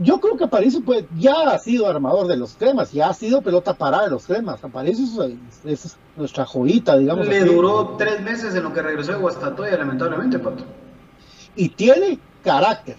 Yo 0.00 0.20
creo 0.20 0.36
que 0.36 0.44
Aparicio 0.44 0.82
pues, 0.84 1.04
ya 1.18 1.50
ha 1.50 1.58
sido 1.58 1.88
armador 1.88 2.28
de 2.28 2.36
los 2.36 2.54
cremas, 2.54 2.92
ya 2.92 3.08
ha 3.08 3.14
sido 3.14 3.42
pelota 3.42 3.74
parada 3.74 4.04
de 4.04 4.10
los 4.10 4.26
cremas. 4.26 4.62
Aparicio 4.62 5.24
es, 5.24 5.84
es 5.84 5.96
nuestra 6.16 6.44
joyita, 6.46 6.96
digamos. 6.96 7.26
Le 7.26 7.38
así. 7.38 7.48
duró 7.48 7.96
tres 7.98 8.20
meses 8.20 8.54
en 8.54 8.62
lo 8.62 8.72
que 8.72 8.82
regresó 8.82 9.12
de 9.12 9.18
Guastatoya, 9.18 9.76
lamentablemente, 9.76 10.38
Pato. 10.38 10.64
y 11.56 11.68
tiene 11.70 12.20
carácter, 12.44 12.96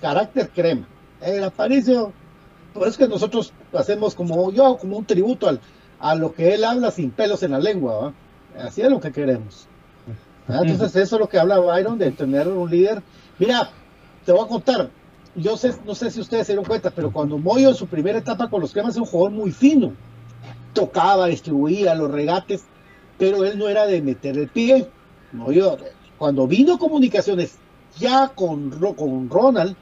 carácter 0.00 0.50
crema. 0.50 0.86
El 1.20 1.42
Aparicio, 1.42 2.12
por 2.72 2.82
eso 2.82 2.90
es 2.90 2.96
que 2.98 3.08
nosotros 3.08 3.52
hacemos 3.72 4.14
como 4.14 4.52
yo, 4.52 4.76
como 4.76 4.96
un 4.98 5.04
tributo 5.04 5.48
al, 5.48 5.60
a 5.98 6.14
lo 6.14 6.32
que 6.32 6.54
él 6.54 6.64
habla 6.64 6.92
sin 6.92 7.10
pelos 7.10 7.42
en 7.42 7.50
la 7.50 7.58
lengua, 7.58 7.98
¿va? 7.98 8.12
así 8.64 8.82
es 8.82 8.90
lo 8.90 9.00
que 9.00 9.10
queremos. 9.10 9.66
¿verdad? 10.46 10.64
Entonces 10.64 11.02
eso 11.02 11.16
es 11.16 11.20
lo 11.20 11.28
que 11.28 11.38
habla 11.38 11.58
Byron 11.58 11.98
de 11.98 12.12
tener 12.12 12.46
un 12.46 12.70
líder. 12.70 13.02
Mira, 13.38 13.70
te 14.24 14.32
voy 14.32 14.44
a 14.44 14.48
contar, 14.48 14.90
yo 15.34 15.56
sé, 15.56 15.74
no 15.84 15.94
sé 15.94 16.10
si 16.10 16.20
ustedes 16.20 16.46
se 16.46 16.52
dieron 16.52 16.64
cuenta, 16.64 16.90
pero 16.90 17.12
cuando 17.12 17.38
Moyo 17.38 17.68
en 17.70 17.74
su 17.74 17.86
primera 17.86 18.18
etapa 18.18 18.48
con 18.48 18.60
los 18.60 18.72
cremas 18.72 18.94
era 18.94 19.02
un 19.02 19.08
jugador 19.08 19.32
muy 19.32 19.52
fino, 19.52 19.92
tocaba, 20.72 21.26
distribuía 21.26 21.94
los 21.94 22.10
regates, 22.10 22.70
pero 23.18 23.44
él 23.44 23.58
no 23.58 23.68
era 23.68 23.86
de 23.86 24.02
meter 24.02 24.36
el 24.38 24.48
pie. 24.48 24.92
Moyo, 25.32 25.76
cuando 26.16 26.46
vino 26.46 26.78
comunicaciones 26.78 27.62
ya 27.98 28.28
con, 28.34 28.70
Ro- 28.80 28.96
con 28.96 29.28
Ronald, 29.30 29.76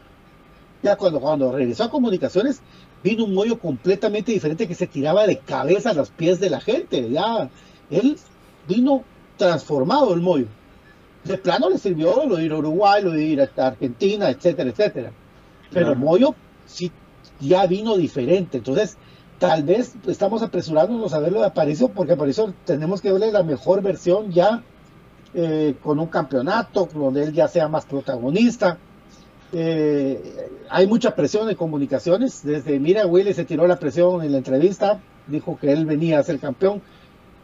ya 0.82 0.97
cuando, 0.97 1.20
cuando 1.20 1.53
regresó 1.53 1.84
a 1.84 1.90
comunicaciones, 1.90 2.62
vino 3.03 3.24
un 3.24 3.34
Moyo 3.34 3.59
completamente 3.59 4.32
diferente 4.32 4.68
que 4.68 4.74
se 4.74 4.86
tiraba 4.86 5.26
de 5.26 5.38
cabeza 5.40 5.90
a 5.90 5.94
los 5.94 6.11
pies 6.11 6.40
de 6.40 6.51
la 6.51 6.61
gente. 6.61 7.11
Ya, 7.11 7.51
él 7.90 8.18
vino 8.66 9.05
transformado 9.36 10.14
el 10.14 10.20
Moyo. 10.20 10.47
De 11.24 11.38
plano 11.38 11.68
le 11.70 11.78
sirvió 11.78 12.24
lo 12.26 12.36
de 12.36 12.44
ir 12.44 12.53
a 12.53 12.59
Uruguay, 12.59 13.03
lo 13.03 13.11
de 13.11 13.24
ir 13.24 13.40
a 13.40 13.66
Argentina, 13.66 14.30
etcétera, 14.30 14.70
etcétera. 14.70 15.12
Pero 15.70 15.86
Claro. 15.86 16.00
Moyo 16.00 16.34
sí 16.66 16.90
ya 17.40 17.66
vino 17.66 17.96
diferente. 17.96 18.58
Entonces, 18.58 18.96
tal 19.38 19.62
vez 19.62 19.94
estamos 20.06 20.42
apresurándonos 20.42 21.12
a 21.12 21.18
verlo 21.18 21.40
de 21.40 21.46
Aparicio, 21.46 21.88
porque 21.88 22.12
Aparicio 22.12 22.54
tenemos 22.64 23.00
que 23.00 23.12
verle 23.12 23.32
la 23.32 23.42
mejor 23.42 23.82
versión 23.82 24.32
ya 24.32 24.62
eh, 25.34 25.74
con 25.82 25.98
un 25.98 26.06
campeonato, 26.06 26.88
donde 26.94 27.24
él 27.24 27.32
ya 27.32 27.48
sea 27.48 27.68
más 27.68 27.84
protagonista. 27.84 28.78
Eh, 29.52 30.50
hay 30.68 30.86
mucha 30.86 31.14
presión 31.14 31.48
en 31.48 31.56
comunicaciones. 31.56 32.42
Desde, 32.42 32.78
mira, 32.78 33.06
Willy 33.06 33.34
se 33.34 33.44
tiró 33.44 33.66
la 33.66 33.78
presión 33.78 34.22
en 34.22 34.32
la 34.32 34.38
entrevista, 34.38 35.00
dijo 35.26 35.58
que 35.60 35.72
él 35.72 35.84
venía 35.84 36.18
a 36.18 36.22
ser 36.22 36.38
campeón 36.38 36.82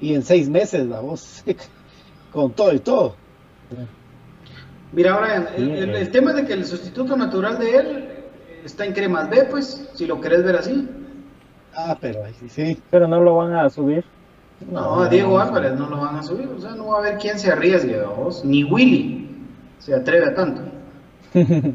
y 0.00 0.14
en 0.14 0.22
seis 0.22 0.48
meses, 0.48 0.86
la 0.86 1.00
voz, 1.00 1.44
con 2.32 2.52
todo 2.52 2.72
y 2.72 2.80
todo. 2.80 3.14
Mira, 4.93 5.14
ahora, 5.14 5.49
el, 5.57 5.70
el- 5.70 5.95
el 5.97 6.11
tema 6.11 6.32
de 6.32 6.45
que 6.45 6.53
el 6.53 6.64
sustituto 6.66 7.16
natural 7.16 7.59
de 7.59 7.76
él 7.76 8.09
está 8.64 8.84
en 8.84 8.93
Cremas 8.93 9.28
B, 9.30 9.45
pues, 9.51 9.90
si 9.95 10.07
lo 10.07 10.20
querés 10.20 10.45
ver 10.45 10.57
así. 10.57 10.88
Ah, 11.74 11.97
pero 12.01 12.24
ahí 12.24 12.34
sí, 12.34 12.49
sí. 12.49 12.82
Pero 12.90 13.09
no 13.09 13.20
lo 13.20 13.36
van 13.36 13.55
a 13.55 13.70
subir. 13.70 14.05
No, 14.70 15.01
a 15.01 15.09
Diego 15.09 15.40
Álvarez 15.40 15.72
no 15.72 15.88
lo 15.88 15.97
van 15.97 16.16
a 16.16 16.22
subir, 16.22 16.47
o 16.47 16.61
sea, 16.61 16.72
no 16.72 16.88
va 16.88 16.97
a 16.97 17.01
haber 17.01 17.18
quién 17.18 17.38
se 17.38 17.51
arriesgue, 17.51 18.01
vos. 18.03 18.45
Ni 18.45 18.62
Willy 18.64 19.26
se 19.80 19.95
atreve 19.95 20.26
a 20.26 20.34
tanto. 20.34 20.61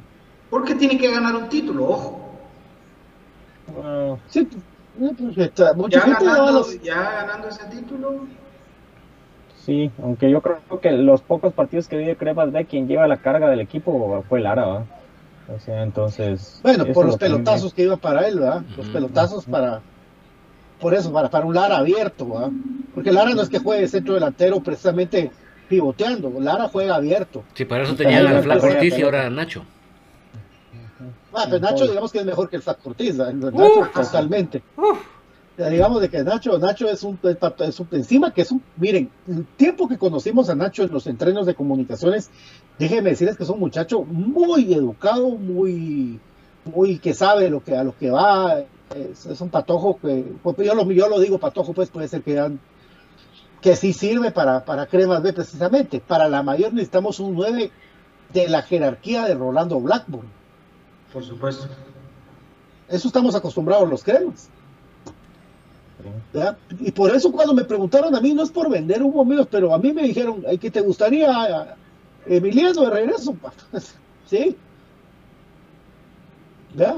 Porque 0.50 0.76
tiene 0.76 0.98
que 0.98 1.12
ganar 1.12 1.36
un 1.36 1.50
título, 1.50 1.90
ojo. 1.90 2.24
Sí, 4.30 4.48
pues, 4.98 5.12
pues, 5.18 5.38
está- 5.38 5.74
mucha 5.74 6.00
Ya 6.00 6.06
gente 6.06 6.26
ganando, 6.26 6.52
los- 6.54 6.82
ya 6.82 6.96
ganando 7.02 7.48
ese 7.50 7.66
título, 7.66 8.22
sí, 9.68 9.92
aunque 10.02 10.32
yo 10.32 10.42
creo 10.42 10.60
que 10.82 10.92
los 10.94 11.22
pocos 11.22 11.54
partidos 11.54 11.88
que 11.88 11.98
vi 11.98 12.06
de 12.06 12.16
Cremas 12.16 12.52
B, 12.52 12.66
quien 12.66 12.88
lleva 12.88 13.06
la 13.08 13.18
carga 13.18 13.50
del 13.50 13.60
equipo 13.60 14.24
fue 14.28 14.40
Lara, 14.40 14.66
¿va? 14.66 14.86
O 15.56 15.60
sea, 15.60 15.84
entonces. 15.84 16.60
Bueno, 16.64 16.86
por 16.88 17.06
los 17.06 17.14
lo 17.16 17.20
que 17.20 17.26
a 17.26 17.30
mí 17.30 17.34
me- 17.36 17.44
pelotazos 17.44 17.74
que 17.74 17.84
iba 17.84 17.98
para 17.98 18.28
él, 18.28 18.40
¿verdad? 18.40 18.64
Los 18.76 18.88
pelotazos 18.88 19.46
para. 19.46 19.82
Por 20.80 20.94
eso, 20.94 21.12
para, 21.12 21.30
para 21.30 21.46
un 21.46 21.54
Lara 21.54 21.78
abierto, 21.78 22.28
¿verdad? 22.28 22.50
Porque 22.96 23.12
Lara 23.12 23.32
no 23.36 23.42
es 23.42 23.50
que 23.50 23.60
juegue 23.60 23.88
centro 23.88 24.14
delantero 24.16 24.60
precisamente 24.62 25.32
pivoteando, 25.70 26.32
Lara 26.40 26.70
juega 26.70 26.96
abierto. 26.96 27.44
Sí, 27.54 27.66
para 27.66 27.84
eso 27.84 27.96
tenía 27.96 28.22
la 28.22 28.42
Flaco. 28.42 28.68
Ortiz 28.68 28.98
y 28.98 29.02
ahora 29.02 29.30
Nacho. 29.30 29.64
Ah, 31.34 31.46
pero 31.46 31.60
Nacho, 31.60 31.86
digamos 31.88 32.12
que 32.12 32.20
es 32.20 32.26
mejor 32.26 32.50
que 32.50 32.56
el 32.56 32.62
Flaco 32.62 32.90
Ortiz, 32.90 33.18
¿verdad? 33.18 33.34
Nacho, 33.34 33.90
totalmente. 33.94 34.62
Ya 34.78 34.84
digamos 35.58 36.02
de 36.02 36.10
que 36.10 36.24
Nacho, 36.24 36.58
Nacho 36.60 36.88
es 36.88 37.02
un, 37.04 37.18
es 37.60 37.80
un- 37.80 37.88
encima 37.92 38.32
que 38.34 38.42
es 38.42 38.52
un, 38.52 38.62
miren, 38.78 39.10
el 39.28 39.46
tiempo 39.46 39.88
que 39.88 39.98
conocimos 39.98 40.50
a 40.50 40.56
Nacho 40.56 40.84
en 40.84 40.92
los 40.92 41.08
entrenos 41.08 41.46
de 41.48 41.56
comunicaciones, 41.56 42.30
déjenme 42.78 43.10
decirles 43.12 43.38
que 43.38 43.44
es 43.44 43.50
un 43.50 43.60
muchacho 43.60 44.04
muy 44.04 44.74
educado, 44.74 45.30
muy, 45.30 46.20
muy 46.66 47.00
que 47.00 47.14
sabe 47.16 47.50
lo 47.50 47.64
que 47.64 47.76
a 47.76 47.84
lo 47.84 47.98
que 47.98 48.12
va, 48.12 48.60
es, 48.96 49.26
es 49.26 49.42
un 49.42 49.50
patojo 49.50 49.98
que, 50.00 50.26
pues, 50.44 50.56
yo 50.60 50.76
lo, 50.76 50.90
yo 50.92 51.10
lo 51.10 51.20
digo 51.20 51.40
patojo, 51.40 51.74
pues 51.74 51.90
puede 51.90 52.08
ser 52.08 52.22
que 52.22 52.34
ya- 52.36 52.52
que 53.62 53.76
sí 53.76 53.92
sirve 53.94 54.30
para, 54.30 54.64
para 54.64 54.86
Cremas 54.86 55.24
B 55.24 55.34
precisamente. 55.34 56.00
Para 56.00 56.30
la 56.30 56.44
mayor 56.44 56.72
necesitamos 56.74 57.20
un 57.20 57.34
9 57.34 57.72
de 58.32 58.48
la 58.48 58.62
jerarquía 58.62 59.26
de 59.26 59.34
Rolando 59.34 59.80
Blackburn. 59.80 60.28
por 61.12 61.24
supuesto. 61.24 61.68
Eso 62.88 63.08
estamos 63.08 63.34
acostumbrados 63.34 63.90
los 63.90 64.04
cremas. 64.04 64.50
¿Verdad? 66.34 66.58
Y 66.80 66.92
por 66.92 67.16
eso 67.16 67.32
cuando 67.32 67.54
me 67.54 67.64
preguntaron 67.64 68.16
a 68.16 68.22
mí, 68.22 68.34
no 68.34 68.44
es 68.44 68.52
por 68.52 68.70
vender 68.70 69.02
humo 69.04 69.22
amigos, 69.22 69.48
pero 69.50 69.74
a 69.74 69.78
mí 69.80 69.94
me 69.94 70.04
dijeron, 70.04 70.44
"Ay, 70.48 70.58
¿que 70.58 70.72
te 70.72 70.82
gustaría 70.82 71.76
Emiliano 72.26 72.82
de 72.82 72.90
regreso? 72.90 73.36
Sí. 74.26 74.58
¿verdad? 76.74 76.98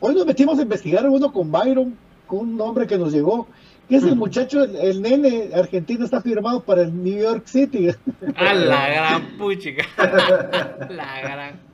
Hoy 0.00 0.14
nos 0.14 0.26
metimos 0.26 0.58
a 0.58 0.62
investigar 0.62 1.08
uno 1.08 1.32
con 1.32 1.50
Byron, 1.50 1.96
con 2.26 2.38
un 2.40 2.56
nombre 2.56 2.86
que 2.86 2.96
nos 2.96 3.12
llegó, 3.12 3.48
que 3.88 3.96
es 3.96 4.04
el 4.04 4.16
muchacho, 4.16 4.62
el, 4.62 4.76
el 4.76 5.02
nene 5.02 5.50
argentino 5.54 6.04
está 6.04 6.20
firmado 6.22 6.62
para 6.62 6.82
el 6.82 7.02
New 7.02 7.18
York 7.20 7.46
City. 7.46 7.88
A 8.36 8.54
la 8.54 8.88
gran 8.88 9.36
puchica. 9.38 9.84
la 10.88 11.20
gran. 11.20 11.73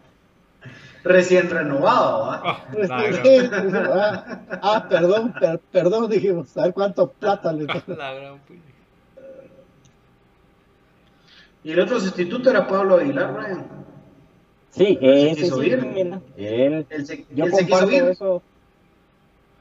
Recién 1.02 1.48
renovado. 1.48 2.40
Oh, 2.44 2.56
Sí, 2.72 3.38
gran. 3.48 3.90
ah, 3.92 4.40
ah, 4.62 4.86
perdón, 4.88 5.32
per- 5.38 5.60
perdón, 5.72 6.10
dijimos, 6.10 6.56
a 6.58 6.64
ver 6.64 6.74
cuánto 6.74 7.10
plata 7.10 7.52
le 7.52 7.64
La 7.86 8.12
gran. 8.14 8.38
Y 11.62 11.72
el 11.72 11.80
otro 11.80 12.00
sustituto 12.00 12.50
era 12.50 12.66
Pablo 12.66 12.96
Aguilar, 12.96 13.34
Brian. 13.34 13.66
Sí, 14.70 14.96
Pero 15.00 15.12
se 15.12 15.30
ese 15.30 15.42
quiso 15.42 15.60
sí, 15.60 15.66
ir. 15.68 15.82
mira, 15.86 16.20
él, 16.36 16.86
Él 16.88 17.06
se, 17.06 17.26
yo 17.34 17.44
él 17.46 17.52
se 17.52 17.66
quiso 17.66 17.78
comparto 17.80 17.92
ir. 17.96 18.02
eso. 18.04 18.42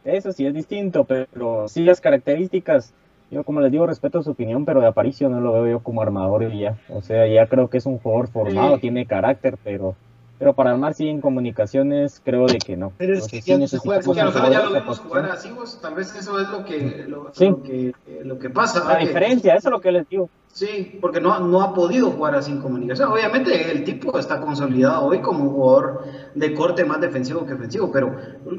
Eso 0.06 0.32
sí 0.32 0.46
es 0.46 0.54
distinto, 0.54 1.04
pero 1.04 1.68
sí 1.68 1.84
las 1.84 2.00
características, 2.00 2.94
yo 3.32 3.44
como 3.44 3.60
les 3.60 3.72
digo, 3.72 3.86
respeto 3.86 4.24
su 4.24 4.32
opinión, 4.32 4.64
pero 4.66 4.80
de 4.80 4.88
Aparicio 4.88 5.28
no 5.30 5.42
lo 5.42 5.52
veo 5.52 5.68
yo 5.68 5.80
como 5.84 6.02
armador 6.02 6.44
y 6.44 6.60
ya. 6.60 6.78
O 6.90 7.02
sea, 7.02 7.28
ya 7.28 7.48
creo 7.48 7.70
que 7.70 7.80
es 7.80 7.86
un 7.86 7.98
jugador 8.00 8.30
formado, 8.30 8.76
Sí. 8.76 8.82
tiene 8.82 9.06
carácter, 9.06 9.58
pero 9.64 9.96
pero 10.40 10.54
para 10.54 10.72
armar 10.72 10.94
sí 10.94 11.08
en 11.10 11.20
comunicaciones 11.22 12.22
creo 12.24 12.48
de 12.48 12.58
que 12.58 12.78
no. 12.78 12.94
Pero 12.98 13.14
es 13.16 13.28
que 13.28 13.42
sí 13.42 13.52
ya 13.52 13.68
se 13.68 13.78
juega 13.78 14.02
ya 14.02 14.64
lo 14.64 14.96
jugar 14.96 15.26
así, 15.32 15.52
vos, 15.52 15.80
tal 15.82 15.94
vez 15.96 16.16
eso 16.16 16.40
es 16.40 16.50
lo 16.50 16.64
que, 16.66 17.06
lo, 17.08 17.30
Sí. 17.34 17.50
lo 17.50 17.62
que, 17.62 17.94
lo 18.24 18.40
que 18.40 18.50
pasa. 18.50 18.84
La. 18.88 18.98
Que- 18.98 19.08
diferencia, 19.08 19.56
eso 19.56 19.68
es 19.68 19.72
lo 19.72 19.82
que 19.82 19.92
les 19.92 20.08
digo. 20.10 20.30
Sí, 20.52 20.98
porque 21.00 21.22
no, 21.22 21.40
no 21.42 21.62
ha 21.62 21.74
podido 21.76 22.10
jugar 22.10 22.36
así 22.36 22.52
en 22.52 22.60
comunicación. 22.62 23.12
Obviamente 23.12 23.72
el 23.72 23.84
tipo 23.84 24.18
está 24.18 24.42
consolidado 24.42 25.06
hoy 25.06 25.20
como 25.20 25.44
un 25.44 25.50
jugador 25.52 26.04
de 26.34 26.54
corte 26.56 26.84
más 26.86 27.00
defensivo 27.00 27.46
que 27.46 27.54
ofensivo, 27.54 27.92
pero 27.92 28.16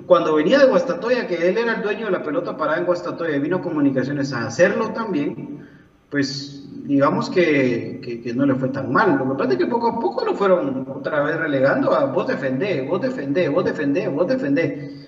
cuando 0.07 0.35
venía 0.37 0.59
de 0.61 0.66
Guastatoya, 0.66 1.26
que 1.26 1.49
él 1.49 1.59
era 1.59 1.74
el 1.74 1.83
dueño 1.83 2.07
de 2.07 2.12
la 2.12 2.22
pelota 2.22 2.57
parada 2.57 2.78
en 2.78 2.85
Guastatoya 2.87 3.35
y 3.35 3.41
vino 3.41 3.57
a 3.57 3.61
comunicaciones 3.62 4.33
a 4.33 4.47
hacerlo 4.47 4.91
también, 4.93 5.66
pues 6.11 6.60
digamos 6.91 7.30
que, 7.30 8.01
que- 8.03 8.20
que 8.20 8.34
no 8.34 8.45
le 8.47 8.55
fue 8.57 8.68
tan 8.68 8.93
mal. 8.93 9.16
Lo 9.16 9.28
que 9.30 9.38
pasa 9.38 9.53
es 9.53 9.59
que 9.59 9.66
poco 9.66 9.88
a 9.88 10.01
poco 10.01 10.24
lo 10.24 10.34
fueron 10.34 10.86
otra 10.93 11.22
vez 11.22 11.36
relegando 11.36 11.93
a 11.95 12.07
vos 12.07 12.26
defendé, 12.26 12.82
vos 12.82 13.01
defendé, 13.01 13.49
vos 13.49 13.64
defendé, 13.64 14.09
vos 14.09 14.26
defendé. 14.26 15.07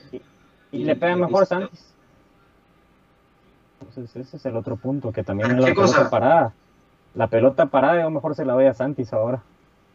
Y 0.70 0.84
le 0.84 0.94
pega 0.96 1.16
mejor 1.16 1.44
Santis. 1.44 1.92
Entonces 3.80 4.14
ese 4.28 4.36
es 4.36 4.46
el 4.46 4.56
otro 4.56 4.76
punto, 4.76 5.12
que 5.12 5.24
también 5.24 5.50
es 5.50 5.58
la 5.58 5.66
¿Qué 5.68 5.74
pelota 5.74 6.08
parada. 6.08 6.52
La 7.14 7.26
pelota 7.26 7.66
parada 7.66 8.00
yo 8.00 8.10
mejor 8.10 8.34
se 8.36 8.44
la 8.44 8.52
doy 8.54 8.66
a 8.66 8.74
Santis 8.74 9.12
ahora. 9.12 9.42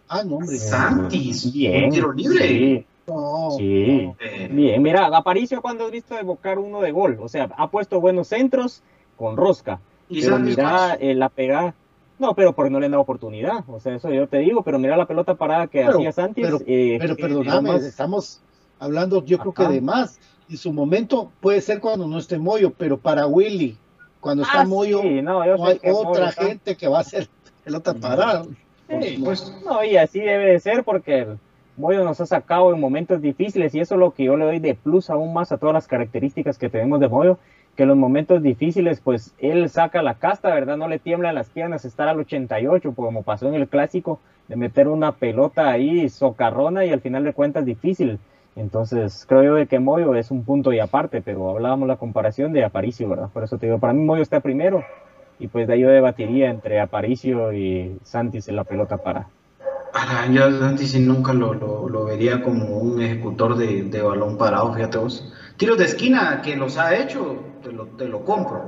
Ah, 0.09 0.23
no, 0.25 0.35
hombre. 0.38 0.57
Santis, 0.57 1.51
Bien. 1.53 1.89
tiro 1.89 2.11
libre. 2.11 2.47
Sí. 2.47 2.85
No, 3.07 3.51
Sí. 3.57 4.11
Bien, 4.51 4.81
mira, 4.83 5.05
Aparicio 5.05 5.61
cuando 5.61 5.85
has 5.85 5.91
visto 5.91 6.17
evocar 6.19 6.59
uno 6.59 6.81
de 6.81 6.91
gol, 6.91 7.17
o 7.21 7.29
sea, 7.29 7.49
ha 7.57 7.69
puesto 7.69 8.01
buenos 8.01 8.27
centros 8.27 8.83
con 9.15 9.38
rosca. 9.38 9.79
Y 10.10 10.22
Pero 10.22 10.39
mira 10.39 10.95
eh, 10.99 11.14
la 11.16 11.30
pegada. 11.30 11.74
No, 12.20 12.34
pero 12.34 12.53
porque 12.53 12.72
no 12.72 12.80
le 12.80 12.86
han 12.88 12.91
dado 12.93 13.03
oportunidad. 13.03 13.64
O 13.68 13.80
sea, 13.80 13.93
eso 13.95 14.10
yo 14.12 14.28
te 14.28 14.38
digo, 14.39 14.64
pero 14.64 14.80
mira 14.80 14.97
la 14.97 15.05
pelota 15.05 15.36
parada 15.36 15.68
que 15.68 15.80
Pero- 15.86 15.97
hacía 15.99 16.12
Santis. 16.12 16.45
pero- 16.45 16.60
eh, 16.66 16.97
Pero 16.99 17.16
que 17.16 17.22
perdóname, 17.24 17.76
estamos 17.76 18.41
hablando, 18.80 19.24
yo 19.24 19.38
creo 19.38 19.53
que 19.53 19.68
de 19.68 19.82
más. 19.82 20.20
Y 20.49 20.58
su 20.58 20.72
momento 20.74 21.32
puede 21.41 21.62
ser 21.62 21.80
cuando 21.80 22.08
no 22.08 22.18
esté 22.18 22.39
Moyo, 22.39 22.72
pero 22.72 22.97
para 22.97 23.28
Willy, 23.28 23.78
cuando 24.22 24.43
está 24.43 24.62
Ah, 24.62 24.66
Moyo, 24.66 25.01
sí, 25.01 25.22
no, 25.22 25.45
yo 25.45 25.58
no 25.58 25.66
hay 25.66 25.80
Moyo 25.84 25.97
otra 26.10 26.30
está- 26.30 26.45
gente 26.45 26.76
que 26.76 26.88
va 26.88 26.97
a 26.99 27.01
hacer 27.01 27.28
pelota 27.64 27.93
parada. 27.93 28.45
Sí. 28.89 29.18
supuesto. 29.18 29.51
No, 29.66 29.84
y 29.84 29.97
así 29.97 30.20
debe 30.22 30.45
de 30.53 30.60
ser 30.62 30.84
porque 30.86 31.28
Moyo 31.76 32.03
nos 32.05 32.20
ha 32.22 32.26
sacado 32.26 32.74
en 32.74 32.80
momentos 32.80 33.22
difíciles 33.22 33.76
y 33.76 33.82
eso 33.82 33.95
es 33.95 33.99
lo 33.99 34.12
que 34.12 34.24
yo 34.24 34.38
le 34.38 34.45
doy 34.45 34.60
de 34.60 34.74
plus 34.74 35.10
aún 35.10 35.34
más 35.34 35.51
a 35.51 35.58
todas 35.58 35.74
las 35.74 35.88
características 35.88 36.58
que 36.58 36.70
tenemos 36.70 36.99
de 37.01 37.10
Moyo, 37.10 37.38
que 37.78 37.84
en 37.84 37.89
los 37.89 37.97
momentos 37.97 38.41
difíciles 38.41 38.99
pues 39.01 39.36
él 39.38 39.69
saca 39.69 40.01
la 40.01 40.15
casta, 40.15 40.53
¿verdad? 40.53 40.78
No 40.78 40.88
le 40.88 40.97
tiemblan 40.97 41.36
las 41.36 41.49
piernas 41.49 41.86
estar 41.86 42.07
al 42.07 42.19
88 42.19 42.93
como 42.95 43.21
pasó 43.21 43.47
en 43.47 43.53
el 43.53 43.67
clásico, 43.67 44.19
de 44.47 44.55
meter 44.55 44.88
una 44.88 45.11
pelota 45.11 45.69
ahí 45.69 46.09
socarrona 46.09 46.86
y 46.86 46.89
al 46.89 47.01
final 47.01 47.23
de 47.23 47.34
cuentas 47.34 47.63
difícil. 47.65 48.17
Entonces 48.55 49.25
creo 49.30 49.43
yo 49.43 49.53
de 49.53 49.67
que 49.67 49.78
Moyo 49.78 50.15
es 50.15 50.32
un 50.32 50.43
punto 50.43 50.73
y 50.73 50.80
aparte, 50.80 51.21
pero 51.21 51.51
hablábamos 51.51 51.88
la 51.88 51.97
comparación 51.97 52.51
de 52.51 52.65
Aparicio, 52.65 53.07
¿verdad? 53.07 53.30
Por 53.32 53.43
eso 53.43 53.59
te 53.59 53.67
digo, 53.67 53.78
para 53.78 53.93
mí 53.93 54.03
Moyo 54.03 54.23
está 54.23 54.39
primero 54.39 54.84
y 55.38 55.47
pues 55.47 55.67
de 55.67 55.73
ahí 55.73 55.82
yo 55.82 55.89
debatiría 55.89 56.49
entre 56.49 56.80
Aparicio 56.80 57.53
y 57.53 57.99
Santis 58.03 58.47
en 58.47 58.55
la 58.55 58.63
pelota 58.63 58.97
para. 58.97 59.28
Ala, 59.93 60.28
yo 60.32 60.59
Santis 60.59 60.99
nunca 60.99 61.32
lo, 61.34 61.53
lo, 61.53 61.88
lo 61.88 62.05
vería 62.05 62.41
como 62.41 62.78
un 62.78 62.99
ejecutor 62.99 63.55
de, 63.55 63.84
de 63.84 64.01
balón 64.01 64.39
parado, 64.39 64.73
fíjate 64.73 64.97
vos. 64.97 65.32
Tiros 65.57 65.78
de 65.78 65.86
esquina 65.86 66.41
que 66.43 66.55
los 66.55 66.78
ha 66.78 66.95
hecho, 66.95 67.38
te 67.68 67.74
lo, 67.74 67.86
te 67.88 68.05
lo 68.07 68.24
compro. 68.24 68.63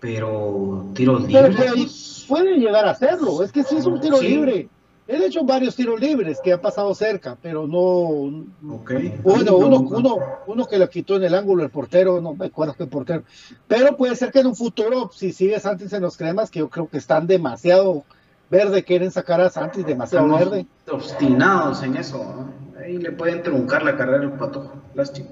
Pero 0.00 0.86
tiros 0.94 1.24
Pero 1.30 1.48
libres. 1.48 2.24
puede, 2.28 2.56
llegar 2.58 2.86
a 2.86 2.90
hacerlo, 2.92 3.42
es 3.42 3.52
que 3.52 3.62
sí 3.64 3.76
es 3.76 3.86
un 3.86 4.00
tiro 4.00 4.16
Sí. 4.16 4.28
libre. 4.28 4.68
Él 5.06 5.22
ha 5.22 5.26
hecho 5.26 5.44
varios 5.44 5.74
tiros 5.74 5.98
libres 6.00 6.38
que 6.42 6.52
han 6.52 6.60
pasado 6.60 6.94
cerca, 6.94 7.36
pero 7.42 7.66
no. 7.66 7.80
Ok. 7.80 8.92
Uno, 9.24 9.42
No, 9.44 9.56
uno, 9.56 9.68
no. 9.68 9.78
uno, 9.98 10.16
uno 10.46 10.66
que 10.66 10.78
lo 10.78 10.88
quitó 10.88 11.16
en 11.16 11.24
el 11.24 11.34
ángulo 11.34 11.64
el 11.64 11.70
portero, 11.70 12.20
no 12.20 12.34
me 12.34 12.46
acuerdo 12.46 12.74
qué 12.78 12.86
portero. 12.86 13.24
Pero 13.66 13.96
puede 13.96 14.14
ser 14.14 14.30
que 14.30 14.38
en 14.40 14.46
un 14.46 14.54
futuro, 14.56 15.10
si 15.12 15.32
sigue 15.32 15.58
Santis 15.58 15.92
en 15.92 16.02
los 16.02 16.16
cremas, 16.16 16.48
que 16.50 16.60
yo 16.60 16.70
creo 16.70 16.88
que 16.88 16.98
están 16.98 17.26
demasiado 17.26 18.04
verde, 18.50 18.84
quieren 18.84 19.10
sacar 19.10 19.40
a 19.40 19.50
Santis 19.50 19.84
demasiado 19.84 20.26
Estamos 20.26 20.50
verde. 20.50 20.66
obstinados 20.92 21.82
en 21.82 21.96
eso. 21.96 22.18
¿no? 22.18 22.80
Ahí 22.80 22.96
le 22.96 23.10
pueden 23.10 23.42
truncar 23.42 23.82
la 23.82 23.96
carrera 23.96 24.22
al 24.22 24.32
patojo. 24.38 24.72
Lástima. 24.94 25.28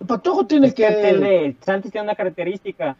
El 0.00 0.06
Patojo 0.06 0.46
tiene 0.46 0.68
Es 0.68 0.74
que 0.74 0.86
que. 0.86 0.94
tiene- 0.94 1.56
Santis 1.64 1.90
tiene 1.92 2.04
una 2.06 2.14
característica 2.14 2.96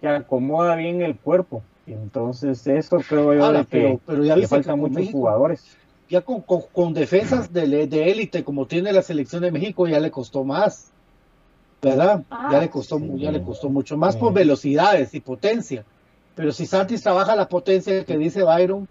que 0.00 0.08
acomoda 0.08 0.76
bien 0.76 1.00
el 1.02 1.16
cuerpo. 1.16 1.62
Entonces, 1.86 2.66
eso 2.66 2.98
creo 3.08 3.32
yo 3.34 3.44
Ahora, 3.44 3.60
de 3.60 3.64
que 3.64 3.70
pero- 3.80 4.00
pero 4.06 4.24
ya 4.24 4.36
le 4.36 4.46
faltan 4.46 4.78
muchos 4.78 4.96
México- 4.96 5.18
jugadores. 5.18 5.64
ya 6.10 6.20
con, 6.20 6.42
con- 6.42 6.62
con 6.72 6.92
defensas 6.94 7.52
de 7.52 7.86
de 7.86 8.10
élite 8.10 8.44
como 8.44 8.66
tiene 8.66 8.92
la 8.92 9.02
selección 9.02 9.42
de 9.42 9.50
México 9.52 9.86
ya 9.86 9.98
le 10.00 10.10
costó 10.10 10.44
más, 10.44 10.90
¿verdad? 11.82 12.22
ya 12.50 12.60
le 12.60 12.68
costó 12.70 12.98
sí. 12.98 13.10
ya 13.18 13.30
le 13.32 13.42
costó 13.42 13.68
mucho 13.70 13.96
más 13.96 14.14
Sí. 14.14 14.20
por 14.20 14.32
velocidades 14.34 15.14
y 15.14 15.20
potencia. 15.20 15.84
Pero 16.34 16.52
si 16.52 16.66
Santis 16.66 17.02
trabaja 17.02 17.34
la 17.36 17.48
potencia 17.48 18.04
que 18.04 18.16
dice 18.18 18.42
Byron, 18.42 18.86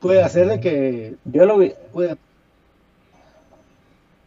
puede 0.00 0.22
hacerle 0.22 0.60
que 0.60 1.16
Yo 1.24 1.44
lo 1.44 1.58
vi- 1.58 1.74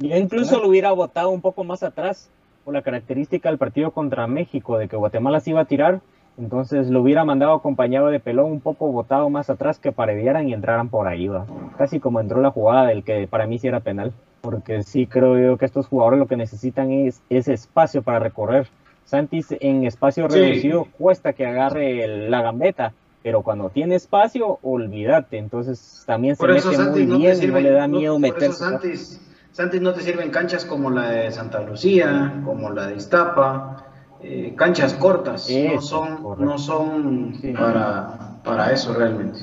yo 0.01 0.17
incluso 0.17 0.59
lo 0.59 0.67
hubiera 0.67 0.91
votado 0.91 1.29
un 1.29 1.41
poco 1.41 1.63
más 1.63 1.83
atrás 1.83 2.29
por 2.65 2.73
la 2.73 2.81
característica 2.81 3.49
del 3.49 3.57
partido 3.57 3.91
contra 3.91 4.27
México, 4.27 4.77
de 4.77 4.87
que 4.87 4.95
Guatemala 4.95 5.39
se 5.39 5.51
iba 5.51 5.61
a 5.61 5.65
tirar. 5.65 6.01
Entonces 6.37 6.89
lo 6.89 7.01
hubiera 7.01 7.25
mandado 7.25 7.53
acompañado 7.53 8.07
de 8.07 8.19
pelón 8.19 8.51
un 8.51 8.61
poco 8.61 8.87
votado 8.91 9.29
más 9.29 9.49
atrás 9.49 9.79
que 9.79 9.91
paredieran 9.91 10.47
y 10.47 10.53
entraran 10.53 10.89
por 10.89 11.07
ahí, 11.07 11.27
va. 11.27 11.45
Casi 11.77 11.99
como 11.99 12.19
entró 12.19 12.41
la 12.41 12.51
jugada 12.51 12.85
del 12.87 13.03
que 13.03 13.27
para 13.27 13.47
mí 13.47 13.59
sí 13.59 13.67
era 13.67 13.79
penal. 13.81 14.13
Porque 14.41 14.81
sí 14.83 15.05
creo 15.05 15.37
yo 15.37 15.57
que 15.57 15.65
estos 15.65 15.87
jugadores 15.87 16.19
lo 16.19 16.27
que 16.27 16.37
necesitan 16.37 16.89
es 16.91 17.21
ese 17.29 17.53
espacio 17.53 18.01
para 18.01 18.19
recorrer. 18.19 18.67
Santis 19.03 19.47
en 19.59 19.83
espacio 19.85 20.27
Sí. 20.29 20.39
reducido 20.39 20.87
cuesta 20.97 21.33
que 21.33 21.45
agarre 21.45 22.03
el- 22.03 22.31
la 22.31 22.41
gambeta, 22.41 22.93
pero 23.21 23.41
cuando 23.43 23.69
tiene 23.69 23.95
espacio, 23.95 24.57
olvídate. 24.63 25.37
Entonces 25.37 26.03
también 26.07 26.35
se 26.35 26.39
Por 26.39 26.53
mete 26.53 26.65
muy 26.65 27.05
no 27.05 27.17
bien 27.17 27.33
y 27.33 27.35
no 27.35 27.41
sirve. 27.41 27.61
le 27.61 27.71
da 27.71 27.87
no- 27.87 27.97
miedo 27.99 28.13
por 28.17 28.25
eso 28.25 28.33
meterse. 28.35 28.57
Santis, 28.63 29.30
Santis 29.51 29.81
no 29.81 29.93
te 29.93 30.01
sirven 30.01 30.29
canchas 30.31 30.65
como 30.65 30.89
la 30.89 31.09
de 31.11 31.31
Santa 31.31 31.61
Lucía, 31.61 32.41
como 32.45 32.69
la 32.69 32.87
de 32.87 32.95
Iztapa, 32.95 33.85
eh, 34.21 34.53
canchas 34.55 34.93
cortas. 34.93 35.49
no 35.73 35.81
son, 35.81 36.17
correcto. 36.23 36.45
no 36.45 36.57
son 36.57 37.35
Sí. 37.41 37.51
para, 37.53 38.37
para 38.43 38.71
eso 38.71 38.93
realmente. 38.93 39.39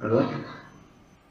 ¿Verdad? 0.00 0.24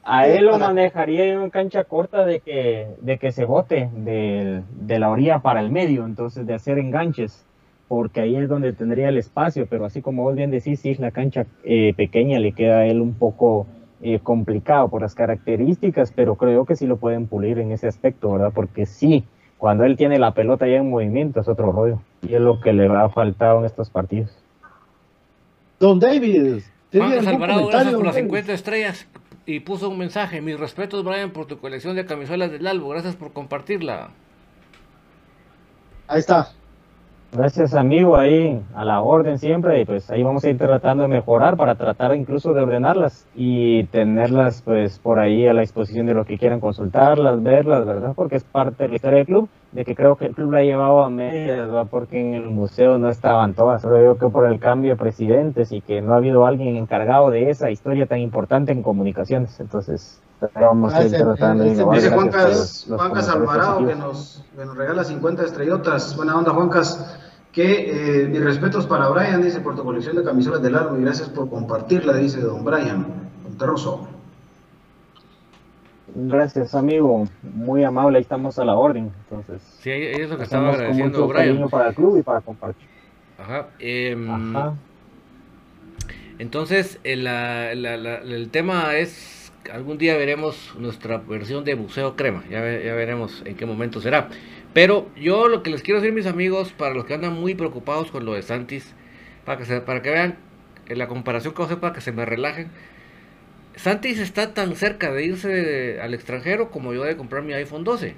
A 0.04 0.26
él 0.26 0.46
lo 0.46 0.52
Para- 0.52 0.68
manejaría 0.68 1.26
en 1.32 1.50
cancha 1.50 1.84
corta 1.84 2.24
de 2.24 2.40
que, 2.40 2.88
de 3.00 3.18
que 3.18 3.30
se 3.30 3.44
bote 3.44 3.88
de 3.94 4.98
la 4.98 5.10
orilla 5.10 5.40
para 5.40 5.60
el 5.60 5.70
medio, 5.70 6.04
entonces 6.06 6.46
de 6.46 6.54
hacer 6.54 6.78
enganches, 6.78 7.44
porque 7.88 8.20
ahí 8.22 8.36
es 8.36 8.48
donde 8.48 8.72
tendría 8.72 9.08
el 9.10 9.18
espacio, 9.18 9.66
pero 9.68 9.84
así 9.84 10.02
como 10.02 10.22
vos 10.24 10.34
bien 10.34 10.50
decís, 10.50 10.80
sí, 10.80 10.94
la 10.96 11.10
cancha 11.10 11.46
eh, 11.62 11.92
pequeña 11.96 12.38
le 12.38 12.52
queda 12.52 12.78
a 12.78 12.86
él 12.86 13.00
un 13.00 13.14
poco 13.14 13.66
eh, 14.02 14.20
complicado 14.20 14.88
por 14.88 15.02
las 15.02 15.14
características, 15.14 16.12
pero 16.14 16.36
creo 16.36 16.64
que 16.64 16.76
sí 16.76 16.86
lo 16.86 16.96
pueden 16.96 17.26
pulir 17.26 17.58
en 17.58 17.72
ese 17.72 17.88
aspecto, 17.88 18.32
¿verdad? 18.32 18.52
Porque 18.54 18.86
sí, 18.86 19.24
cuando 19.56 19.84
él 19.84 19.96
tiene 19.96 20.18
la 20.18 20.34
pelota 20.34 20.66
ya 20.66 20.76
en 20.76 20.90
movimiento 20.90 21.40
es 21.40 21.48
otro 21.48 21.72
rollo, 21.72 22.00
y 22.22 22.34
es 22.34 22.40
lo 22.40 22.60
que 22.60 22.72
le 22.72 22.86
ha 22.86 23.08
faltado 23.08 23.60
en 23.60 23.64
estos 23.66 23.90
partidos. 23.90 24.30
Don 25.80 26.00
David, 26.00 26.62
¿tiene 26.90 27.20
Juan 27.20 27.28
Alvarado, 27.28 27.66
gracias 27.68 27.94
por 27.94 28.04
las 28.04 28.14
David? 28.14 28.26
50 28.26 28.52
estrellas 28.52 29.08
y 29.48 29.60
puso 29.60 29.88
un 29.88 29.96
mensaje. 29.96 30.42
Mis 30.42 30.60
respetos, 30.60 31.02
Brian, 31.02 31.30
por 31.30 31.46
tu 31.46 31.58
colección 31.58 31.96
de 31.96 32.04
camisolas 32.04 32.50
del 32.52 32.66
Albo. 32.66 32.90
Gracias 32.90 33.16
por 33.16 33.32
compartirla. 33.32 34.10
Ahí 36.06 36.20
está. 36.20 36.52
Gracias 37.30 37.74
amigo, 37.74 38.16
ahí 38.16 38.58
a 38.74 38.86
la 38.86 39.02
orden 39.02 39.38
siempre 39.38 39.82
y 39.82 39.84
pues 39.84 40.10
ahí 40.10 40.22
vamos 40.22 40.42
a 40.44 40.48
ir 40.48 40.56
tratando 40.56 41.02
de 41.02 41.10
mejorar 41.10 41.58
para 41.58 41.74
tratar 41.74 42.16
incluso 42.16 42.54
de 42.54 42.62
ordenarlas 42.62 43.26
y 43.36 43.84
tenerlas 43.84 44.62
pues 44.62 44.98
por 44.98 45.18
ahí 45.18 45.46
a 45.46 45.52
la 45.52 45.60
disposición 45.60 46.06
de 46.06 46.14
los 46.14 46.26
que 46.26 46.38
quieran 46.38 46.58
consultarlas, 46.58 47.42
verlas, 47.42 47.84
¿verdad? 47.84 48.14
Porque 48.16 48.36
es 48.36 48.44
parte 48.44 48.84
de 48.84 48.88
la 48.88 48.94
historia 48.94 49.18
del 49.18 49.26
club, 49.26 49.48
de 49.72 49.84
que 49.84 49.94
creo 49.94 50.16
que 50.16 50.26
el 50.26 50.34
club 50.34 50.52
la 50.52 50.60
ha 50.60 50.62
llevado 50.62 51.04
a 51.04 51.10
medias, 51.10 51.58
¿verdad? 51.58 51.86
Porque 51.90 52.18
en 52.18 52.34
el 52.34 52.50
museo 52.50 52.98
no 52.98 53.10
estaban 53.10 53.54
todas, 53.54 53.82
solo 53.82 54.02
yo 54.02 54.18
que 54.18 54.28
por 54.28 54.46
el 54.46 54.58
cambio 54.58 54.92
de 54.92 54.96
presidentes 54.96 55.72
y 55.72 55.82
que 55.82 56.00
no 56.00 56.14
ha 56.14 56.16
habido 56.16 56.46
alguien 56.46 56.76
encargado 56.76 57.30
de 57.30 57.50
esa 57.50 57.70
historia 57.70 58.06
tan 58.06 58.18
importante 58.18 58.72
en 58.72 58.82
comunicaciones, 58.82 59.60
entonces 59.60 60.22
vamos 60.54 60.94
a 60.94 61.04
ir 61.04 61.12
tratando 61.12 61.64
de. 61.64 61.70
Dice 61.70 62.10
Juancas, 62.10 62.86
Juancas 62.88 63.28
Alvarado 63.28 63.78
que 63.78 63.84
positivos. 63.84 64.08
nos, 64.08 64.44
que 64.56 64.64
nos 64.64 64.76
regala 64.76 65.04
50 65.04 65.44
estrellotas. 65.44 66.16
Buena 66.16 66.36
onda, 66.36 66.52
Juancas. 66.52 67.18
Que 67.52 68.22
eh, 68.22 68.28
mis 68.28 68.44
respetos 68.44 68.86
para 68.86 69.08
Brian, 69.08 69.42
dice 69.42 69.60
por 69.60 69.74
tu 69.74 69.82
colección 69.82 70.16
de 70.16 70.22
camisolas 70.22 70.62
del 70.62 70.74
largo 70.74 70.96
y 70.98 71.02
gracias 71.02 71.28
por 71.30 71.48
compartirla, 71.50 72.14
dice 72.14 72.40
don 72.40 72.64
Brian 72.64 73.06
Monterroso. 73.42 74.07
Gracias, 76.28 76.74
amigo. 76.74 77.28
Muy 77.42 77.84
amable, 77.84 78.18
ahí 78.18 78.22
estamos 78.22 78.58
a 78.58 78.64
la 78.64 78.74
orden. 78.74 79.12
Entonces, 79.30 79.62
Sí, 79.80 79.90
es 79.90 80.28
lo 80.28 80.36
que 80.36 80.42
estaba 80.44 80.66
con 80.66 80.74
agradeciendo 80.74 81.26
mucho 81.26 81.28
Brian. 81.38 81.68
para 81.68 81.88
el 81.90 81.94
club 81.94 82.18
y 82.18 82.22
para 82.22 82.40
compartir. 82.40 82.88
Ajá. 83.38 83.68
em, 83.78 84.28
Ajá. 84.56 84.74
Entonces, 86.40 86.98
el, 87.04 87.24
la- 87.24 87.74
la- 87.74 87.96
la- 87.96 88.18
el 88.18 88.48
tema 88.50 88.96
es, 88.96 89.52
algún 89.72 89.96
día 89.98 90.16
veremos 90.16 90.74
nuestra 90.78 91.18
versión 91.18 91.64
de 91.64 91.76
Museo 91.76 92.16
Crema, 92.16 92.42
ya 92.50 92.60
veremos 92.60 93.42
en 93.44 93.56
qué 93.56 93.66
momento 93.66 94.00
será. 94.00 94.28
Pero 94.72 95.08
yo 95.16 95.48
lo 95.48 95.62
que 95.62 95.70
les 95.70 95.82
quiero 95.82 96.00
decir, 96.00 96.12
mis 96.14 96.26
amigos, 96.26 96.72
para 96.72 96.94
los 96.94 97.04
que 97.04 97.14
andan 97.14 97.34
muy 97.34 97.54
preocupados 97.54 98.10
con 98.10 98.24
lo 98.24 98.34
de 98.34 98.42
Santis, 98.42 98.92
para 99.44 99.58
que, 99.58 99.64
se- 99.66 99.80
para 99.80 100.02
que 100.02 100.10
vean 100.10 100.36
eh, 100.88 100.96
la 100.96 101.06
comparación 101.06 101.54
que 101.54 101.58
voy 101.58 101.64
a 101.64 101.66
hacer 101.66 101.78
para 101.80 101.92
que 101.92 102.00
se 102.00 102.12
me 102.12 102.24
relajen. 102.24 102.70
Santis 103.78 104.18
está 104.18 104.52
tan 104.54 104.74
cerca 104.76 105.12
de 105.12 105.24
irse 105.24 106.00
al 106.00 106.12
extranjero 106.14 106.70
como 106.70 106.92
yo 106.92 107.04
de 107.04 107.16
comprar 107.16 107.42
mi 107.42 107.52
iPhone 107.54 107.84
12. 107.84 108.14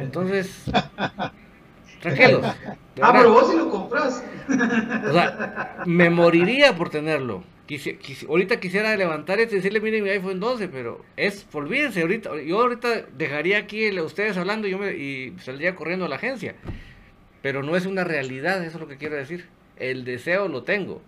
Entonces, 0.00 0.64
tranquilos. 2.00 2.44
Ah, 3.02 3.12
pero 3.16 3.32
vos 3.32 3.50
sí 3.50 3.56
lo 3.56 3.70
compras. 3.70 4.22
O 5.08 5.12
sea, 5.12 5.78
me 5.86 6.10
moriría 6.10 6.76
por 6.76 6.90
tenerlo. 6.90 7.42
Quisi- 7.66 7.96
quisi- 7.98 8.28
ahorita 8.28 8.60
quisiera 8.60 8.94
levantar 8.94 9.40
y 9.40 9.46
decirle, 9.46 9.80
miren 9.80 10.04
mi 10.04 10.10
iPhone 10.10 10.38
12, 10.38 10.68
pero 10.68 11.02
es, 11.16 11.46
olvídense, 11.54 12.02
ahorita, 12.02 12.30
yo 12.42 12.60
ahorita 12.60 13.06
dejaría 13.16 13.56
aquí 13.56 13.84
el- 13.84 14.00
ustedes 14.00 14.36
hablando 14.36 14.68
y 14.68 14.72
yo 14.72 14.78
me, 14.78 14.92
y 14.96 15.34
saldría 15.42 15.74
corriendo 15.74 16.04
a 16.04 16.08
la 16.10 16.16
agencia. 16.16 16.56
Pero 17.40 17.62
no 17.62 17.74
es 17.74 17.86
una 17.86 18.04
realidad, 18.04 18.62
eso 18.64 18.76
es 18.76 18.80
lo 18.82 18.88
que 18.88 18.98
quiero 18.98 19.16
decir. 19.16 19.46
El 19.78 20.04
deseo 20.04 20.48
lo 20.48 20.62
tengo. 20.62 21.00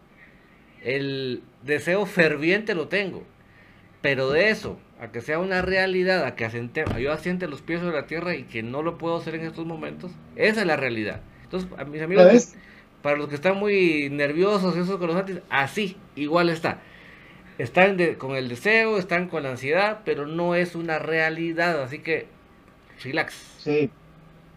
El 0.84 1.42
deseo 1.62 2.06
ferviente 2.06 2.74
lo 2.74 2.88
tengo. 2.88 3.24
Pero 4.00 4.30
de 4.30 4.50
eso, 4.50 4.78
a 5.00 5.12
que 5.12 5.20
sea 5.20 5.38
una 5.38 5.62
realidad, 5.62 6.24
a 6.24 6.34
que 6.34 6.44
asente, 6.44 6.84
yo 7.00 7.12
asiente 7.12 7.46
los 7.46 7.62
pies 7.62 7.80
sobre 7.80 7.96
la 7.96 8.06
tierra 8.06 8.34
y 8.34 8.42
que 8.42 8.62
no 8.62 8.82
lo 8.82 8.98
puedo 8.98 9.16
hacer 9.16 9.36
en 9.36 9.42
estos 9.42 9.64
momentos, 9.64 10.10
esa 10.36 10.60
es 10.60 10.66
la 10.66 10.76
realidad. 10.76 11.20
Entonces, 11.44 11.70
a 11.78 11.84
mis 11.84 12.02
amigos, 12.02 12.54
para 13.02 13.16
los 13.16 13.28
que 13.28 13.34
están 13.34 13.58
muy 13.58 14.10
nerviosos, 14.10 14.76
esos 14.76 14.98
con 14.98 15.08
los 15.08 15.16
antes, 15.16 15.40
así, 15.50 15.96
igual 16.16 16.48
está. 16.48 16.80
Están 17.58 17.96
con 18.14 18.34
el 18.34 18.48
deseo, 18.48 18.98
están 18.98 19.28
con 19.28 19.44
la 19.44 19.50
ansiedad, 19.50 20.00
pero 20.04 20.26
no 20.26 20.54
es 20.54 20.74
una 20.74 20.98
realidad, 20.98 21.80
así 21.82 21.98
que 22.00 22.26
relax. 23.02 23.34
Sí. 23.58 23.90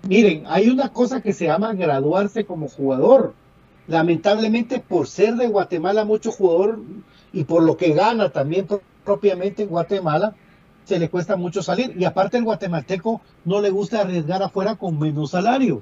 Miren, 0.08 0.44
hay 0.48 0.70
una 0.70 0.90
cosa 0.94 1.22
que 1.22 1.34
se 1.34 1.46
llama 1.46 1.74
graduarse 1.74 2.46
como 2.46 2.68
jugador. 2.68 3.34
Lamentablemente, 3.88 4.80
por 4.80 5.08
ser 5.08 5.36
de 5.36 5.48
Guatemala 5.48 6.06
mucho 6.06 6.32
jugador 6.32 6.80
y 7.34 7.44
por 7.44 7.64
lo 7.64 7.78
que 7.78 7.94
gana 7.94 8.30
también 8.30 8.68
propiamente 9.04 9.64
en 9.64 9.70
Guatemala, 9.70 10.36
se 10.86 11.00
le 11.00 11.10
cuesta 11.10 11.36
mucho 11.36 11.62
salir. 11.62 11.96
Y 11.98 12.06
aparte 12.06 12.38
el 12.38 12.44
guatemalteco 12.44 13.22
no 13.44 13.62
le 13.62 13.70
gusta 13.70 14.02
arriesgar 14.02 14.42
afuera 14.42 14.76
con 14.76 15.00
menos 15.00 15.32
salario. 15.32 15.82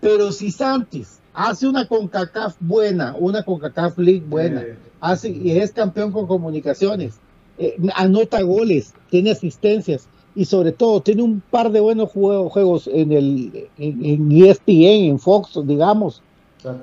Pero 0.00 0.32
si 0.32 0.50
Santis 0.50 1.20
hace 1.32 1.66
una 1.66 1.88
CONCACAF 1.88 2.56
buena, 2.60 3.14
una 3.18 3.42
CONCACAF 3.42 3.98
League 3.98 4.24
buena, 4.26 4.62
hace, 5.00 5.30
y 5.30 5.58
es 5.58 5.72
campeón 5.72 6.12
con 6.12 6.26
comunicaciones, 6.26 7.14
eh, 7.58 7.76
anota 7.94 8.42
goles, 8.42 8.94
tiene 9.10 9.30
asistencias 9.30 10.08
y 10.34 10.44
sobre 10.44 10.72
todo 10.72 11.00
tiene 11.00 11.22
un 11.22 11.40
par 11.40 11.70
de 11.70 11.80
buenos 11.80 12.10
juegos 12.10 12.88
en 12.92 13.12
el 13.12 13.68
en, 13.78 14.32
ESPN, 14.32 15.08
en 15.08 15.18
Fox, 15.18 15.58
digamos. 15.64 16.22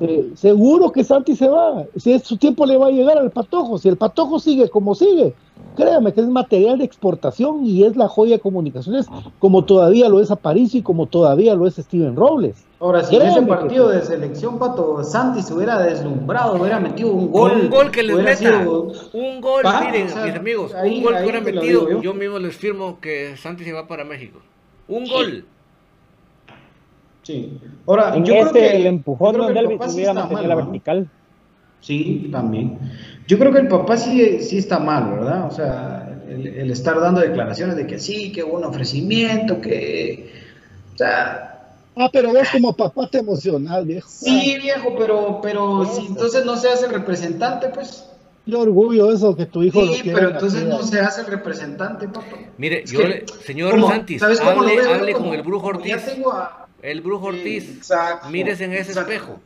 Eh, 0.01 0.31
seguro 0.35 0.91
que 0.91 1.03
Santi 1.03 1.35
se 1.35 1.47
va, 1.47 1.85
si 1.97 2.17
su 2.19 2.37
tiempo 2.37 2.65
le 2.65 2.77
va 2.77 2.87
a 2.87 2.91
llegar 2.91 3.17
al 3.17 3.31
Patojo, 3.31 3.77
si 3.77 3.89
el 3.89 3.97
Patojo 3.97 4.39
sigue 4.39 4.69
como 4.69 4.93
sigue, 4.93 5.33
créame 5.75 6.13
que 6.13 6.21
es 6.21 6.27
material 6.27 6.77
de 6.77 6.85
exportación 6.85 7.65
y 7.65 7.83
es 7.83 7.95
la 7.95 8.07
joya 8.07 8.35
de 8.35 8.39
comunicaciones 8.41 9.07
como 9.39 9.65
todavía 9.65 10.09
lo 10.09 10.19
es 10.19 10.29
Aparicio 10.29 10.79
y 10.79 10.83
como 10.83 11.07
todavía 11.07 11.55
lo 11.55 11.65
es 11.65 11.75
Steven 11.75 12.15
Robles. 12.15 12.63
Ahora, 12.79 13.03
si 13.03 13.15
en 13.15 13.21
ese 13.21 13.43
partido 13.43 13.89
de 13.89 14.01
selección, 14.01 14.57
Pato, 14.57 15.03
Santi 15.03 15.43
se 15.43 15.53
hubiera 15.53 15.79
deslumbrado, 15.83 16.59
hubiera 16.59 16.79
metido 16.79 17.11
un 17.11 17.31
gol. 17.31 17.51
Un 17.51 17.69
gol 17.69 17.91
que 17.91 18.01
les 18.01 18.15
meta. 18.17 18.67
Un 18.67 19.39
gol, 19.39 19.63
miren, 19.85 20.05
mis 20.05 20.15
amigos, 20.15 20.71
un 20.73 21.03
gol 21.03 21.15
que 21.15 21.21
hubiera 21.21 21.41
metido. 21.41 22.01
Yo. 22.01 22.13
mismo 22.15 22.39
les 22.39 22.55
firmo 22.55 22.99
que 22.99 23.37
Santi 23.37 23.63
se 23.63 23.71
va 23.71 23.87
para 23.87 24.03
México. 24.03 24.39
Un 24.87 25.07
gol. 25.07 25.45
Sí. 27.23 27.59
Ahora, 27.85 28.15
en 28.15 28.25
yo 28.25 28.33
este, 28.35 28.49
creo 28.51 28.71
que 28.71 28.75
el 28.77 28.87
empujón 28.87 29.37
donde 29.37 29.59
él 29.59 29.65
hubiera 29.65 30.13
mantenido 30.13 30.47
la 30.47 30.55
vertical. 30.55 31.09
Sí, 31.79 32.29
también. 32.31 32.77
Yo 33.27 33.39
creo 33.39 33.51
que 33.51 33.59
el 33.59 33.67
papá 33.67 33.97
sí, 33.97 34.39
sí 34.41 34.57
está 34.57 34.79
mal, 34.79 35.11
¿verdad? 35.11 35.47
O 35.47 35.51
sea, 35.51 36.19
el, 36.29 36.47
el 36.47 36.71
estar 36.71 36.99
dando 36.99 37.21
declaraciones 37.21 37.75
de 37.75 37.87
que 37.87 37.99
sí, 37.99 38.31
que 38.31 38.43
hubo 38.43 38.57
un 38.57 38.65
ofrecimiento, 38.65 39.59
que. 39.59 40.31
O 40.93 40.97
sea, 40.97 41.51
Ah, 41.95 42.09
pero 42.11 42.31
vos 42.31 42.47
como 42.51 42.75
papá 42.75 43.07
te 43.09 43.19
emocional, 43.19 43.85
viejo. 43.85 44.07
Sí, 44.09 44.57
viejo, 44.61 44.95
pero, 44.97 45.39
pero 45.41 45.85
si 45.85 46.05
entonces 46.05 46.45
no 46.45 46.55
se 46.55 46.69
hace 46.69 46.85
el 46.85 46.93
representante, 46.93 47.67
pues. 47.69 48.05
Qué 48.45 48.55
orgullo 48.55 49.11
eso 49.11 49.35
que 49.35 49.45
tu 49.45 49.61
hijo 49.61 49.85
sí, 49.85 50.01
lo 50.03 50.13
pero 50.13 50.29
entonces 50.31 50.63
no 50.63 50.81
se 50.81 50.99
hace 50.99 51.21
el 51.21 51.27
representante, 51.27 52.07
papá. 52.07 52.37
Mire, 52.57 52.83
yo 52.85 53.07
le, 53.07 53.25
señor 53.45 53.79
Santis, 53.87 54.23
hable, 54.23 54.81
hable 54.81 55.13
con 55.13 55.27
el 55.27 55.43
Brujo 55.43 55.67
Ortiz. 55.67 55.95
El 56.81 57.01
Brujo 57.01 57.27
Ortiz, 57.27 57.91
mírese 58.29 58.65
en 58.65 58.73
ese 58.73 58.91
espejo. 58.91 59.39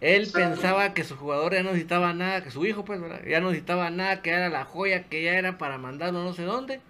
Él 0.00 0.28
pensaba 0.32 0.94
que 0.94 1.04
su 1.04 1.16
jugador 1.16 1.52
ya 1.52 1.62
no 1.62 1.70
necesitaba 1.70 2.12
nada, 2.12 2.42
que 2.42 2.50
su 2.50 2.64
hijo, 2.64 2.84
pues, 2.84 3.00
ya 3.28 3.40
no 3.40 3.48
necesitaba 3.48 3.90
nada, 3.90 4.22
que 4.22 4.30
era 4.30 4.48
la 4.48 4.64
joya, 4.64 5.04
que 5.04 5.22
ya 5.22 5.34
era 5.34 5.58
para 5.58 5.78
mandarlo 5.78 6.22
no 6.22 6.32
sé 6.32 6.44
dónde. 6.44 6.80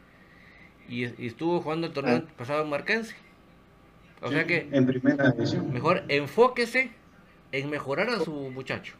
Y, 0.88 1.04
estuvo 1.04 1.60
jugando 1.60 1.86
el 1.86 1.92
torneo 1.92 2.24
ah. 2.26 2.32
pasado 2.36 2.62
en 2.62 2.70
Marquense. 2.70 3.14
O 4.22 4.28
sea 4.28 4.46
que. 4.46 4.68
En 4.72 4.86
primera 4.86 5.30
división. 5.30 5.72
Mejor 5.72 6.04
enfóquese 6.08 6.90
en 7.52 7.70
mejorar 7.70 8.08
a 8.10 8.20
su 8.20 8.32
muchacho. 8.32 8.94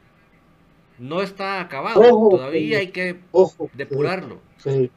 No 0.98 1.22
está 1.22 1.60
acabado. 1.60 2.00
todavía 2.30 2.78
hay 2.78 2.88
que 2.88 3.16
depurarlo. 3.74 4.40
Sí. 4.58 4.90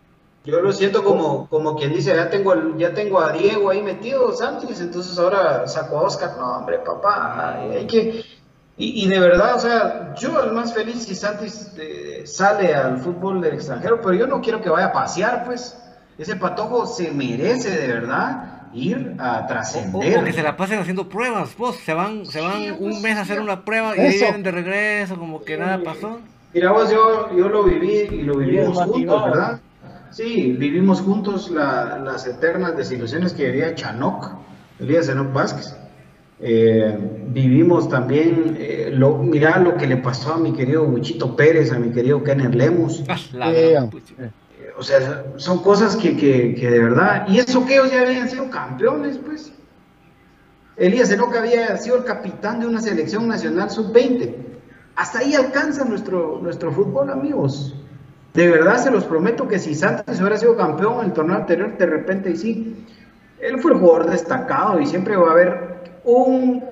Yo 0.45 0.59
lo 0.59 0.73
siento 0.73 1.03
como, 1.03 1.47
como 1.47 1.75
quien 1.75 1.93
dice, 1.93 2.13
ya 2.15 2.29
tengo, 2.29 2.53
ya 2.77 2.93
tengo 2.93 3.21
a 3.21 3.31
Diego 3.31 3.69
ahí 3.69 3.81
metido, 3.81 4.33
Santos, 4.33 4.81
entonces 4.81 5.17
ahora 5.17 5.67
saco 5.67 5.97
a 5.97 6.01
Oscar. 6.01 6.35
No, 6.37 6.57
hombre, 6.57 6.79
papá, 6.79 7.59
hay 7.59 7.87
que... 7.87 8.25
Y, 8.75 9.07
de 9.07 9.19
verdad, 9.19 9.55
o 9.55 9.59
sea, 9.59 10.15
yo 10.15 10.41
el 10.41 10.51
más 10.51 10.73
feliz 10.73 11.03
si 11.03 11.13
Santos 11.13 11.71
eh, 11.77 12.23
sale 12.25 12.73
al 12.73 12.97
fútbol 12.97 13.39
del 13.39 13.53
extranjero, 13.53 14.01
pero 14.01 14.15
yo 14.15 14.25
no 14.25 14.41
quiero 14.41 14.61
que 14.61 14.69
vaya 14.69 14.87
a 14.87 14.91
pasear, 14.91 15.45
pues. 15.45 15.77
Ese 16.17 16.35
patojo 16.35 16.87
se 16.87 17.11
merece 17.11 17.69
de 17.69 17.87
verdad 17.87 18.67
ir 18.73 19.15
a 19.19 19.45
trascender. 19.45 20.19
O, 20.19 20.23
que 20.23 20.33
se 20.33 20.41
la 20.41 20.57
pasen 20.57 20.79
haciendo 20.79 21.07
pruebas, 21.07 21.55
vos, 21.55 21.75
se 21.77 21.93
van, 21.93 22.25
se 22.25 22.41
van 22.41 22.71
un 22.79 22.91
pues, 22.91 23.01
mes 23.01 23.17
a 23.17 23.21
hacer 23.21 23.39
una 23.39 23.63
prueba 23.63 23.95
y 23.95 24.09
vienen 24.09 24.41
de 24.41 24.51
regreso, 24.51 25.17
como 25.17 25.43
que 25.43 25.55
nada 25.55 25.79
pasó. 25.83 26.19
Mira 26.51 26.71
vos, 26.71 26.89
yo, 26.91 27.29
yo 27.35 27.49
lo 27.49 27.63
viví 27.63 28.07
y 28.11 28.21
lo 28.23 28.37
vivimos 28.37 28.77
juntos, 28.77 29.23
¿verdad? 29.25 29.59
Sí, 30.13 30.51
vivimos 30.51 31.01
juntos 31.01 31.49
las 31.49 32.27
eternas 32.27 32.77
desilusiones 32.77 33.33
que 33.33 33.47
vivía 33.47 33.73
Chanoc, 33.73 34.29
Elías 34.79 35.07
Chanoc 35.07 35.33
Vázquez. 35.33 35.75
Eh, 36.39 36.95
vivimos 37.29 37.89
también, 37.89 38.55
eh, 38.59 38.91
lo, 38.93 39.17
mira 39.17 39.57
lo 39.57 39.75
que 39.75 39.87
le 39.87 39.97
pasó 39.97 40.33
a 40.33 40.37
mi 40.37 40.53
querido 40.53 40.83
Wichito 40.83 41.35
Pérez, 41.35 41.71
a 41.71 41.79
mi 41.79 41.89
querido 41.91 42.23
Kenner 42.23 42.53
Lemus. 42.53 43.03
Ah, 43.09 43.51
eh, 43.51 43.79
o 44.77 44.83
sea, 44.83 45.23
son 45.37 45.63
cosas 45.63 45.95
que, 45.95 46.15
que, 46.15 46.53
que, 46.53 46.69
de 46.69 46.79
verdad, 46.79 47.25
y 47.27 47.39
eso 47.39 47.65
que 47.65 47.75
ellos 47.75 47.91
ya 47.91 48.01
habían 48.01 48.29
sido 48.29 48.51
campeones, 48.51 49.17
pues. 49.17 49.51
Elías 50.77 51.09
Enoca 51.11 51.39
había 51.39 51.75
sido 51.77 51.97
el 51.97 52.03
capitán 52.03 52.59
de 52.59 52.67
una 52.67 52.81
selección 52.81 53.27
nacional 53.27 53.71
sub-20. 53.71 54.35
Hasta 54.95 55.19
ahí 55.19 55.33
alcanza 55.33 55.85
nuestro, 55.85 56.39
nuestro 56.41 56.71
fútbol, 56.71 57.09
amigos. 57.09 57.75
De 58.33 58.47
verdad 58.47 58.77
se 58.77 58.89
los 58.89 59.05
prometo 59.05 59.47
que 59.47 59.59
si 59.59 59.75
Santos 59.75 60.19
hubiera 60.19 60.37
sido 60.37 60.57
campeón 60.57 60.99
en 60.99 61.05
el 61.05 61.13
torneo 61.13 61.35
anterior, 61.35 61.77
de 61.77 61.85
repente 61.85 62.31
y 62.31 62.37
sí, 62.37 62.85
él 63.39 63.59
fue 63.59 63.73
el 63.73 63.79
jugador 63.79 64.09
destacado 64.09 64.79
y 64.79 64.87
siempre 64.87 65.15
va 65.15 65.29
a 65.29 65.31
haber 65.31 65.73
un, 66.03 66.63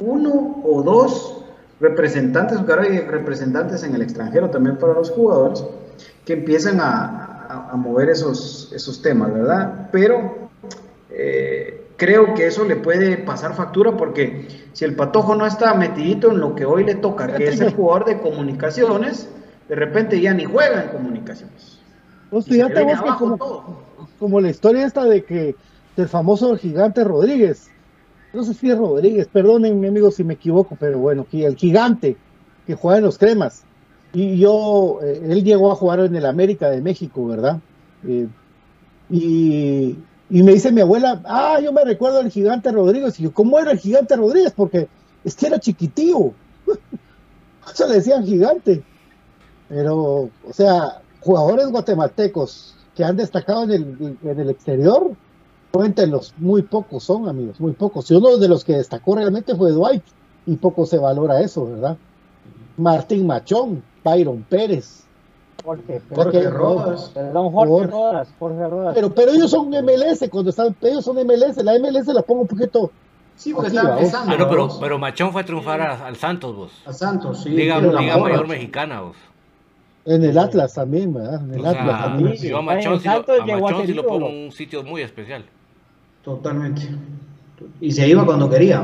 uno 0.00 0.62
o 0.64 0.82
dos 0.82 1.44
representantes, 1.80 2.58
hay 2.58 3.00
representantes 3.00 3.82
en 3.82 3.94
el 3.94 4.02
extranjero 4.02 4.48
también 4.48 4.78
para 4.78 4.94
los 4.94 5.10
jugadores, 5.10 5.64
que 6.24 6.34
empiezan 6.34 6.80
a, 6.80 7.70
a, 7.70 7.76
mover 7.76 8.08
esos, 8.08 8.72
esos 8.74 9.02
temas, 9.02 9.32
¿verdad? 9.32 9.88
Pero 9.92 10.48
eh, 11.10 11.86
creo 11.96 12.34
que 12.34 12.46
eso 12.46 12.64
le 12.64 12.76
puede 12.76 13.18
pasar 13.18 13.54
factura 13.54 13.96
porque 13.96 14.48
si 14.72 14.84
el 14.84 14.96
patojo 14.96 15.34
no 15.34 15.46
está 15.46 15.74
metidito 15.74 16.30
en 16.30 16.40
lo 16.40 16.54
que 16.54 16.64
hoy 16.64 16.84
le 16.84 16.94
toca, 16.94 17.34
que 17.34 17.48
es 17.48 17.60
el 17.60 17.72
jugador 17.74 18.06
de 18.06 18.20
comunicaciones, 18.20 19.28
de 19.68 19.74
repente 19.74 20.20
ya 20.20 20.34
ni 20.34 20.44
juega 20.44 20.84
en 20.84 20.88
comunicaciones. 20.90 21.80
Pues 22.30 22.46
fíjate 22.46 22.84
como, 23.18 23.82
como 24.18 24.40
la 24.40 24.50
historia 24.50 24.86
esta 24.86 25.04
de 25.04 25.24
que 25.24 25.54
del 25.96 26.08
famoso 26.08 26.56
gigante 26.56 27.04
Rodríguez, 27.04 27.68
no 28.32 28.42
sé 28.42 28.54
si 28.54 28.70
es 28.70 28.76
Rodríguez, 28.76 29.28
perdonen 29.28 29.78
mi 29.78 29.86
amigo 29.86 30.10
si 30.10 30.24
me 30.24 30.34
equivoco, 30.34 30.76
pero 30.78 30.98
bueno, 30.98 31.26
el 31.32 31.56
gigante 31.56 32.16
que 32.66 32.74
juega 32.74 32.98
en 32.98 33.04
los 33.04 33.18
cremas, 33.18 33.64
y 34.14 34.38
yo, 34.38 35.00
eh, 35.02 35.20
él 35.28 35.42
llegó 35.42 35.72
a 35.72 35.74
jugar 35.74 36.00
en 36.00 36.14
el 36.14 36.24
América 36.24 36.70
de 36.70 36.80
México, 36.80 37.26
¿verdad? 37.26 37.58
Eh, 38.06 38.28
y, 39.10 39.96
me 40.30 40.52
dice 40.52 40.70
mi 40.70 40.80
abuela, 40.80 41.20
ah, 41.24 41.58
yo 41.60 41.72
me 41.72 41.84
recuerdo 41.84 42.20
al 42.20 42.30
gigante 42.30 42.70
Rodríguez. 42.70 43.18
Y 43.18 43.24
yo, 43.24 43.34
¿cómo 43.34 43.58
era 43.58 43.72
el 43.72 43.78
gigante 43.78 44.16
Rodríguez? 44.16 44.52
Porque 44.54 44.88
es 45.24 45.34
que 45.34 45.48
era 45.48 45.58
chiquitío. 45.58 46.32
Eso 47.72 47.88
le 47.88 47.96
decían 47.96 48.24
gigante. 48.24 48.84
Pero, 49.74 50.30
o 50.48 50.52
sea, 50.52 51.00
jugadores 51.20 51.68
guatemaltecos 51.68 52.76
que 52.94 53.02
han 53.02 53.16
destacado 53.16 53.64
en 53.64 53.70
el, 53.72 54.18
en 54.22 54.40
el 54.40 54.50
exterior, 54.50 55.10
cuéntenlos, 55.72 56.32
muy 56.38 56.62
pocos 56.62 57.02
son, 57.02 57.28
amigos, 57.28 57.58
muy 57.58 57.72
pocos. 57.72 58.08
Y 58.08 58.14
uno 58.14 58.36
de 58.36 58.46
los 58.46 58.64
que 58.64 58.74
destacó 58.74 59.16
realmente 59.16 59.56
fue 59.56 59.72
Dwight, 59.72 60.04
y 60.46 60.54
poco 60.56 60.86
se 60.86 60.98
valora 60.98 61.40
eso, 61.40 61.66
¿verdad? 61.66 61.96
Martín 62.76 63.26
Machón, 63.26 63.82
Byron 64.04 64.44
Pérez. 64.48 65.02
Jorge, 65.64 66.00
Jorge 66.14 66.50
Rodas. 66.50 67.10
Perdón, 67.12 67.50
Jorge 67.50 67.86
Rodas, 67.88 68.28
Jorge 68.38 68.68
Rodas. 68.68 68.94
Pero, 68.94 69.12
pero 69.12 69.32
ellos 69.32 69.50
son 69.50 69.70
MLS, 69.70 70.28
cuando 70.30 70.50
están, 70.50 70.76
ellos 70.82 71.04
son 71.04 71.16
MLS, 71.16 71.56
la 71.64 71.76
MLS 71.80 72.06
la 72.08 72.22
pongo 72.22 72.42
un 72.42 72.48
poquito. 72.48 72.92
Sí, 73.34 73.52
porque 73.52 73.68
está 73.68 73.94
empezando. 73.94 74.32
Ah, 74.32 74.48
pero, 74.48 74.68
pero 74.78 74.98
Machón 75.00 75.32
fue 75.32 75.42
a 75.42 75.44
triunfar 75.44 75.80
al 75.80 76.14
Santos, 76.14 76.54
vos. 76.54 76.72
Al 76.86 76.94
Santos, 76.94 77.42
sí. 77.42 77.48
Liga, 77.48 77.80
Liga 77.80 78.16
Mayor 78.18 78.46
Mexicana, 78.46 79.00
vos. 79.00 79.16
En 80.06 80.22
el 80.22 80.36
Atlas 80.38 80.74
también, 80.74 81.14
¿verdad? 81.14 81.42
En 81.44 81.54
el 81.54 81.64
Atlas 81.66 82.04
también. 82.04 82.34
Yo 82.36 82.58
a 82.58 82.62
Machón, 82.62 83.00
sí, 83.00 83.08
lo, 83.08 83.14
a 83.14 83.60
Machón 83.60 83.86
sí 83.86 83.94
lo 83.94 84.06
pongo 84.06 84.28
en 84.28 84.44
un 84.46 84.52
sitio 84.52 84.82
muy 84.82 85.00
especial. 85.02 85.44
Totalmente. 86.22 86.82
Y 87.80 87.90
se 87.92 88.06
iba 88.08 88.24
cuando 88.24 88.48
quería. 88.50 88.82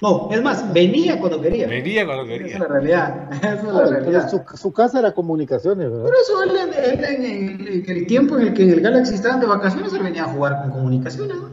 No, 0.00 0.28
es 0.30 0.42
más, 0.42 0.72
venía 0.74 1.18
cuando 1.18 1.40
quería. 1.40 1.66
Venía 1.66 2.04
cuando 2.04 2.26
quería. 2.26 2.46
Esa 2.48 2.56
es 2.56 2.60
la 2.60 2.68
realidad. 2.68 3.28
Esa 3.32 3.54
es 3.54 3.64
la 3.64 3.86
realidad. 3.86 4.28
su, 4.30 4.42
su 4.56 4.72
casa 4.72 4.98
era 4.98 5.12
comunicaciones, 5.12 5.90
¿verdad? 5.90 6.04
Por 6.04 6.14
eso 6.14 6.42
él, 6.42 6.50
en- 6.56 6.98
él 6.98 7.04
en, 7.04 7.24
el, 7.24 7.84
en 7.90 7.96
el 7.96 8.06
tiempo 8.06 8.36
en 8.38 8.48
el 8.48 8.54
que 8.54 8.62
en 8.64 8.70
el 8.72 8.80
Galaxy 8.80 9.14
estaban 9.14 9.40
de 9.40 9.46
vacaciones, 9.46 9.92
él 9.94 10.02
venía 10.02 10.24
a 10.24 10.28
jugar 10.28 10.60
con 10.62 10.70
comunicaciones. 10.72 11.36
¿no? 11.38 11.46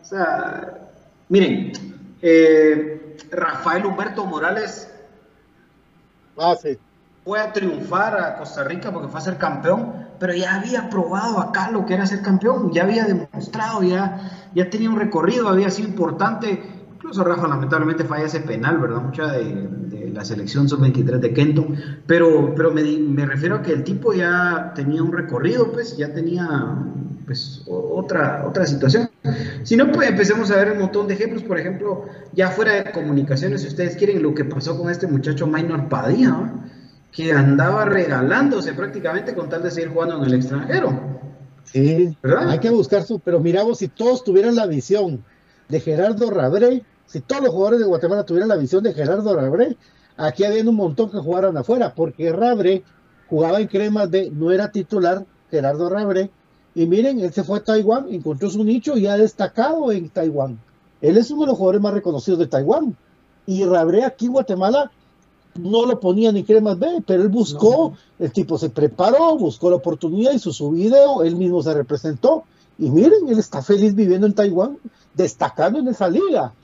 O 0.00 0.04
sea, 0.04 0.78
miren, 1.30 1.72
eh, 2.20 3.16
Rafael 3.30 3.86
Humberto 3.86 4.26
Morales 4.26 4.91
Ah, 6.38 6.56
fue 7.24 7.40
a 7.40 7.52
triunfar 7.52 8.18
a 8.18 8.36
Costa 8.36 8.64
Rica 8.64 8.92
porque 8.92 9.08
fue 9.08 9.20
a 9.20 9.22
ser 9.22 9.38
campeón, 9.38 10.08
pero 10.18 10.34
ya 10.34 10.56
había 10.56 10.90
probado 10.90 11.38
acá 11.38 11.70
lo 11.70 11.86
que 11.86 11.94
era 11.94 12.06
ser 12.06 12.22
campeón, 12.22 12.72
ya 12.72 12.82
había 12.82 13.04
demostrado, 13.04 13.82
ya, 13.82 14.48
ya 14.54 14.68
tenía 14.70 14.90
un 14.90 14.98
recorrido, 14.98 15.48
había 15.48 15.70
sido 15.70 15.88
importante. 15.88 16.81
Incluso 17.02 17.24
Rafa 17.24 17.48
lamentablemente 17.48 18.04
falla 18.04 18.26
ese 18.26 18.38
penal, 18.40 18.78
¿verdad? 18.78 19.02
Mucha 19.02 19.32
de, 19.32 19.66
de 19.88 20.10
la 20.10 20.24
selección 20.24 20.68
sub-23 20.68 21.18
de 21.18 21.34
Kenton, 21.34 21.76
pero, 22.06 22.54
pero 22.54 22.70
me, 22.70 23.26
refiero 23.26 23.56
a 23.56 23.62
que 23.62 23.72
el 23.72 23.82
tipo 23.82 24.12
ya 24.12 24.70
tenía 24.76 25.02
un 25.02 25.10
recorrido, 25.10 25.72
pues 25.72 25.96
ya 25.96 26.14
tenía 26.14 26.78
pues 27.26 27.64
otra, 27.66 28.44
otra 28.46 28.66
situación. 28.66 29.10
Si 29.64 29.76
no, 29.76 29.90
pues 29.90 30.10
empecemos 30.10 30.52
a 30.52 30.56
ver 30.58 30.72
un 30.72 30.78
montón 30.78 31.08
de 31.08 31.14
ejemplos, 31.14 31.42
por 31.42 31.58
ejemplo, 31.58 32.04
ya 32.34 32.50
fuera 32.50 32.84
de 32.84 32.92
comunicaciones, 32.92 33.62
si 33.62 33.66
ustedes 33.66 33.96
quieren, 33.96 34.22
lo 34.22 34.32
que 34.32 34.44
pasó 34.44 34.78
con 34.78 34.88
este 34.88 35.08
muchacho 35.08 35.48
Minor 35.48 35.88
Padilla, 35.88 36.28
¿no? 36.28 36.62
que 37.10 37.32
andaba 37.32 37.84
regalándose 37.84 38.74
prácticamente 38.74 39.34
con 39.34 39.48
tal 39.48 39.64
de 39.64 39.72
seguir 39.72 39.90
jugando 39.90 40.18
en 40.18 40.24
el 40.24 40.34
extranjero. 40.34 41.00
Sí, 41.64 42.16
¿Verdad? 42.22 42.48
hay 42.50 42.60
que 42.60 42.70
buscar 42.70 43.02
su, 43.02 43.18
pero 43.18 43.40
miramos 43.40 43.78
si 43.78 43.88
todos 43.88 44.22
tuvieran 44.22 44.54
la 44.54 44.66
visión 44.66 45.24
de 45.68 45.80
Gerardo 45.80 46.30
Rabré, 46.30 46.84
si 47.12 47.20
todos 47.20 47.42
los 47.42 47.52
jugadores 47.52 47.80
de 47.80 47.84
Guatemala 47.84 48.24
tuvieran 48.24 48.48
la 48.48 48.56
visión 48.56 48.82
de 48.82 48.94
Gerardo 48.94 49.36
Rabré, 49.36 49.76
aquí 50.16 50.44
había 50.44 50.62
un 50.62 50.74
montón 50.74 51.10
que 51.10 51.18
jugaran 51.18 51.54
afuera, 51.58 51.94
porque 51.94 52.32
Rabré 52.32 52.84
jugaba 53.28 53.60
en 53.60 53.68
cremas 53.68 54.10
de, 54.10 54.30
no 54.30 54.50
era 54.50 54.72
titular, 54.72 55.26
Gerardo 55.50 55.90
Rabré, 55.90 56.30
y 56.74 56.86
miren, 56.86 57.20
él 57.20 57.30
se 57.30 57.44
fue 57.44 57.58
a 57.58 57.64
Taiwán, 57.64 58.06
encontró 58.08 58.48
su 58.48 58.64
nicho 58.64 58.96
y 58.96 59.06
ha 59.06 59.18
destacado 59.18 59.92
en 59.92 60.08
Taiwán. 60.08 60.58
Él 61.02 61.18
es 61.18 61.30
uno 61.30 61.42
de 61.42 61.48
los 61.48 61.58
jugadores 61.58 61.82
más 61.82 61.92
reconocidos 61.92 62.38
de 62.38 62.46
Taiwán. 62.46 62.96
Y 63.44 63.64
Rabré 63.64 64.04
aquí 64.04 64.26
en 64.26 64.32
Guatemala 64.32 64.90
no 65.60 65.84
lo 65.84 66.00
ponía 66.00 66.32
ni 66.32 66.44
cremas 66.44 66.78
B, 66.78 67.02
pero 67.06 67.22
él 67.22 67.28
buscó, 67.28 67.92
el 68.18 68.32
tipo 68.32 68.56
se 68.56 68.70
preparó, 68.70 69.36
buscó 69.36 69.68
la 69.68 69.76
oportunidad, 69.76 70.32
hizo 70.32 70.50
su 70.50 70.70
video, 70.70 71.22
él 71.22 71.36
mismo 71.36 71.62
se 71.62 71.74
representó. 71.74 72.44
Y 72.78 72.88
miren, 72.88 73.28
él 73.28 73.38
está 73.38 73.60
feliz 73.60 73.94
viviendo 73.94 74.26
en 74.26 74.32
Taiwán, 74.32 74.78
destacando 75.12 75.78
en 75.78 75.88
esa 75.88 76.08
liga. 76.08 76.54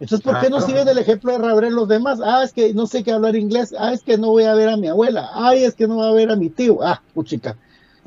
Entonces, 0.00 0.20
¿por 0.24 0.40
qué 0.40 0.48
no 0.48 0.60
siguen 0.60 0.86
el 0.86 0.98
ejemplo 0.98 1.32
de 1.32 1.38
Rabré 1.38 1.70
los 1.70 1.88
demás? 1.88 2.20
Ah, 2.24 2.42
es 2.44 2.52
que 2.52 2.72
no 2.72 2.86
sé 2.86 3.02
qué 3.02 3.10
hablar 3.12 3.34
inglés. 3.34 3.74
Ah, 3.76 3.92
es 3.92 4.02
que 4.02 4.16
no 4.16 4.28
voy 4.28 4.44
a 4.44 4.54
ver 4.54 4.68
a 4.68 4.76
mi 4.76 4.86
abuela. 4.88 5.28
Ay, 5.34 5.64
es 5.64 5.74
que 5.74 5.88
no 5.88 5.96
voy 5.96 6.06
a 6.08 6.12
ver 6.12 6.30
a 6.30 6.36
mi 6.36 6.50
tío. 6.50 6.78
Ah, 6.82 7.02
puchica. 7.14 7.56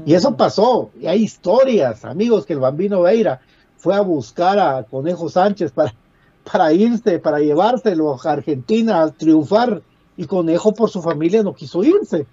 Y 0.05 0.13
eso 0.13 0.35
pasó. 0.37 0.89
Y 0.99 1.07
hay 1.07 1.23
historias, 1.23 2.05
amigos, 2.05 2.45
que 2.45 2.53
el 2.53 2.59
Bambino 2.59 3.01
Veira 3.01 3.41
fue 3.77 3.93
a 3.95 4.01
buscar 4.01 4.57
a 4.57 4.83
Conejo 4.83 5.27
Sánchez 5.29 5.71
para, 5.73 5.93
para 6.51 6.71
irse, 6.71 7.19
para 7.19 7.39
llevárselo 7.39 8.13
a 8.13 8.31
Argentina 8.31 9.01
a 9.01 9.11
triunfar. 9.11 9.81
Y 10.15 10.25
Conejo 10.27 10.73
por 10.73 10.89
su 10.89 11.01
familia 11.01 11.43
no 11.43 11.53
quiso 11.53 11.83
irse. 11.83 12.25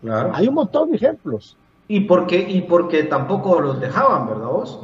Claro. 0.00 0.30
Hay 0.34 0.48
un 0.48 0.54
montón 0.54 0.90
de 0.90 0.96
ejemplos. 0.96 1.56
Y 1.88 2.00
porque, 2.00 2.38
y 2.38 2.62
porque 2.62 3.02
tampoco 3.04 3.60
los 3.60 3.80
dejaban, 3.80 4.28
¿verdad 4.28 4.46
vos? 4.46 4.80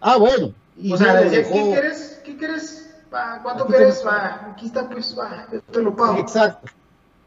Ah, 0.00 0.16
bueno. 0.16 0.52
Y 0.78 0.92
o 0.92 0.96
sea, 0.96 1.14
decía, 1.16 1.38
dejó- 1.40 1.52
¿qué 1.52 1.62
quieres? 1.70 2.20
¿Qué 2.24 2.36
quieres? 2.36 2.85
¿Cuánto 3.42 3.66
Va, 4.04 4.52
aquí 4.52 4.66
está, 4.66 4.88
pues, 4.88 5.16
va, 5.18 5.46
yo 5.52 5.60
te 5.62 5.82
lo 5.82 5.94
pago. 5.94 6.18
Exacto. 6.18 6.70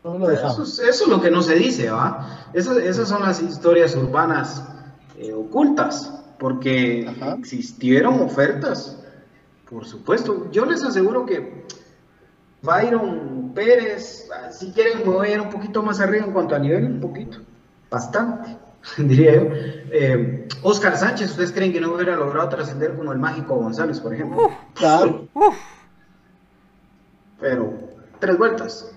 No 0.04 0.18
lo 0.18 0.30
Eso 0.30 0.64
es, 0.64 0.80
eso 0.80 1.04
es 1.04 1.08
lo 1.08 1.22
que 1.22 1.30
no 1.30 1.42
se 1.42 1.56
dice, 1.56 1.90
¿va? 1.90 2.50
Esas, 2.54 2.78
esas 2.78 3.10
son 3.10 3.22
las 3.22 3.42
historias 3.42 3.96
urbanas 3.96 4.64
eh, 5.18 5.34
ocultas, 5.34 6.14
porque 6.38 7.06
Ajá. 7.08 7.36
existieron 7.38 8.22
ofertas, 8.22 8.98
por 9.70 9.86
supuesto. 9.86 10.50
Yo 10.52 10.66
les 10.66 10.84
aseguro 10.84 11.26
que 11.26 11.66
Byron 12.62 13.52
Pérez, 13.54 14.30
ah, 14.34 14.52
si 14.52 14.72
quieren 14.72 15.00
me 15.00 15.14
voy 15.14 15.28
a 15.28 15.34
ir 15.34 15.42
un 15.42 15.50
poquito 15.50 15.84
más 15.84 16.00
arriba 16.00 16.26
en 16.26 16.32
cuanto 16.32 16.56
a 16.56 16.60
nivel, 16.60 16.86
un 16.86 17.02
poquito, 17.02 17.40
bastante, 17.90 18.58
diría 18.98 19.36
yo. 19.36 19.50
Eh, 19.92 20.48
Oscar 20.62 20.98
Sánchez, 20.98 21.32
¿ustedes 21.32 21.52
creen 21.52 21.74
que 21.74 21.82
no 21.82 21.94
hubiera 21.94 22.16
logrado 22.16 22.48
trascender 22.48 22.96
como 22.96 23.12
el 23.12 23.20
mágico 23.20 23.56
González, 23.56 24.00
por 24.00 24.14
ejemplo? 24.14 24.50
Claro. 24.76 25.28
Pero 27.40 27.74
tres 28.20 28.38
vueltas. 28.38 28.92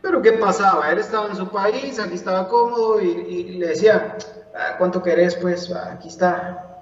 Pero 0.00 0.22
¿qué 0.22 0.32
pasaba? 0.32 0.90
Él 0.90 0.98
estaba 0.98 1.28
en 1.28 1.36
su 1.36 1.48
país, 1.48 1.98
aquí 1.98 2.14
estaba 2.14 2.48
cómodo 2.48 3.00
y, 3.00 3.58
le 3.58 3.68
decía, 3.68 4.16
"Ah, 4.54 4.76
¿cuánto 4.78 5.02
querés? 5.02 5.34
Pues 5.34 5.72
"Va, 5.72 5.92
aquí 5.92 6.08
está, 6.08 6.80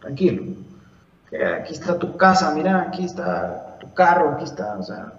tranquilo. 0.00 0.54
Que 1.28 1.44
Aquí 1.44 1.72
está 1.74 1.98
tu 1.98 2.16
casa, 2.16 2.52
mira, 2.54 2.82
aquí 2.82 3.04
está 3.04 3.78
tu 3.80 3.92
carro, 3.92 4.32
aquí 4.34 4.44
está, 4.44 4.78
o 4.78 4.82
sea. 4.82 5.12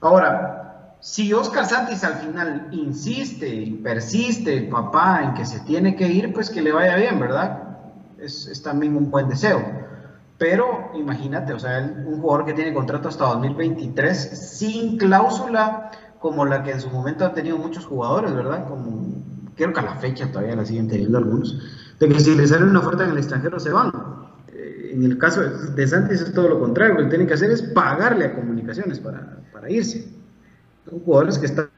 Ahora, 0.00 0.94
si 1.00 1.32
Oscar 1.32 1.64
Santis 1.66 2.04
al 2.04 2.14
final 2.14 2.68
insiste 2.72 3.48
y 3.48 3.70
persiste, 3.72 4.62
papá, 4.62 5.22
en 5.24 5.34
que 5.34 5.46
se 5.46 5.60
tiene 5.60 5.96
que 5.96 6.06
ir, 6.06 6.32
pues 6.32 6.50
que 6.50 6.60
le 6.60 6.72
vaya 6.72 6.96
bien, 6.96 7.18
¿verdad? 7.18 7.58
Es 8.18 8.62
también 8.62 8.96
un 8.96 9.10
buen 9.10 9.28
deseo. 9.28 9.81
Pero 10.42 10.90
imagínate, 10.96 11.52
o 11.52 11.58
sea, 11.60 11.78
un 12.04 12.20
jugador 12.20 12.44
que 12.44 12.52
tiene 12.52 12.74
contrato 12.74 13.08
hasta 13.08 13.26
2023 13.26 14.16
sin 14.58 14.98
cláusula 14.98 15.92
como 16.18 16.44
la 16.44 16.64
que 16.64 16.72
en 16.72 16.80
su 16.80 16.90
momento 16.90 17.24
han 17.24 17.32
tenido 17.32 17.58
muchos 17.58 17.86
jugadores, 17.86 18.34
¿verdad? 18.34 18.66
Como 18.66 19.22
creo 19.54 19.72
que 19.72 19.78
a 19.78 19.84
la 19.84 19.94
fecha 19.94 20.32
todavía 20.32 20.56
la 20.56 20.64
siguen 20.64 20.88
teniendo 20.88 21.18
algunos, 21.18 21.60
de 22.00 22.08
que 22.08 22.18
si 22.18 22.34
le 22.34 22.44
sale 22.48 22.64
una 22.64 22.80
oferta 22.80 23.04
en 23.04 23.10
el 23.10 23.18
extranjero 23.18 23.60
se 23.60 23.70
van. 23.70 23.92
Eh, 24.48 24.90
En 24.94 25.04
el 25.04 25.16
caso 25.16 25.42
de 25.42 25.86
Santis 25.86 26.22
es 26.22 26.34
todo 26.34 26.48
lo 26.48 26.58
contrario, 26.58 26.94
lo 26.96 27.04
que 27.04 27.10
tienen 27.10 27.28
que 27.28 27.34
hacer 27.34 27.52
es 27.52 27.62
pagarle 27.62 28.24
a 28.24 28.34
comunicaciones 28.34 28.98
para, 28.98 29.38
para 29.52 29.70
irse. 29.70 30.08
Son 30.90 30.98
jugadores 31.04 31.38
que 31.38 31.46
están 31.46 31.68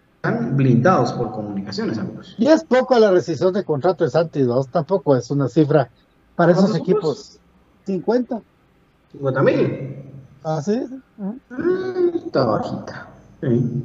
blindados 0.57 1.13
por 1.13 1.33
comunicaciones, 1.33 1.99
amigos. 1.99 2.35
Y 2.39 2.47
es 2.47 2.65
poco 2.65 2.99
la 2.99 3.11
rescisión 3.11 3.53
de 3.53 3.63
contrato 3.63 4.05
de 4.05 4.11
Santos, 4.11 4.41
¿no? 4.41 4.65
tampoco 4.65 5.15
es 5.17 5.31
una 5.31 5.51
cifra 5.51 5.91
para 6.35 6.53
esos 6.53 6.71
¿Cuántos 6.71 6.81
equipos. 6.81 7.41
50. 7.85 8.41
50 9.19 9.43
mil. 9.43 9.97
Ah, 10.43 10.61
sí. 10.63 10.81
Está 12.27 12.45
bajita. 12.45 13.09
Sí. 13.41 13.85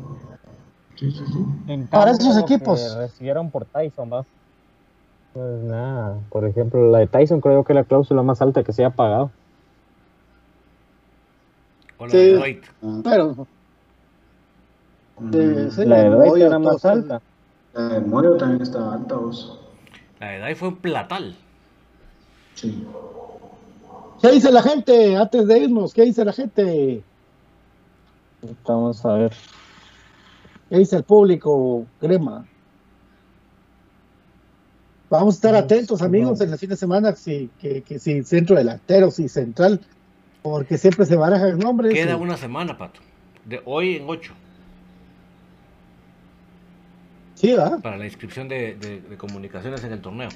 Sí, 0.96 1.12
sí, 1.12 1.88
Para 1.90 2.12
esos 2.12 2.38
equipos. 2.38 2.96
recibieron 2.98 3.50
por 3.52 3.64
Tyson, 3.66 4.12
va. 4.12 4.26
Pues 5.34 5.62
nada, 5.64 6.18
por 6.30 6.44
ejemplo, 6.44 6.90
la 6.92 7.00
de 7.00 7.08
Tyson 7.08 7.40
creo 7.40 7.64
que 7.64 7.72
es 7.72 7.76
la 7.76 7.84
cláusula 7.86 8.22
más 8.22 8.42
alta 8.42 8.64
que 8.64 8.74
se 8.74 8.84
ha 8.84 8.90
pagado. 8.90 9.32
O 11.98 12.06
la 12.06 12.12
Sí. 12.12 12.18
de 12.18 12.34
Dwight. 12.36 12.64
Pero. 13.04 13.48
eh, 15.34 15.70
sí, 15.72 15.86
La 15.86 15.98
de 16.04 16.10
Dwight 16.10 16.44
era 16.44 16.60
más 16.60 16.84
alta. 16.84 17.22
La 17.74 17.88
de 17.90 18.00
Moyo 18.02 18.36
también 18.36 18.62
está 18.62 18.94
alta, 18.94 19.16
vos. 19.16 19.60
La 20.20 20.28
de 20.32 20.40
Dwight 20.40 20.58
fue 20.58 20.68
un 20.70 20.76
platal. 20.78 21.36
Sí. 22.56 22.86
¿Qué 24.22 24.32
dice 24.32 24.52
la 24.52 24.62
gente? 24.62 25.16
Antes 25.16 25.48
de 25.48 25.60
irnos, 25.60 25.94
¿qué 25.94 26.04
dice 26.04 26.26
la 26.26 26.34
gente? 26.34 27.04
Vamos 28.66 29.06
a 29.06 29.14
ver. 29.14 29.34
¿Qué 30.70 30.78
dice 30.80 30.98
el 30.98 31.04
público? 31.04 31.86
Crema. 32.00 32.46
Vamos 35.10 35.36
a 35.36 35.38
estar 35.38 35.56
atentos, 35.56 36.02
amigos, 36.04 36.40
en 36.42 36.52
el 36.52 36.60
fin 36.60 36.70
de 36.70 36.76
semana, 36.76 37.16
si, 37.16 37.50
que, 37.60 37.82
que 37.82 37.98
si 37.98 38.24
centro 38.24 38.56
delantero, 38.56 39.10
si 39.10 39.28
central, 39.28 39.80
porque 40.44 40.78
siempre 40.78 41.06
se 41.06 41.16
barajan 41.16 41.58
nombres. 41.58 41.94
Queda 41.94 42.12
y- 42.12 42.16
una 42.22 42.38
semana, 42.38 42.78
Pato. 42.78 43.00
De 43.46 43.60
hoy 43.66 43.96
en 43.96 44.04
8. 44.08 44.34
Sí, 47.34 47.52
¿verdad? 47.54 47.80
Para 47.82 47.98
la 47.98 48.06
inscripción 48.06 48.48
de, 48.48 48.76
de- 48.76 49.02
de 49.02 49.18
comunicaciones 49.18 49.84
en 49.84 49.94
el 49.94 50.02
torneo. 50.02 50.30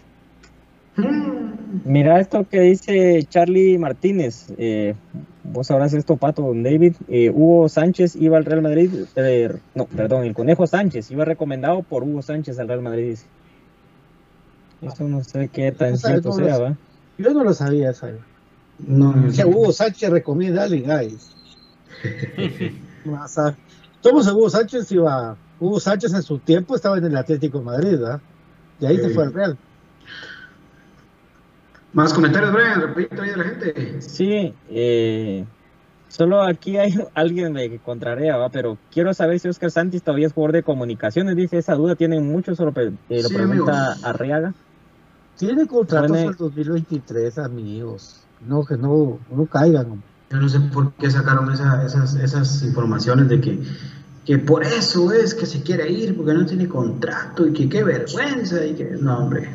Mira 1.85 2.19
esto 2.19 2.47
que 2.49 2.61
dice 2.61 3.23
Charlie 3.29 3.77
Martínez. 3.77 4.47
eh, 4.57 4.95
vos 5.43 5.67
sabrás 5.67 5.93
esto, 5.93 6.17
Pato, 6.17 6.43
don 6.43 6.63
David. 6.63 6.95
eh, 7.07 7.29
Hugo 7.29 7.67
Sánchez 7.69 8.15
iba 8.15 8.37
al 8.37 8.45
Real 8.45 8.61
Madrid. 8.61 8.91
eh, 9.15 9.53
no, 9.75 9.85
perdón, 9.85 10.23
el 10.23 10.33
Conejo 10.33 10.67
Sánchez 10.67 11.09
iba 11.11 11.25
recomendado 11.25 11.81
por 11.83 12.03
Hugo 12.03 12.21
Sánchez 12.21 12.59
al 12.59 12.67
Real 12.67 12.81
Madrid. 12.81 13.09
dice. 13.09 13.25
Esto 14.81 15.07
no 15.07 15.23
sé 15.23 15.49
qué 15.51 15.71
tan 15.71 15.97
cierto 15.97 16.29
no 16.29 16.35
sea, 16.35 16.57
lo- 16.57 16.63
¿va? 16.65 16.77
Yo 17.17 17.33
no 17.33 17.43
lo 17.43 17.53
sabía, 17.53 17.93
¿sabes? 17.93 18.17
No, 18.79 19.13
Que 19.35 19.45
Hugo 19.45 19.71
Sánchez 19.71 20.09
recomienda 20.09 20.61
a 20.61 20.65
alguien, 20.65 20.83
guys. 20.85 21.31
Todos 24.01 24.27
a 24.27 24.33
Hugo 24.33 24.49
Sánchez 24.49 24.91
iba. 24.91 25.35
Hugo 25.59 25.79
Sánchez 25.79 26.13
en 26.13 26.23
su 26.23 26.39
tiempo 26.39 26.75
estaba 26.75 26.97
en 26.97 27.05
el 27.05 27.15
Atlético 27.15 27.59
de 27.59 27.65
Madrid, 27.65 27.91
¿verdad? 27.91 28.19
Y 28.79 28.85
ahí 28.85 28.97
se 28.97 29.09
fue 29.09 29.23
al 29.23 29.33
Real. 29.33 29.57
Más 31.93 32.13
comentarios, 32.13 32.51
Brian, 32.51 32.81
repito 32.81 33.21
ahí 33.21 33.29
de 33.29 33.37
la 33.37 33.43
gente. 33.43 34.01
Sí, 34.01 34.53
eh, 34.69 35.45
solo 36.09 36.41
aquí 36.41 36.77
hay 36.77 36.91
alguien 37.13 37.53
de 37.53 37.69
que 37.69 37.79
contrarea, 37.79 38.37
¿va? 38.37 38.49
pero 38.49 38.77
quiero 38.91 39.13
saber 39.13 39.39
si 39.39 39.47
Oscar 39.47 39.69
Santis 39.71 40.01
todavía 40.01 40.27
es 40.27 40.33
jugador 40.33 40.53
de 40.53 40.63
comunicaciones. 40.63 41.35
Dice, 41.35 41.59
esa 41.59 41.75
duda 41.75 41.95
tienen 41.95 42.25
muchos, 42.27 42.57
solo 42.57 42.73
eh, 42.75 42.91
lo 43.09 43.29
Sí, 43.29 43.33
pregunta 43.35 43.91
amigos. 43.91 44.03
Arriaga. 44.05 44.53
Tiene 45.37 45.67
contrato 45.67 46.07
Bueno, 46.13 46.29
hasta 46.29 46.43
el 46.43 46.53
2023, 46.53 47.37
amigos. 47.37 48.21
No, 48.47 48.65
que 48.65 48.75
no, 48.75 49.19
no 49.31 49.45
caigan. 49.45 50.01
Yo 50.31 50.37
no 50.39 50.49
sé 50.49 50.59
por 50.59 50.93
qué 50.93 51.11
sacaron 51.11 51.51
esa- 51.51 51.85
esas, 51.85 52.15
esas 52.15 52.63
informaciones 52.63 53.29
de 53.29 53.39
que, 53.39 53.59
que 54.25 54.39
por 54.39 54.63
eso 54.63 55.11
es 55.11 55.33
que 55.35 55.45
se 55.45 55.61
quiere 55.61 55.91
ir, 55.91 56.15
porque 56.17 56.33
no 56.33 56.45
tiene 56.45 56.67
contrato 56.67 57.47
y 57.47 57.53
que 57.53 57.69
qué 57.69 57.83
vergüenza 57.83 58.65
y 58.65 58.73
que 58.73 58.85
no, 58.99 59.19
hombre. 59.19 59.49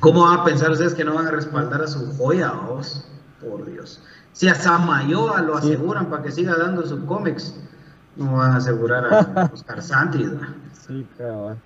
¿Cómo 0.00 0.22
van 0.22 0.40
a 0.40 0.44
pensar 0.44 0.70
ustedes 0.70 0.94
que 0.94 1.04
no 1.04 1.14
van 1.14 1.26
a 1.26 1.30
respaldar 1.30 1.82
a 1.82 1.86
su 1.86 2.12
joya, 2.16 2.52
vos? 2.52 3.04
Por 3.40 3.64
Dios. 3.70 4.02
Si 4.32 4.48
a 4.48 4.54
Samayoa 4.54 5.42
lo 5.42 5.56
aseguran 5.56 6.06
para 6.06 6.22
que 6.22 6.30
siga 6.30 6.56
dando 6.56 6.86
sus 6.86 7.04
cómics, 7.04 7.54
no 8.16 8.36
van 8.36 8.52
a 8.52 8.56
asegurar 8.56 9.04
a 9.12 9.50
Oscar 9.52 9.82
Santis. 9.82 10.32
¿va? 10.32 10.48
Sí, 10.86 11.06
cabal. 11.18 11.58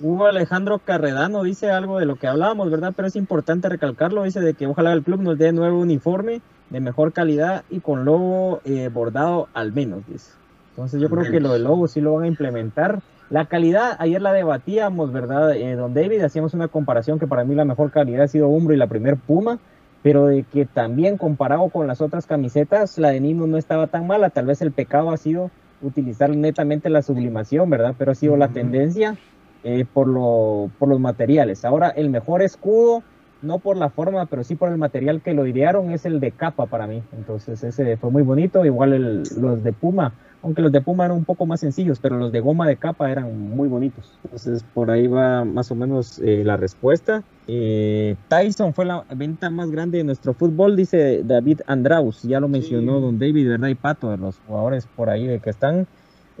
Hugo 0.00 0.26
Alejandro 0.26 0.78
Carredano 0.78 1.42
dice 1.42 1.70
algo 1.70 1.98
de 1.98 2.06
lo 2.06 2.16
que 2.16 2.28
hablábamos, 2.28 2.70
¿verdad? 2.70 2.92
Pero 2.94 3.08
es 3.08 3.16
importante 3.16 3.68
recalcarlo, 3.68 4.22
dice 4.22 4.40
de 4.40 4.54
que 4.54 4.66
ojalá 4.66 4.92
el 4.92 5.02
club 5.02 5.20
nos 5.22 5.38
dé 5.38 5.52
nuevo 5.52 5.80
uniforme 5.80 6.40
de 6.70 6.80
mejor 6.80 7.12
calidad 7.12 7.64
y 7.68 7.80
con 7.80 8.04
logo 8.04 8.60
eh, 8.64 8.90
bordado 8.92 9.48
al 9.54 9.72
menos, 9.72 10.06
dice. 10.06 10.32
Entonces 10.70 11.00
yo 11.00 11.08
Al 11.08 11.14
creo 11.14 11.32
que 11.32 11.40
lo 11.40 11.52
del 11.52 11.64
logo 11.64 11.88
sí 11.88 12.00
lo 12.00 12.14
van 12.14 12.24
a 12.24 12.28
implementar. 12.28 13.00
La 13.30 13.44
calidad, 13.44 13.96
ayer 13.98 14.22
la 14.22 14.32
debatíamos, 14.32 15.12
¿verdad? 15.12 15.54
Eh, 15.54 15.74
don 15.74 15.92
David, 15.92 16.22
hacíamos 16.22 16.54
una 16.54 16.68
comparación 16.68 17.18
que 17.18 17.26
para 17.26 17.44
mí 17.44 17.54
la 17.54 17.66
mejor 17.66 17.90
calidad 17.90 18.22
ha 18.22 18.28
sido 18.28 18.48
Umbro 18.48 18.72
y 18.72 18.78
la 18.78 18.86
primer 18.86 19.16
Puma, 19.16 19.58
pero 20.02 20.26
de 20.26 20.44
que 20.44 20.64
también 20.64 21.18
comparado 21.18 21.68
con 21.68 21.86
las 21.86 22.00
otras 22.00 22.24
camisetas, 22.26 22.96
la 22.96 23.10
de 23.10 23.20
Nino 23.20 23.46
no 23.46 23.58
estaba 23.58 23.86
tan 23.88 24.06
mala. 24.06 24.30
Tal 24.30 24.46
vez 24.46 24.62
el 24.62 24.72
pecado 24.72 25.10
ha 25.10 25.18
sido 25.18 25.50
utilizar 25.82 26.34
netamente 26.34 26.88
la 26.88 27.02
sublimación, 27.02 27.68
¿verdad? 27.68 27.94
Pero 27.98 28.12
ha 28.12 28.14
sido 28.14 28.36
la 28.38 28.48
tendencia 28.48 29.18
eh, 29.62 29.84
por, 29.92 30.08
lo, 30.08 30.70
por 30.78 30.88
los 30.88 30.98
materiales. 30.98 31.66
Ahora, 31.66 31.90
el 31.90 32.08
mejor 32.08 32.40
escudo, 32.40 33.02
no 33.42 33.58
por 33.58 33.76
la 33.76 33.90
forma, 33.90 34.26
pero 34.26 34.44
sí 34.44 34.54
por 34.54 34.70
el 34.70 34.78
material 34.78 35.20
que 35.22 35.34
lo 35.34 35.46
idearon, 35.46 35.90
es 35.90 36.04
el 36.06 36.20
de 36.20 36.32
capa 36.32 36.66
para 36.66 36.86
mí. 36.86 37.02
Entonces, 37.16 37.62
ese 37.62 37.96
fue 37.96 38.10
muy 38.10 38.22
bonito. 38.22 38.64
Igual 38.64 38.92
el- 38.92 39.22
los 39.40 39.62
de 39.62 39.72
Puma, 39.72 40.12
aunque 40.42 40.62
los 40.62 40.72
de 40.72 40.80
Puma 40.80 41.04
eran 41.06 41.16
un 41.16 41.24
poco 41.24 41.46
más 41.46 41.60
sencillos, 41.60 41.98
pero 42.00 42.16
los 42.16 42.32
de 42.32 42.40
goma 42.40 42.66
de 42.66 42.76
capa 42.76 43.10
eran 43.10 43.38
muy 43.50 43.68
bonitos. 43.68 44.18
Entonces, 44.24 44.64
por 44.74 44.90
ahí 44.90 45.06
va 45.06 45.44
más 45.44 45.70
o 45.70 45.74
menos 45.74 46.18
eh, 46.20 46.42
la 46.44 46.56
respuesta. 46.56 47.22
Eh, 47.46 48.16
Tyson 48.28 48.74
fue 48.74 48.84
la 48.84 49.04
venta 49.16 49.50
más 49.50 49.70
grande 49.70 49.98
de 49.98 50.04
nuestro 50.04 50.34
fútbol, 50.34 50.76
dice 50.76 51.22
David 51.24 51.60
Andraus. 51.66 52.22
Ya 52.22 52.40
lo 52.40 52.48
mencionó 52.48 53.00
don 53.00 53.18
David, 53.18 53.48
¿verdad? 53.48 53.68
Y 53.68 53.74
Pato, 53.74 54.10
de 54.10 54.18
los 54.18 54.36
jugadores 54.46 54.86
por 54.96 55.10
ahí 55.10 55.26
de 55.26 55.40
que 55.40 55.50
están. 55.50 55.86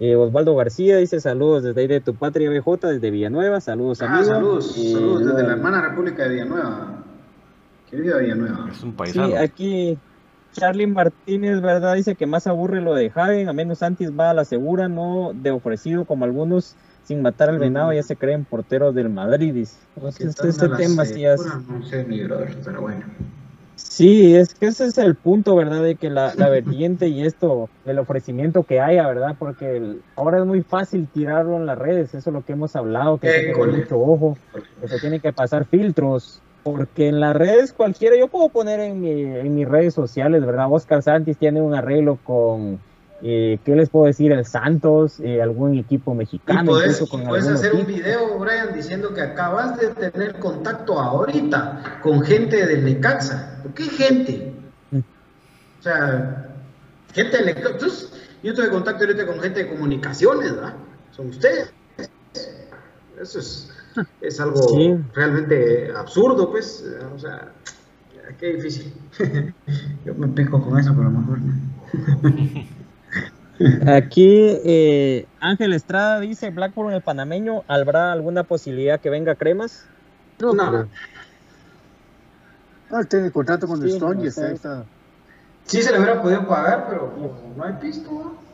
Eh, 0.00 0.14
Osvaldo 0.14 0.54
García 0.54 0.96
dice 0.98 1.20
saludos 1.20 1.64
desde 1.64 1.80
ahí 1.80 1.86
de 1.88 2.00
tu 2.00 2.14
patria 2.14 2.48
BJ, 2.50 2.86
desde 2.88 3.10
Villanueva. 3.10 3.60
Saludos, 3.60 4.00
Ah, 4.00 4.06
amigo. 4.14 4.24
saludos, 4.26 4.76
Eh, 4.78 4.92
saludos 4.92 5.18
desde 5.20 5.32
luego- 5.32 5.48
la 5.48 5.54
hermana 5.54 5.88
República 5.88 6.22
de 6.24 6.28
Villanueva. 6.30 7.02
Querida 7.90 8.18
Villanueva. 8.18 8.68
Es 8.70 8.82
un 8.82 8.92
paisano. 8.92 9.26
Sí, 9.28 9.34
aquí 9.34 9.98
Charlie 10.52 10.86
Martínez, 10.86 11.60
¿verdad? 11.60 11.94
Dice 11.94 12.14
que 12.14 12.26
más 12.26 12.46
aburre 12.46 12.80
lo 12.80 12.94
de 12.94 13.10
Javen, 13.10 13.48
a 13.48 13.52
menos 13.52 13.78
Santis 13.78 14.12
va 14.16 14.30
a 14.30 14.34
la 14.34 14.44
segura, 14.44 14.88
no 14.88 15.32
de 15.34 15.50
ofrecido 15.50 16.04
como 16.04 16.24
algunos, 16.24 16.76
sin 17.02 17.20
matar 17.22 17.48
al 17.48 17.58
venado, 17.58 17.92
ya 17.92 18.02
se 18.02 18.16
creen 18.16 18.44
porteros 18.44 18.94
del 18.94 19.08
Madrid. 19.08 19.52
dice. 19.54 19.78
Entonces, 19.96 20.34
¿Qué 20.36 20.40
tal 20.42 20.48
este 20.50 20.68
la 20.68 20.76
tema 20.76 21.04
sí 21.06 21.24
es... 21.24 21.40
No 21.68 21.82
sé, 21.82 22.04
mi 22.04 22.22
brother, 22.22 22.54
pero 22.64 22.82
bueno. 22.82 23.04
Sí, 23.80 24.34
es 24.34 24.54
que 24.54 24.66
ese 24.66 24.86
es 24.86 24.98
el 24.98 25.16
punto, 25.16 25.54
¿verdad? 25.54 25.82
De 25.84 25.96
que 25.96 26.10
la, 26.10 26.34
la 26.34 26.48
vertiente 26.50 27.06
y 27.08 27.22
esto, 27.24 27.70
el 27.84 27.98
ofrecimiento 28.00 28.64
que 28.64 28.80
haya, 28.80 29.06
¿verdad? 29.06 29.36
Porque 29.38 29.76
el- 29.76 30.04
ahora 30.16 30.38
es 30.40 30.46
muy 30.46 30.62
fácil 30.64 31.08
tirarlo 31.10 31.56
en 31.56 31.66
las 31.66 31.78
redes, 31.78 32.12
eso 32.14 32.30
es 32.30 32.34
lo 32.34 32.42
que 32.42 32.52
hemos 32.54 32.74
hablado, 32.74 33.18
que 33.20 33.28
École. 33.50 33.72
mucho 33.72 33.98
ojo, 34.00 34.34
que 34.80 34.88
se 34.88 34.98
tiene 34.98 35.20
que 35.20 35.32
pasar 35.32 35.66
filtros, 35.68 36.42
porque 36.62 37.06
en 37.08 37.20
las 37.20 37.36
redes 37.36 37.72
cualquiera, 37.72 38.16
yo 38.18 38.28
puedo 38.28 38.50
poner 38.50 38.80
en, 38.80 39.00
mi- 39.00 39.10
en 39.22 39.54
mis 39.54 39.68
redes 39.68 39.94
sociales, 39.94 40.44
¿verdad? 40.44 40.66
Oscar 40.70 41.02
Santis 41.02 41.38
tiene 41.38 41.62
un 41.62 41.74
arreglo 41.74 42.18
con, 42.18 42.84
eh, 43.22 43.58
¿qué 43.64 43.74
les 43.74 43.90
puedo 43.90 44.06
decir? 44.06 44.30
El 44.30 44.44
Santos, 44.44 45.18
eh, 45.20 45.42
algún 45.42 45.76
equipo 45.76 46.14
mexicano, 46.14 46.72
puedes, 46.72 46.92
incluso 46.94 47.10
con 47.10 47.24
puedes 47.24 47.48
hacer 47.48 47.74
un 47.74 47.84
video, 47.86 48.38
Brian, 48.38 48.72
diciendo 48.72 49.12
que 49.12 49.20
acabas 49.20 49.76
de 49.78 49.88
tener 49.88 50.38
contacto 50.38 51.00
ahorita 51.00 52.00
con 52.02 52.22
gente 52.22 52.64
del 52.64 52.84
Necaxa. 52.84 53.60
¿Por 53.62 53.74
qué 53.74 53.84
gente? 53.84 54.52
Mm. 54.92 54.98
O 54.98 55.82
sea, 55.82 56.54
gente 57.12 57.36
del 57.36 57.46
Necaxa. 57.46 57.70
Entonces, 57.70 58.12
yo 58.42 58.54
tuve 58.54 58.68
contacto 58.68 59.04
ahorita 59.04 59.26
con 59.26 59.40
gente 59.40 59.64
de 59.64 59.68
comunicaciones, 59.68 60.54
¿verdad? 60.54 60.74
Son 61.10 61.28
ustedes. 61.28 61.72
Eso 63.20 63.40
es, 63.40 63.70
es 64.20 64.38
algo 64.38 64.62
Sí. 64.62 64.96
realmente 65.12 65.90
absurdo, 65.96 66.52
pues. 66.52 66.84
O 67.14 67.18
sea, 67.18 67.52
qué 68.38 68.54
difícil. 68.54 68.94
yo 70.04 70.14
me 70.14 70.28
pico 70.28 70.62
con 70.62 70.78
eso, 70.78 70.94
pero 70.96 71.10
mejor 71.10 71.40
no. 71.40 72.64
Aquí 73.86 74.60
eh, 74.64 75.26
Ángel 75.40 75.72
Estrada 75.72 76.20
dice, 76.20 76.50
Blackburn 76.50 76.92
el 76.92 77.02
panameño, 77.02 77.64
¿habrá 77.66 78.12
alguna 78.12 78.44
posibilidad 78.44 79.00
que 79.00 79.10
venga 79.10 79.34
Cremas? 79.34 79.84
No, 80.38 80.52
No. 80.52 80.86
No, 82.90 83.00
él 83.00 83.06
tiene 83.06 83.30
contrato 83.30 83.66
con 83.66 83.82
Sí, 83.82 83.90
el 83.90 83.96
Strongest, 83.96 84.38
o 84.38 84.40
sea, 84.40 84.48
ahí 84.48 84.54
está. 84.54 84.84
Sí 85.64 85.82
se 85.82 85.92
le 85.92 85.98
hubiera 85.98 86.22
podido 86.22 86.46
pagar, 86.48 86.86
pero 86.88 87.12
no 87.54 87.64
hay 87.64 87.74
pisto, 87.74 88.10
¿no? 88.10 88.48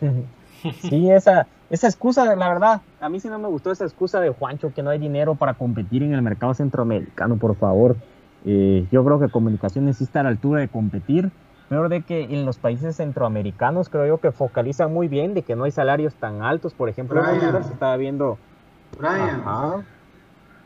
Sí, 0.80 1.10
esa, 1.10 1.46
esa 1.70 1.86
excusa, 1.86 2.24
la 2.34 2.48
verdad, 2.48 2.80
a 3.00 3.08
mí 3.08 3.20
sí 3.20 3.28
no 3.28 3.38
me 3.38 3.46
gustó 3.46 3.70
esa 3.70 3.84
excusa 3.84 4.20
de 4.20 4.30
Juancho, 4.30 4.72
que 4.74 4.82
no 4.82 4.90
hay 4.90 4.98
dinero 4.98 5.34
para 5.34 5.54
competir 5.54 6.02
en 6.02 6.14
el 6.14 6.22
mercado 6.22 6.54
centroamericano, 6.54 7.36
por 7.36 7.54
favor. 7.56 7.96
Eh, 8.44 8.86
yo 8.90 9.04
creo 9.04 9.20
que 9.20 9.28
Comunicaciones 9.28 9.98
sí 9.98 10.04
está 10.04 10.20
a 10.20 10.22
la 10.24 10.28
altura 10.30 10.60
de 10.60 10.68
competir, 10.68 11.30
pero 11.68 11.88
de 11.88 12.02
que 12.02 12.22
en 12.24 12.46
los 12.46 12.58
países 12.58 12.96
centroamericanos 12.96 13.88
creo 13.88 14.06
yo 14.06 14.18
que 14.20 14.32
focalizan 14.32 14.92
muy 14.92 15.08
bien 15.08 15.34
de 15.34 15.42
que 15.42 15.54
no 15.56 15.64
hay 15.64 15.70
salarios 15.70 16.14
tan 16.14 16.42
altos, 16.42 16.74
por 16.74 16.88
ejemplo, 16.88 17.20
en 17.20 17.26
Brian. 17.26 17.44
Honduras 17.44 17.70
estaba 17.70 17.96
viendo... 17.96 18.38
Brian. 18.98 19.42
Ajá. 19.44 19.84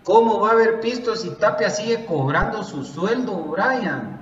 ¿Cómo 0.05 0.41
va 0.41 0.51
a 0.51 0.53
haber 0.53 0.81
pisto 0.81 1.15
si 1.17 1.31
Tapia 1.31 1.71
sigue 1.71 2.05
cobrando 2.07 2.63
su 2.63 2.85
sueldo, 2.85 3.37
Brian? 3.51 4.19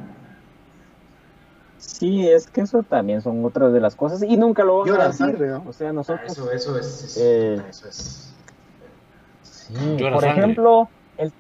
Sí, 1.78 2.28
es 2.28 2.46
que 2.50 2.60
eso 2.62 2.82
también 2.82 3.22
son 3.22 3.42
otras 3.44 3.72
de 3.72 3.80
las 3.80 3.96
cosas 3.96 4.22
y 4.22 4.36
nunca 4.36 4.64
lo 4.64 4.84
Llora 4.84 5.04
a 5.04 5.08
decir. 5.08 5.40
¿no? 5.40 5.64
O 5.66 5.72
sea, 5.72 5.92
nosotros... 5.92 6.30
Eso, 6.32 6.50
eso 6.52 6.78
es. 6.78 7.04
es- 7.04 7.16
Eh, 7.18 7.62
eso 7.68 7.88
es. 7.88 8.34
Sí, 9.42 9.96
Llora 9.96 10.12
por 10.14 10.22
sangre. 10.24 10.42
ejemplo, 10.42 10.88
el, 11.16 11.32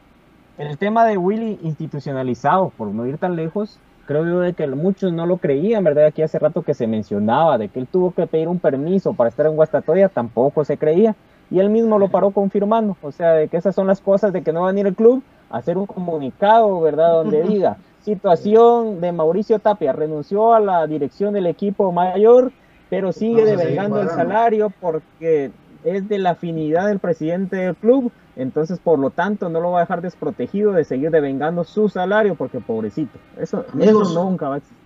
el 0.58 0.78
tema 0.78 1.04
de 1.04 1.18
Willy 1.18 1.58
institucionalizado, 1.62 2.70
por 2.76 2.88
no 2.88 3.06
ir 3.06 3.18
tan 3.18 3.36
lejos, 3.36 3.78
creo 4.10 4.26
yo 4.26 4.40
de 4.40 4.54
que 4.54 4.66
muchos 4.66 5.12
no 5.12 5.24
lo 5.24 5.36
creían, 5.36 5.84
¿verdad? 5.84 6.06
Aquí 6.06 6.20
hace 6.20 6.40
rato 6.40 6.62
que 6.62 6.74
se 6.74 6.88
mencionaba 6.88 7.58
de 7.58 7.68
que 7.68 7.78
él 7.78 7.86
tuvo 7.86 8.10
que 8.10 8.26
pedir 8.26 8.48
un 8.48 8.58
permiso 8.58 9.12
para 9.12 9.30
estar 9.30 9.46
en 9.46 9.54
Guastatoya, 9.54 10.08
tampoco 10.08 10.64
se 10.64 10.76
creía. 10.76 11.14
Y 11.48 11.60
él 11.60 11.70
mismo 11.70 11.96
lo 11.96 12.08
paró 12.08 12.32
confirmando, 12.32 12.96
o 13.02 13.12
sea, 13.12 13.34
de 13.34 13.46
que 13.46 13.56
esas 13.56 13.72
son 13.72 13.86
las 13.86 14.00
cosas 14.00 14.32
de 14.32 14.42
que 14.42 14.52
no 14.52 14.62
va 14.62 14.70
a 14.70 14.72
venir 14.72 14.88
el 14.88 14.96
club 14.96 15.22
a 15.48 15.58
hacer 15.58 15.78
un 15.78 15.86
comunicado, 15.86 16.80
¿verdad? 16.80 17.12
Donde 17.22 17.44
diga, 17.44 17.76
situación 18.00 19.00
de 19.00 19.12
Mauricio 19.12 19.60
Tapia, 19.60 19.92
renunció 19.92 20.54
a 20.54 20.58
la 20.58 20.88
dirección 20.88 21.32
del 21.32 21.46
equipo 21.46 21.92
mayor, 21.92 22.50
pero 22.88 23.12
sigue 23.12 23.44
devengando 23.44 24.00
el 24.00 24.08
salario 24.08 24.72
porque 24.80 25.52
es 25.84 26.08
de 26.08 26.18
la 26.18 26.30
afinidad 26.30 26.86
del 26.88 26.98
presidente 26.98 27.56
del 27.56 27.74
club, 27.76 28.12
entonces 28.36 28.78
por 28.78 28.98
lo 28.98 29.10
tanto 29.10 29.48
no 29.48 29.60
lo 29.60 29.72
va 29.72 29.78
a 29.78 29.82
dejar 29.82 30.02
desprotegido 30.02 30.72
de 30.72 30.84
seguir 30.84 31.10
devengando 31.10 31.64
su 31.64 31.88
salario 31.88 32.34
porque 32.34 32.60
pobrecito, 32.60 33.18
eso, 33.40 33.64
Amigos. 33.72 34.10
eso 34.10 34.24
nunca 34.24 34.48
va 34.48 34.54
a 34.56 34.58
existir. 34.58 34.78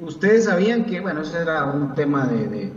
Ustedes 0.00 0.44
sabían 0.44 0.84
que, 0.84 1.00
bueno, 1.00 1.22
ese 1.22 1.40
era 1.40 1.64
un 1.64 1.94
tema 1.94 2.26
de, 2.26 2.48
de- 2.48 2.72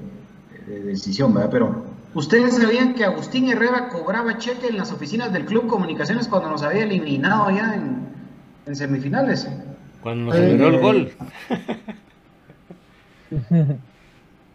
de 0.68 0.80
decisión, 0.84 1.34
¿verdad? 1.34 1.50
Pero, 1.52 1.84
¿ustedes 2.14 2.56
sabían 2.58 2.94
que 2.94 3.04
Agustín 3.04 3.50
Herrera 3.50 3.90
cobraba 3.90 4.38
cheque 4.38 4.68
en 4.68 4.78
las 4.78 4.92
oficinas 4.92 5.34
del 5.34 5.46
Club 5.46 5.68
Comunicaciones 5.68 6.28
cuando 6.28 6.50
nos 6.50 6.64
había 6.64 6.84
eliminado 6.84 7.50
ya 7.50 7.74
en, 7.76 8.08
en 8.66 8.76
semifinales? 8.76 9.50
Cuando 10.02 10.26
nos 10.28 10.36
celebró 10.36 10.68
el 10.70 10.80
gol. 10.80 11.12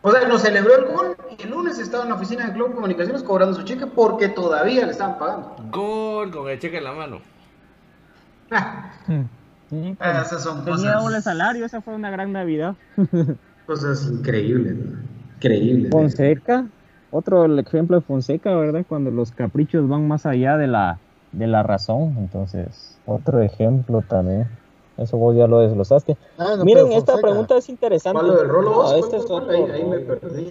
O 0.07 0.11
sea, 0.13 0.29
nos 0.29 0.43
celebró 0.43 0.77
el 0.77 0.85
gol 0.95 1.17
y 1.39 1.43
el 1.45 1.51
lunes 1.51 1.79
estaba 1.79 2.03
en 2.03 2.11
la 2.11 2.17
oficina 2.17 2.45
del 2.45 2.53
Club 2.53 2.75
Comunicaciones 2.75 3.23
cobrando 3.23 3.55
su 3.57 3.63
cheque 3.63 3.87
porque 3.87 4.29
todavía 4.29 4.85
le 4.85 4.93
estaban 4.93 5.19
pagando. 5.19 5.57
Gol 5.71 6.31
con 6.31 6.49
el 6.51 6.59
cheque 6.59 6.77
en 6.77 6.85
la 6.85 6.93
mano. 6.93 7.21
Ah, 8.51 8.91
Sí, 9.71 9.97
Ah, 9.99 10.23
esas 10.27 10.43
son 10.43 10.59
tenía 10.63 10.73
cosas- 10.93 11.03
doble 11.03 11.23
salario, 11.23 11.65
esa 11.65 11.81
fue 11.81 11.95
una 11.95 12.11
gran 12.11 12.33
Navidad. 12.33 12.75
cosas 13.67 14.07
increíbles, 14.13 14.77
¿no? 14.77 14.99
Increíbles. 15.37 15.91
Fonseca, 15.91 16.67
otro 17.11 17.47
ejemplo 17.59 17.99
de 17.99 18.03
Fonseca, 18.07 18.55
¿verdad? 18.55 18.85
Cuando 18.87 19.11
los 19.11 19.31
caprichos 19.33 19.89
van 19.89 20.07
más 20.07 20.27
allá 20.27 20.59
de 20.59 20.67
la 20.67 20.99
de 21.33 21.47
la 21.47 21.63
razón. 21.63 22.15
Entonces, 22.19 22.99
otro 23.07 23.41
ejemplo 23.41 24.03
también. 24.03 24.47
Eso 24.97 25.17
vos 25.17 25.35
ya 25.37 25.47
lo 25.47 25.59
desglosaste. 25.61 26.17
Ah, 26.39 26.55
no, 26.57 26.65
Miren, 26.65 26.87
esta 26.93 27.13
Fonseca. 27.13 27.29
pregunta 27.29 27.57
es 27.57 27.69
interesante. 27.69 28.21
¿Cuál, 28.21 28.33
lo 28.33 28.39
del 28.39 28.49
rolo? 28.49 28.71
No, 28.71 28.77
vos? 28.77 28.95
este. 28.95 29.17
Ahí, 29.17 29.71
ahí 29.73 29.85
me 29.85 29.99
perdí. 30.01 30.49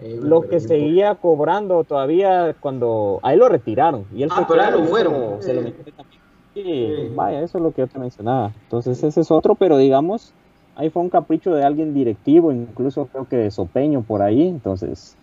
Ahí 0.00 0.14
me 0.14 0.28
Lo 0.28 0.40
perdí 0.40 0.50
que 0.54 0.60
seguía 0.60 1.14
cobrando 1.16 1.84
todavía 1.84 2.56
cuando 2.60 3.20
ahí 3.22 3.36
lo 3.36 3.48
retiraron 3.48 4.06
y 4.14 4.22
él 4.22 4.30
Ah, 4.32 4.46
pero 4.48 4.70
lo 4.70 4.84
fueron. 4.86 5.42
se 5.42 5.52
lo 5.54 5.60
Sí. 5.60 5.66
metió 5.66 5.92
también. 5.94 6.22
Sí, 6.54 6.62
Sí. 6.62 7.12
vaya, 7.14 7.42
eso 7.42 7.58
es 7.58 7.64
lo 7.64 7.72
que 7.72 7.82
yo 7.82 7.88
te 7.88 7.98
mencionaba. 7.98 8.52
Entonces 8.62 9.02
ese 9.02 9.20
es 9.20 9.30
otro, 9.30 9.56
pero 9.56 9.76
digamos, 9.76 10.32
ahí 10.74 10.88
fue 10.90 11.02
un 11.02 11.10
capricho 11.10 11.52
de 11.52 11.64
alguien 11.64 11.92
directivo, 11.94 12.52
incluso 12.52 13.06
creo 13.08 13.26
que 13.28 13.36
de 13.36 13.50
Sopeño 13.50 14.02
por 14.04 14.22
ahí, 14.22 14.46
entonces 14.48 15.18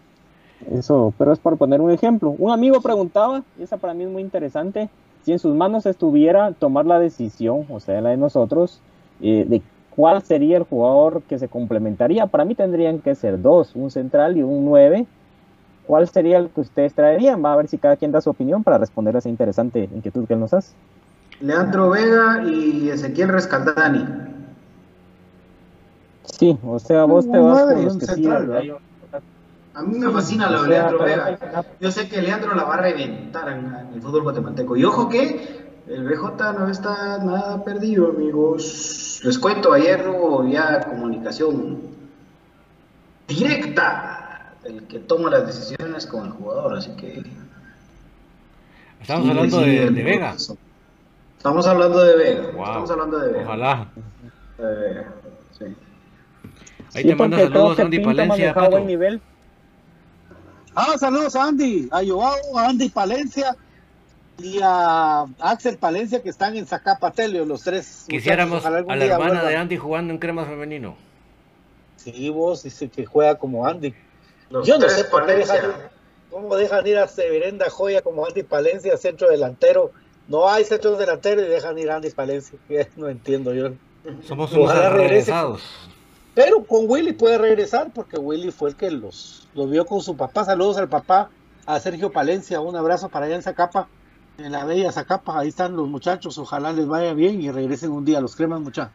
eso, 0.72 1.14
pero 1.18 1.34
es 1.34 1.40
por 1.40 1.58
poner 1.58 1.82
un 1.82 1.92
ejemplo. 1.92 2.32
Un 2.32 2.52
amigo 2.52 2.82
preguntaba, 2.82 3.44
y 3.56 3.64
esa 3.64 3.78
para 3.78 3.94
mí 3.94 4.04
es 4.04 4.10
muy 4.10 4.22
interesante, 4.22 4.90
si 5.24 5.32
en 5.32 5.40
sus 5.40 5.56
manos 5.56 5.86
estuviera 5.86 6.52
tomar 6.54 6.86
la 6.86 7.00
decisión, 7.00 7.66
o 7.70 7.80
sea, 7.80 8.02
la 8.02 8.10
de 8.10 8.18
nosotros, 8.18 8.82
eh, 9.22 9.46
de 9.48 9.62
cuál 9.96 10.22
sería 10.22 10.58
el 10.58 10.64
jugador 10.64 11.22
que 11.24 11.38
se 11.38 11.48
complementaría. 11.48 12.28
Para 12.28 12.46
mí 12.46 12.56
tendrían 12.56 13.00
que 13.00 13.16
ser 13.16 13.42
dos, 13.42 13.76
un 13.76 13.92
central 13.92 14.38
y 14.38 14.44
un 14.44 14.66
9. 14.66 15.06
¿Cuál 15.86 16.08
sería 16.08 16.38
el 16.38 16.50
que 16.50 16.62
ustedes 16.62 16.94
traerían? 16.94 17.44
Va 17.44 17.54
a 17.54 17.56
ver 17.58 17.68
si 17.68 17.78
cada 17.78 17.98
quien 17.98 18.12
da 18.12 18.22
su 18.22 18.30
opinión 18.30 18.64
para 18.64 18.78
responder 18.78 19.16
a 19.16 19.20
esa 19.20 19.30
interesante 19.30 19.90
inquietud 19.94 20.26
que 20.26 20.34
él 20.34 20.40
nos 20.40 20.54
hace. 20.54 20.74
Leandro 21.40 21.90
Vega 21.90 22.44
y 22.46 22.90
Ezequiel 22.90 23.30
Rescaldani. 23.30 24.06
Sí, 26.24 26.58
o 26.66 26.80
sea, 26.80 27.06
vos 27.06 27.30
te 27.30 27.38
vas 27.38 27.64
con 27.64 27.84
los 27.84 27.94
un 27.94 28.00
que 28.00 28.06
sí, 28.06 28.14
central, 28.14 28.48
¿verdad? 28.48 28.78
A 29.74 29.82
mí 29.84 29.98
me 29.98 30.12
fascina 30.12 30.50
lo 30.50 30.64
de 30.64 30.70
Leandro 30.70 31.00
Vega. 31.04 31.66
Yo 31.80 31.92
sé 31.92 32.10
que 32.10 32.22
Leandro 32.22 32.54
la 32.56 32.64
va 32.64 32.76
a 32.76 32.82
reventar 32.82 33.50
en, 33.50 33.66
en 33.74 33.94
el 33.96 34.02
fútbol 34.02 34.24
guatemalteco. 34.24 34.76
Y 34.76 34.84
ojo 34.84 35.08
que 35.08 35.62
el 35.88 36.04
BJ 36.04 36.54
no 36.54 36.68
está 36.70 37.18
nada 37.20 37.64
perdido, 37.64 38.10
amigos. 38.10 39.22
Les 39.24 39.38
cuento, 39.40 39.72
ayer 39.74 40.08
hubo 40.10 40.46
ya 40.48 40.82
comunicación 40.82 41.80
directa 43.28 44.56
del 44.64 44.84
que 44.88 45.00
toma 45.00 45.30
las 45.30 45.48
decisiones 45.48 46.06
con 46.06 46.26
el 46.28 46.32
jugador, 46.34 46.76
así 46.78 46.92
que... 46.96 47.24
Estamos 49.02 49.24
Sí, 49.24 49.30
hablando 49.32 49.60
sí, 49.60 49.66
de, 49.70 49.84
el 49.84 49.96
de 49.96 50.04
Vega. 50.04 50.36
Estamos 51.38 51.66
hablando 51.68 52.04
de 52.04 52.16
Vega. 52.16 52.52
Wow. 52.54 52.66
Estamos 52.66 52.92
hablando 52.92 53.20
de 53.20 53.32
Vega. 53.32 53.44
Ojalá. 53.46 53.88
De 54.58 54.76
Vega, 54.76 55.14
sí. 55.58 55.66
Ahí 56.94 57.04
Sí, 57.04 57.08
te 57.08 57.16
manda 57.16 57.40
saludos 57.40 57.80
Andy 57.80 58.00
Palencia, 58.00 58.54
Pato. 58.54 58.72
buen 58.72 58.86
nivel. 58.86 59.22
Ah, 60.76 60.96
saludos 60.98 61.36
a 61.36 61.46
Andy, 61.46 61.90
a 61.92 62.02
Joao, 62.06 62.58
a 62.58 62.68
Andy 62.68 62.90
Palencia 62.90 63.56
y 64.38 64.60
a 64.62 65.26
Axel 65.40 65.78
Palencia 65.78 66.22
que 66.22 66.30
están 66.30 66.56
en 66.56 66.66
Zacapatelio, 66.66 67.46
los 67.46 67.64
tres. 67.64 68.06
Quisiéramos 68.08 68.66
a 68.66 68.70
la 68.70 68.80
hermana 68.80 69.44
de 69.44 69.56
Andy 69.56 69.78
jugando 69.78 70.14
en 70.14 70.20
crema 70.20 70.46
femenino. 70.46 70.96
Sí, 71.98 72.30
vos 72.30 72.64
dice 72.64 72.90
que 72.90 73.06
juega 73.06 73.36
como 73.36 73.68
Andy. 73.68 73.94
Los 74.50 74.66
Yo 74.66 74.80
no 74.80 74.90
sé 74.90 75.04
por 75.04 75.26
qué 75.26 75.34
dejan, 75.34 75.60
cómo 76.30 76.56
dejan 76.56 76.88
ir 76.88 76.98
a 76.98 77.08
Severenda 77.08 77.70
Joya 77.70 78.02
como 78.02 78.26
Andy 78.26 78.44
Palencia, 78.44 78.98
centro 78.98 79.30
delantero. 79.30 79.92
No 80.28 80.50
hay 80.50 80.64
centro 80.64 80.96
delantero 80.96 81.42
y 81.42 81.48
dejan 81.48 81.78
ir 81.78 81.92
a 81.92 81.98
Andy 81.98 82.10
Palencia. 82.12 82.58
No 82.96 83.10
entiendo 83.10 83.54
yo. 83.54 83.72
Somos 84.24 84.52
unos 84.54 84.94
regresados. 84.94 85.62
Pero 86.34 86.64
con 86.64 86.86
Willy 86.90 87.14
puede 87.14 87.38
regresar 87.38 87.92
porque 87.94 88.18
Willy 88.18 88.52
fue 88.52 88.70
el 88.70 88.76
que 88.76 88.90
los, 88.92 89.48
los 89.54 89.70
vio 89.70 89.86
con 89.86 90.02
su 90.02 90.16
papá. 90.16 90.46
Saludos 90.46 90.78
al 90.78 90.88
papá, 90.88 91.30
a 91.66 91.80
Sergio 91.80 92.12
Palencia. 92.12 92.62
Un 92.62 92.76
abrazo 92.76 93.10
para 93.10 93.26
allá 93.26 93.36
en 93.36 93.42
Zacapa, 93.42 93.88
en 94.38 94.52
la 94.54 94.64
bella 94.66 94.92
Zacapa. 94.92 95.38
Ahí 95.40 95.50
están 95.50 95.76
los 95.76 95.90
muchachos. 95.90 96.38
Ojalá 96.38 96.72
les 96.72 96.88
vaya 96.88 97.14
bien 97.14 97.42
y 97.42 97.52
regresen 97.52 97.92
un 97.92 98.06
día 98.06 98.20
a 98.20 98.22
los 98.22 98.36
cremas, 98.36 98.62
muchachos. 98.62 98.94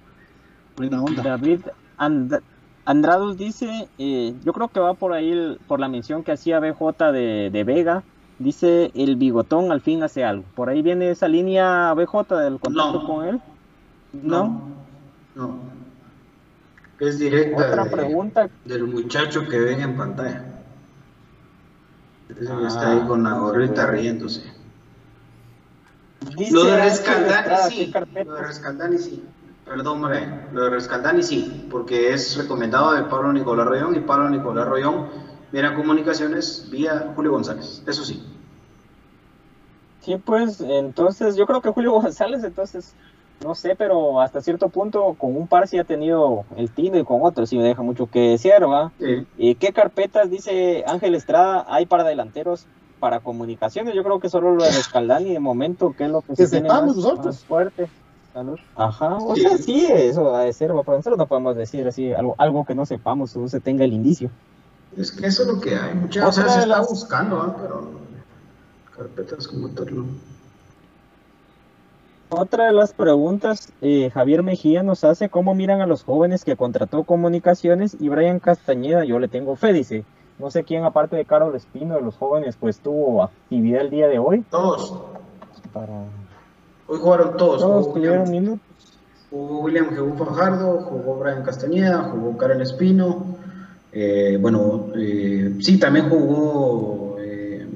Buena 0.77 1.03
onda. 1.03 1.23
David 1.23 1.61
And- 1.99 2.41
Andrados 2.87 3.37
dice, 3.37 3.89
eh, 3.99 4.35
yo 4.45 4.53
creo 4.53 4.69
que 4.69 4.79
va 4.81 4.95
por 4.95 5.13
ahí 5.13 5.31
el- 5.31 5.59
por 5.67 5.81
la 5.81 5.89
mención 5.89 6.23
que 6.23 6.33
hacía 6.33 6.61
BJ 6.61 7.11
de, 7.13 7.51
de 7.51 7.65
Vega. 7.65 8.03
Dice 8.39 8.93
el 8.95 9.17
bigotón 9.17 9.73
al 9.73 9.81
fin 9.81 10.03
hace 10.03 10.23
algo. 10.25 10.45
Por 10.55 10.69
ahí 10.69 10.83
viene 10.83 11.11
esa 11.11 11.27
línea 11.27 11.93
BJ 11.95 12.37
del 12.39 12.61
contacto 12.61 13.01
No. 13.03 13.07
con 13.07 13.27
él. 13.27 13.41
No. 14.13 14.63
No. 15.35 15.59
Es 16.99 17.19
directa 17.19 17.67
Otra 17.69 17.85
de- 17.85 17.91
pregunta. 17.91 18.49
del 18.65 18.85
muchacho 18.85 19.47
que 19.49 19.59
ven 19.59 19.81
en 19.81 19.97
pantalla. 19.97 20.45
Ese 22.29 22.41
que 22.41 22.53
Ah, 22.53 22.67
está 22.69 22.91
ahí 22.93 23.07
con 23.07 23.23
la 23.23 23.35
gorrita 23.35 23.87
riéndose. 23.87 24.43
Lo 26.51 26.65
de 26.65 26.77
Rescaldani 26.83 27.71
sí. 27.71 27.93
Lo 28.25 28.35
de 28.35 28.43
Rescaldani 28.43 28.99
sí. 28.99 29.25
Perdón, 29.65 30.03
hombre. 30.05 30.29
Lo 30.53 30.65
de 30.65 30.71
Rescaldani 30.71 31.23
sí. 31.23 31.67
Porque 31.71 32.13
es 32.13 32.37
recomendado 32.37 32.93
de 32.95 33.03
Pablo 33.05 33.33
Nicolás 33.33 33.67
Rollón 33.67 33.95
y 33.95 34.01
Pablo 34.01 34.31
Nicolás 34.31 34.67
Rollón 34.67 35.09
viene 35.53 35.69
a 35.69 35.75
comunicaciones 35.75 36.69
vía 36.71 37.13
Julio 37.15 37.33
González. 37.33 37.83
Eso 37.87 38.05
sí. 38.05 38.25
Sí, 40.01 40.17
pues 40.25 40.61
entonces 40.61 41.37
yo 41.37 41.47
creo 41.47 41.61
que 41.61 41.71
Julio 41.71 41.93
González, 41.93 42.43
entonces, 42.45 42.95
no 43.45 43.55
sé, 43.55 43.75
pero 43.77 44.21
hasta 44.21 44.41
cierto 44.41 44.69
punto 44.69 45.15
con 45.19 45.37
un 45.37 45.47
par 45.47 45.69
sí 45.69 45.79
ha 45.79 45.85
tenido 45.85 46.45
el 46.57 46.71
tino 46.71 46.99
y 46.99 47.05
con 47.05 47.21
otros 47.23 47.49
sí 47.49 47.57
me 47.59 47.65
deja 47.65 47.83
mucho 47.83 48.07
que 48.07 48.21
desear, 48.31 48.69
¿va? 48.69 48.93
Sí. 48.99 49.27
¿Y 49.37 49.55
qué 49.57 49.73
carpetas, 49.73 50.31
dice 50.31 50.85
Ángel 50.87 51.15
Estrada, 51.15 51.65
hay 51.69 51.87
para 51.87 52.05
delanteros 52.05 52.67
para 52.99 53.21
comunicaciones? 53.21 53.95
Yo 53.95 54.03
creo 54.03 54.21
que 54.21 54.29
solo 54.31 54.55
lo 54.55 54.65
de 54.65 54.71
Escaldani 54.71 55.33
de 55.33 55.41
momento, 55.41 55.93
que 55.97 56.05
es 56.05 56.11
lo 56.11 56.23
que, 56.23 56.29
Que 56.35 56.47
se 56.47 56.49
tiene 56.51 56.69
sepamos 56.69 56.97
más, 56.97 57.05
nosotros. 57.05 57.27
más 57.27 57.45
fuerte. 57.45 57.89
Salud. 58.33 58.59
Ajá, 58.75 59.17
o 59.17 59.35
Sí. 59.35 59.41
sea, 59.43 59.59
sí, 59.59 59.87
eso 59.91 60.35
ha 60.35 60.43
de 60.43 60.53
ser, 60.53 60.77
¿va? 60.77 60.83
pero 60.83 60.97
nosotros 60.99 61.19
no 61.19 61.27
podemos 61.27 61.57
decir 61.57 61.87
así 61.89 62.13
algo, 62.13 62.35
algo 62.39 62.65
que 62.67 62.75
no 62.75 62.85
sepamos 62.85 63.35
o 63.37 63.41
no 63.41 63.49
se 63.49 63.61
tenga 63.61 63.85
el 63.85 63.93
indicio. 63.93 64.31
Es 64.97 65.11
que 65.13 65.27
eso 65.27 65.43
es 65.43 65.49
lo 65.49 65.61
que 65.61 65.75
hay. 65.77 65.95
Mucha, 65.95 66.27
o 66.27 66.33
sea, 66.33 66.45
se 66.49 66.61
está 66.61 66.67
las- 66.67 66.89
buscando, 66.89 67.37
¿ah? 67.41 67.57
pero 67.61 67.91
carpetas 68.97 69.47
como 69.49 69.69
tal 69.69 69.95
no. 69.95 70.05
Otra 72.29 72.67
de 72.67 72.73
las 72.73 72.93
preguntas, 72.93 73.73
eh, 73.81 74.11
Javier 74.13 74.43
Mejía 74.43 74.83
nos 74.83 75.05
hace 75.05 75.29
cómo 75.29 75.55
miran 75.55 75.81
a 75.81 75.87
los 75.87 76.03
jóvenes 76.03 76.45
que 76.45 76.57
contrató 76.57 77.05
Comunicaciones 77.05 77.97
y 78.01 78.09
Brian 78.09 78.41
Castañeda, 78.41 79.05
yo 79.05 79.21
le 79.21 79.29
tengo 79.29 79.55
fe, 79.55 79.73
dice. 79.73 80.05
No 80.39 80.51
sé 80.51 80.65
quién 80.65 80.85
aparte 80.85 81.17
de 81.17 81.25
Carol 81.25 81.55
Espino 81.55 81.95
de 81.95 82.03
los 82.03 82.17
jóvenes 82.17 82.57
pues 82.59 82.81
tuvo 82.81 83.23
actividad 83.23 83.83
el 83.83 83.91
día 83.91 84.09
de 84.09 84.19
hoy. 84.19 84.45
Todos. 84.51 85.01
Para... 85.73 86.05
Hoy 86.89 86.99
jugaron 86.99 87.37
todos. 87.37 87.63
Todos 87.63 87.95
tuvieron 87.95 88.31
minutos. 88.31 88.61
jugó 89.31 89.61
William 89.61 89.91
Jebú 89.91 90.17
Fajardo, 90.17 90.81
jugó 90.81 91.17
Brian 91.17 91.43
Castañeda, 91.43 92.11
jugó 92.11 92.37
Karen 92.37 92.61
Espino. 92.61 93.37
eh, 93.93 94.37
bueno, 94.41 94.89
eh, 94.97 95.57
sí, 95.61 95.79
también 95.79 96.11
jugó 96.11 97.17
eh, 97.19 97.67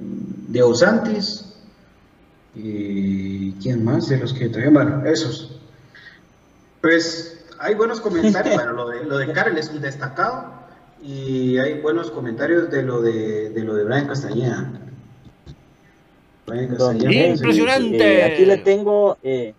Diego 0.48 0.74
Santis. 0.74 1.49
Y 2.54 3.52
¿quién 3.62 3.84
más 3.84 4.08
de 4.08 4.18
los 4.18 4.32
que 4.32 4.48
todavía? 4.48 4.70
Bueno, 4.70 5.04
esos. 5.06 5.58
Pues 6.80 7.44
hay 7.58 7.74
buenos 7.74 8.00
comentarios. 8.00 8.54
bueno, 8.56 8.72
lo 8.72 8.88
de, 8.88 9.04
lo 9.04 9.18
de 9.18 9.32
Karen 9.32 9.56
es 9.56 9.68
un 9.70 9.80
destacado. 9.80 10.58
Y 11.02 11.56
hay 11.58 11.80
buenos 11.80 12.10
comentarios 12.10 12.70
de 12.70 12.82
lo 12.82 13.00
de, 13.00 13.50
de 13.50 13.64
lo 13.64 13.74
de 13.74 13.84
Brian 13.84 14.06
Castañeda. 14.06 14.70
Brian 16.46 16.68
Castañeda, 16.68 17.10
sí. 17.10 17.30
¡Impresionante! 17.38 18.18
Eh, 18.20 18.24
aquí 18.24 18.44
le 18.44 18.58
tengo... 18.58 19.16
eh, 19.22 19.54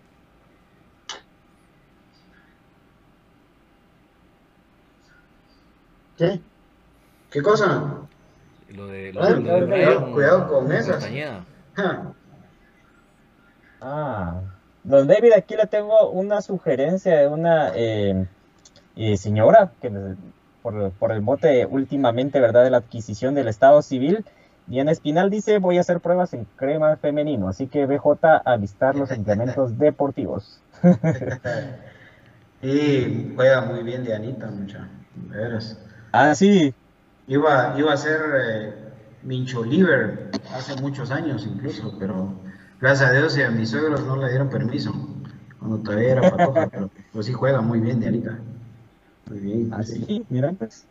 ¿Qué? 6.16 6.40
¿Qué 7.30 7.42
cosa? 7.42 7.82
Lo 8.74 8.86
de, 8.86 9.12
lo 9.12 9.22
Ah, 9.22 9.32
de- 9.32 9.40
lo 9.40 9.54
de 9.60 9.66
cuidado, 9.66 9.66
Brian 9.66 10.12
cuidado 10.12 10.48
con 10.48 10.72
esas. 10.72 10.96
Castañeda. 10.96 11.44
Ja. 11.74 12.12
Ah, 13.82 14.40
don 14.84 15.06
David, 15.08 15.32
aquí 15.36 15.56
le 15.56 15.66
tengo 15.66 16.10
una 16.10 16.40
sugerencia 16.40 17.18
de 17.18 17.28
una 17.28 17.72
eh, 17.74 18.26
eh, 18.96 19.16
señora 19.16 19.72
que 19.80 19.90
por, 20.62 20.92
por 20.92 21.10
el 21.12 21.20
mote 21.20 21.66
últimamente, 21.66 22.40
¿verdad?, 22.40 22.62
de 22.62 22.70
la 22.70 22.78
adquisición 22.78 23.34
del 23.34 23.48
Estado 23.48 23.82
Civil. 23.82 24.24
Diana 24.68 24.92
Espinal 24.92 25.28
dice, 25.28 25.58
voy 25.58 25.78
a 25.78 25.80
hacer 25.80 25.98
pruebas 25.98 26.32
en 26.34 26.46
crema 26.56 26.96
femenino, 26.96 27.48
así 27.48 27.66
que 27.66 27.84
BJ 27.86 28.42
a 28.44 28.56
listar 28.56 28.94
los 28.94 29.10
implementos 29.10 29.76
deportivos. 29.78 30.60
Y 32.62 33.32
juega 33.34 33.62
muy 33.62 33.82
bien 33.82 34.04
Dianita, 34.04 34.46
mucha. 34.46 34.88
veras. 35.16 35.76
Ah, 36.12 36.32
sí. 36.32 36.72
Iba, 37.26 37.74
iba 37.76 37.92
a 37.92 37.96
ser 37.96 38.20
eh, 38.40 38.74
Mincho 39.24 39.64
Liver 39.64 40.30
hace 40.54 40.80
muchos 40.80 41.10
años 41.10 41.44
incluso, 41.44 41.96
pero 41.98 42.32
gracias 42.82 43.08
a 43.08 43.12
Dios 43.12 43.38
y 43.38 43.42
a 43.42 43.50
mis 43.50 43.70
suegros 43.70 44.04
no 44.04 44.16
le 44.16 44.28
dieron 44.28 44.50
permiso. 44.50 44.92
Cuando 45.58 45.78
todavía 45.78 46.12
era 46.12 46.30
patoja, 46.30 46.68
pero 46.68 46.90
pues 47.12 47.26
sí 47.26 47.32
juega 47.32 47.62
muy 47.62 47.80
bien 47.80 48.00
Dianita. 48.00 48.38
Muy 49.30 49.38
bien. 49.38 49.72
Así, 49.72 50.04
sí. 50.04 50.26
mira, 50.28 50.52
pues, 50.52 50.84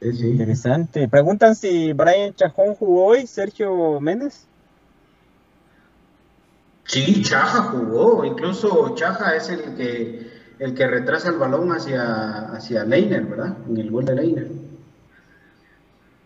Sí, 0.00 0.12
sí. 0.12 0.28
interesante. 0.28 1.08
Preguntan 1.08 1.56
si 1.56 1.92
Brian 1.94 2.34
Chajón 2.34 2.74
jugó 2.74 3.06
hoy, 3.06 3.26
Sergio 3.26 4.00
Méndez. 4.00 4.46
Sí, 6.84 7.22
Chaja 7.22 7.62
jugó, 7.62 8.24
incluso 8.26 8.94
Chaja 8.94 9.34
es 9.34 9.48
el 9.48 9.74
que 9.76 10.34
el 10.58 10.74
que 10.74 10.86
retrasa 10.86 11.30
el 11.30 11.36
balón 11.38 11.72
hacia, 11.72 12.52
hacia 12.52 12.84
Leiner, 12.84 13.24
¿verdad? 13.24 13.56
En 13.68 13.76
el 13.78 13.90
gol 13.90 14.04
de 14.04 14.14
Leiner. 14.14 14.48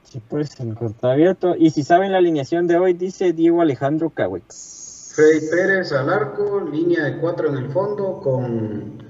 Sí, 0.04 0.20
pues 0.28 0.58
el 0.60 0.76
está 0.80 1.12
abierto. 1.12 1.54
Y 1.56 1.70
si 1.70 1.82
saben 1.82 2.12
la 2.12 2.18
alineación 2.18 2.66
de 2.66 2.78
hoy, 2.78 2.94
dice 2.94 3.32
Diego 3.32 3.62
Alejandro 3.62 4.10
Cawex. 4.10 4.77
Freddy 5.14 5.48
Pérez 5.50 5.92
al 5.92 6.10
arco, 6.10 6.60
línea 6.60 7.04
de 7.04 7.18
cuatro 7.18 7.48
en 7.48 7.56
el 7.56 7.70
fondo 7.70 8.20
con, 8.22 9.02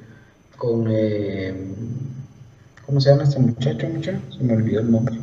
con 0.57 0.87
eh, 0.91 1.75
¿cómo 2.87 3.01
se 3.01 3.11
llama 3.11 3.25
este 3.25 3.39
muchacho, 3.39 3.89
muchacho? 3.89 4.19
Se 4.37 4.43
me 4.43 4.55
olvidó 4.55 4.81
el 4.81 4.91
nombre. 4.91 5.19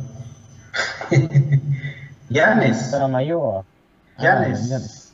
Yanes. 2.30 2.90
Saramayoa. 2.90 3.64
Yanes. 4.18 5.12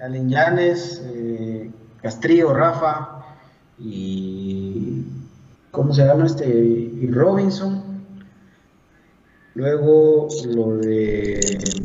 Alin 0.00 0.28
Yanes, 0.28 1.02
eh, 1.04 1.70
Castrillo, 2.02 2.54
Rafa 2.54 3.24
y 3.78 5.04
¿cómo 5.70 5.92
se 5.92 6.04
llama 6.04 6.26
este? 6.26 6.48
Y 6.48 7.10
Robinson. 7.10 7.84
Luego 9.54 10.28
lo 10.54 10.76
de 10.78 11.40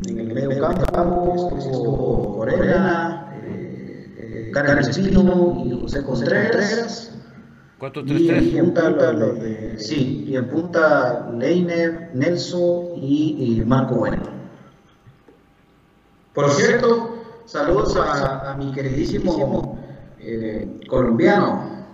en 0.07 0.19
el 0.31 0.47
medio 0.47 0.61
campo 0.93 1.57
estuvo 1.57 2.37
Corena, 2.37 3.33
eh, 3.45 4.51
Carlos 4.53 4.87
Espino 4.87 5.63
y 5.65 5.81
José 5.81 6.03
Contreras. 6.03 7.13
4-3-3. 7.79 8.41
Y 8.43 8.57
en 8.57 8.73
punta 8.73 9.11
lo 9.11 9.33
de, 9.33 9.77
sí, 9.77 10.25
y 10.27 10.35
en 10.35 10.47
punta 10.47 11.29
Leiner, 11.37 12.11
Nelson 12.13 12.85
y, 12.95 13.57
y 13.59 13.65
Marco 13.65 13.95
Bueno. 13.95 14.21
Por 16.33 16.49
cierto, 16.51 17.15
saludos 17.45 17.95
a, 17.97 18.51
a 18.51 18.55
mi 18.55 18.71
queridísimo 18.71 19.77
eh, 20.19 20.79
colombiano, 20.87 21.85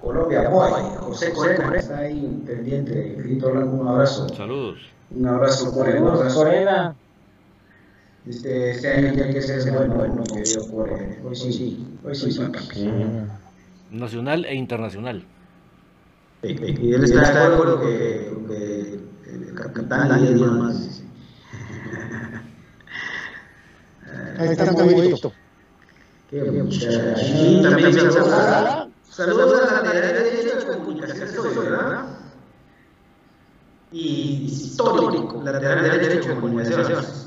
Colombia 0.00 0.48
Boy, 0.48 0.70
José 1.00 1.32
Corena, 1.32 1.74
está 1.76 1.98
ahí 1.98 2.42
pendiente, 2.46 3.16
grito 3.18 3.48
un 3.48 3.88
abrazo. 3.88 4.28
Saludos. 4.28 4.78
Un 5.10 5.26
abrazo 5.26 5.72
Corena. 5.72 6.28
Corena. 6.34 6.96
Este, 8.26 8.70
este 8.70 8.88
año 8.88 9.12
tiene 9.14 9.34
que 9.34 9.42
ser 9.42 9.72
bueno, 9.72 9.94
bueno, 9.94 10.22
querido 10.24 10.70
Corena. 10.70 11.16
Hoy 11.24 11.34
sí, 11.34 11.52
sí, 11.52 11.86
hoy 12.04 12.14
sí, 12.14 12.30
sí. 12.30 12.42
Nacional 13.90 14.44
e 14.44 14.54
internacional. 14.54 15.24
Y 16.42 16.92
él 16.92 17.04
está 17.04 17.48
de 17.48 17.54
acuerdo 17.54 17.80
que, 17.80 18.32
que 18.48 19.00
el 19.32 19.54
capitán 19.54 20.24
y 20.24 20.34
más. 20.40 21.02
Ahí 24.38 24.48
está. 24.48 24.74
Qué 26.30 26.40
muchacho. 26.44 26.90
Y 27.20 27.62
también 27.62 27.92
saludos 27.92 28.88
saludos 29.10 29.70
a 29.70 29.82
la 29.82 29.92
derecha 29.92 30.58
de 30.58 30.66
comunicaciones, 30.78 31.56
¿verdad? 31.56 32.06
Y 33.90 34.44
histórico, 34.46 35.42
lateral 35.44 36.00
derecho 36.00 36.28
de 36.30 36.34
comunicaciones. 36.36 37.21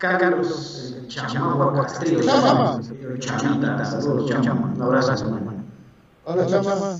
Carlos 0.00 0.96
Chama 1.08 1.72
Castrillo. 1.74 2.22
Chama. 2.22 2.80
Chamita, 3.18 3.84
saludos, 3.84 4.30
Chama. 4.30 4.72
Un 4.74 4.82
abrazo, 4.82 5.12
hermano. 5.12 5.64
Hola, 6.24 6.46
Chama. 6.46 6.98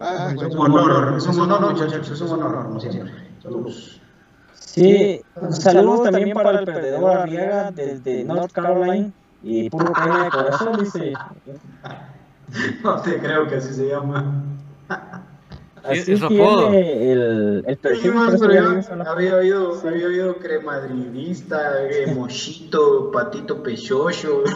Ah, 0.00 0.32
Es 0.32 0.54
un 0.54 0.58
honor, 0.58 1.14
es 1.16 1.26
un 1.26 1.40
honor, 1.40 1.72
muchachos, 1.72 2.10
es 2.10 2.20
un 2.20 2.30
honor, 2.30 2.64
como 2.66 2.80
siempre. 2.80 3.12
Saludos. 3.42 4.00
Sí, 4.54 5.20
saludos 5.50 6.04
también 6.04 6.32
para 6.34 6.60
el 6.60 6.64
perdedor 6.64 7.18
Arriaga 7.18 7.70
desde 7.72 8.24
North 8.24 8.52
Carolina 8.52 9.10
y 9.42 9.68
puro 9.68 9.92
caña 9.92 10.24
de 10.24 10.30
corazón, 10.30 10.78
dice. 10.78 11.12
No 12.82 13.00
te 13.00 13.16
creo 13.20 13.46
que 13.46 13.56
así 13.56 13.72
se 13.72 13.86
llama. 13.86 14.42
Así 15.84 16.12
es 16.12 16.22
apodo. 16.22 16.70
tiene 16.70 17.12
el, 17.12 17.64
el 17.66 17.74
Sí, 17.76 17.80
perfil. 17.80 18.12
pero 18.40 18.54
yo 18.54 18.96
la- 18.96 19.04
había 19.10 19.36
oído, 19.36 19.80
había 19.86 20.06
oído 20.06 20.36
cremadridista, 20.36 21.82
eh, 21.88 22.06
mochito, 22.14 23.10
patito 23.10 23.62
pechocho. 23.62 24.42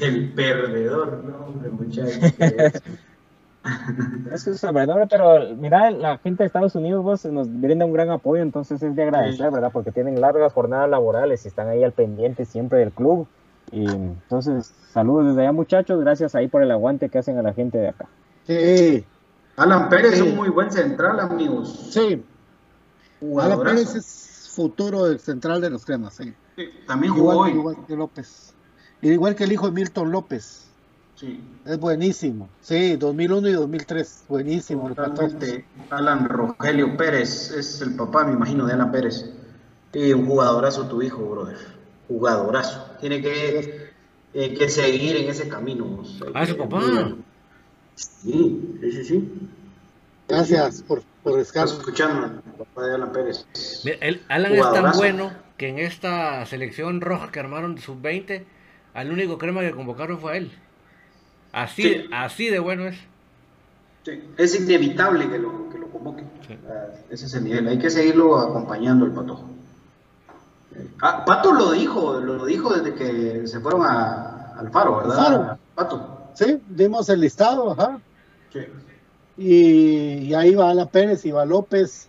El 0.00 0.32
perdedor, 0.34 1.24
no, 1.24 1.46
hombre, 1.46 1.70
muchachos. 1.70 2.18
Es 4.32 4.46
un 4.46 4.56
sobrenombre, 4.56 5.06
pero 5.06 5.54
mira, 5.54 5.90
la 5.90 6.16
gente 6.16 6.42
de 6.42 6.46
Estados 6.46 6.74
Unidos 6.74 7.04
vos, 7.04 7.26
nos 7.26 7.46
brinda 7.60 7.84
un 7.84 7.92
gran 7.92 8.08
apoyo, 8.08 8.40
entonces 8.42 8.82
es 8.82 8.96
de 8.96 9.02
agradecer, 9.02 9.50
¿verdad? 9.50 9.68
Porque 9.70 9.92
tienen 9.92 10.18
largas 10.18 10.54
jornadas 10.54 10.88
laborales 10.88 11.44
y 11.44 11.48
están 11.48 11.68
ahí 11.68 11.84
al 11.84 11.92
pendiente 11.92 12.46
siempre 12.46 12.78
del 12.78 12.90
club. 12.92 13.26
Y 13.72 13.88
entonces, 13.88 14.72
saludos 14.92 15.26
desde 15.28 15.42
allá, 15.42 15.52
muchachos. 15.52 16.00
Gracias 16.00 16.34
ahí 16.34 16.48
por 16.48 16.62
el 16.62 16.70
aguante 16.70 17.08
que 17.08 17.18
hacen 17.18 17.38
a 17.38 17.42
la 17.42 17.52
gente 17.52 17.78
de 17.78 17.88
acá. 17.88 18.06
Sí, 18.46 19.04
Alan 19.56 19.88
Pérez 19.88 20.14
es 20.14 20.18
Sí. 20.20 20.28
un 20.28 20.36
muy 20.36 20.48
buen 20.48 20.70
central, 20.70 21.20
amigos. 21.20 21.88
sí. 21.92 22.22
Alan. 23.38 23.60
Pérez 23.62 23.94
es 23.94 24.52
futuro 24.54 25.04
del 25.04 25.20
central 25.20 25.60
de 25.60 25.70
los 25.70 25.84
cremas, 25.84 26.14
sí. 26.14 26.32
Sí, 26.56 26.64
También 26.86 27.12
jugó 27.14 27.32
Igual, 27.32 27.50
hoy. 27.52 27.58
igual 27.58 27.76
que 27.86 27.96
López. 27.96 28.54
Igual 29.02 29.34
que 29.34 29.44
el 29.44 29.52
hijo 29.52 29.66
de 29.66 29.72
Milton 29.72 30.10
López. 30.10 30.66
Sí. 31.16 31.38
Es 31.66 31.78
buenísimo. 31.78 32.48
Sí, 32.62 32.96
2001 32.96 33.48
y 33.48 33.52
2003. 33.52 34.24
Buenísimo. 34.28 34.88
Totalmente. 34.88 35.66
Alan 35.90 36.26
Rogelio 36.28 36.96
Pérez 36.96 37.50
es 37.52 37.80
el 37.82 37.94
papá, 37.94 38.24
me 38.24 38.32
imagino, 38.32 38.66
de 38.66 38.72
Alan 38.72 38.90
Pérez. 38.90 39.30
Y 39.92 40.12
un 40.14 40.26
jugadorazo 40.26 40.86
tu 40.88 41.02
hijo, 41.02 41.22
brother. 41.26 41.56
Jugadorazo. 42.10 42.96
Tiene 43.00 43.22
que, 43.22 43.90
eh, 44.34 44.54
que 44.54 44.68
seguir 44.68 45.16
en 45.16 45.30
ese 45.30 45.48
camino. 45.48 46.00
o 46.00 46.04
sea, 46.04 46.26
Ah, 46.34 46.42
es 46.42 46.48
su 46.50 46.56
papá. 46.58 46.82
Sí, 47.94 48.76
sí, 48.80 48.92
sí, 48.92 49.04
sí. 49.04 49.28
Gracias 50.28 50.82
por, 50.82 51.02
por 51.22 51.36
descanso. 51.38 51.78
escuchando 51.78 52.42
papá 52.58 52.86
de 52.86 52.94
Alan 52.96 53.12
Pérez. 53.12 53.46
Mira, 53.84 53.96
el 54.00 54.22
Alan 54.28 54.52
es 54.54 54.72
tan 54.72 54.92
bueno 54.96 55.32
que 55.56 55.68
en 55.68 55.78
esta 55.78 56.44
selección 56.46 57.00
roja 57.00 57.30
que 57.30 57.40
armaron 57.40 57.74
de 57.76 57.80
sub-20, 57.82 58.44
al 58.94 59.12
único 59.12 59.38
crema 59.38 59.60
que 59.60 59.70
convocaron 59.72 60.18
fue 60.18 60.32
a 60.32 60.36
él. 60.36 60.50
Así, 61.52 61.82
Sí. 61.82 62.04
así 62.12 62.48
de 62.48 62.58
bueno 62.58 62.86
es. 62.86 62.96
Sí, 64.04 64.12
Es 64.38 64.58
inevitable 64.58 65.28
que 65.28 65.38
lo, 65.38 65.68
que 65.68 65.78
lo 65.78 65.88
convoque. 65.88 66.24
Sí. 66.46 66.56
Ah, 66.68 66.86
Ese 67.10 67.26
es 67.26 67.34
el 67.34 67.44
nivel. 67.44 67.68
Hay 67.68 67.78
que 67.78 67.90
seguirlo 67.90 68.38
acompañando 68.38 69.04
el 69.04 69.12
Pato. 69.12 69.44
Ah, 71.02 71.24
Pato 71.24 71.52
lo 71.52 71.72
dijo, 71.72 72.20
lo 72.20 72.44
dijo 72.44 72.72
desde 72.74 72.94
que 72.94 73.46
se 73.46 73.60
fueron 73.60 73.82
a, 73.84 74.54
al 74.58 74.70
Faro, 74.70 74.98
¿verdad? 74.98 75.16
Faro. 75.16 75.58
Pato. 75.74 76.16
Sí, 76.34 76.60
dimos 76.68 77.08
el 77.08 77.20
listado, 77.20 77.72
ajá. 77.72 78.00
Sí. 78.52 78.60
Y, 79.36 80.26
y 80.28 80.34
ahí 80.34 80.54
va 80.54 80.70
Alan 80.70 80.88
Pérez, 80.88 81.24
iba 81.24 81.44
López, 81.44 82.08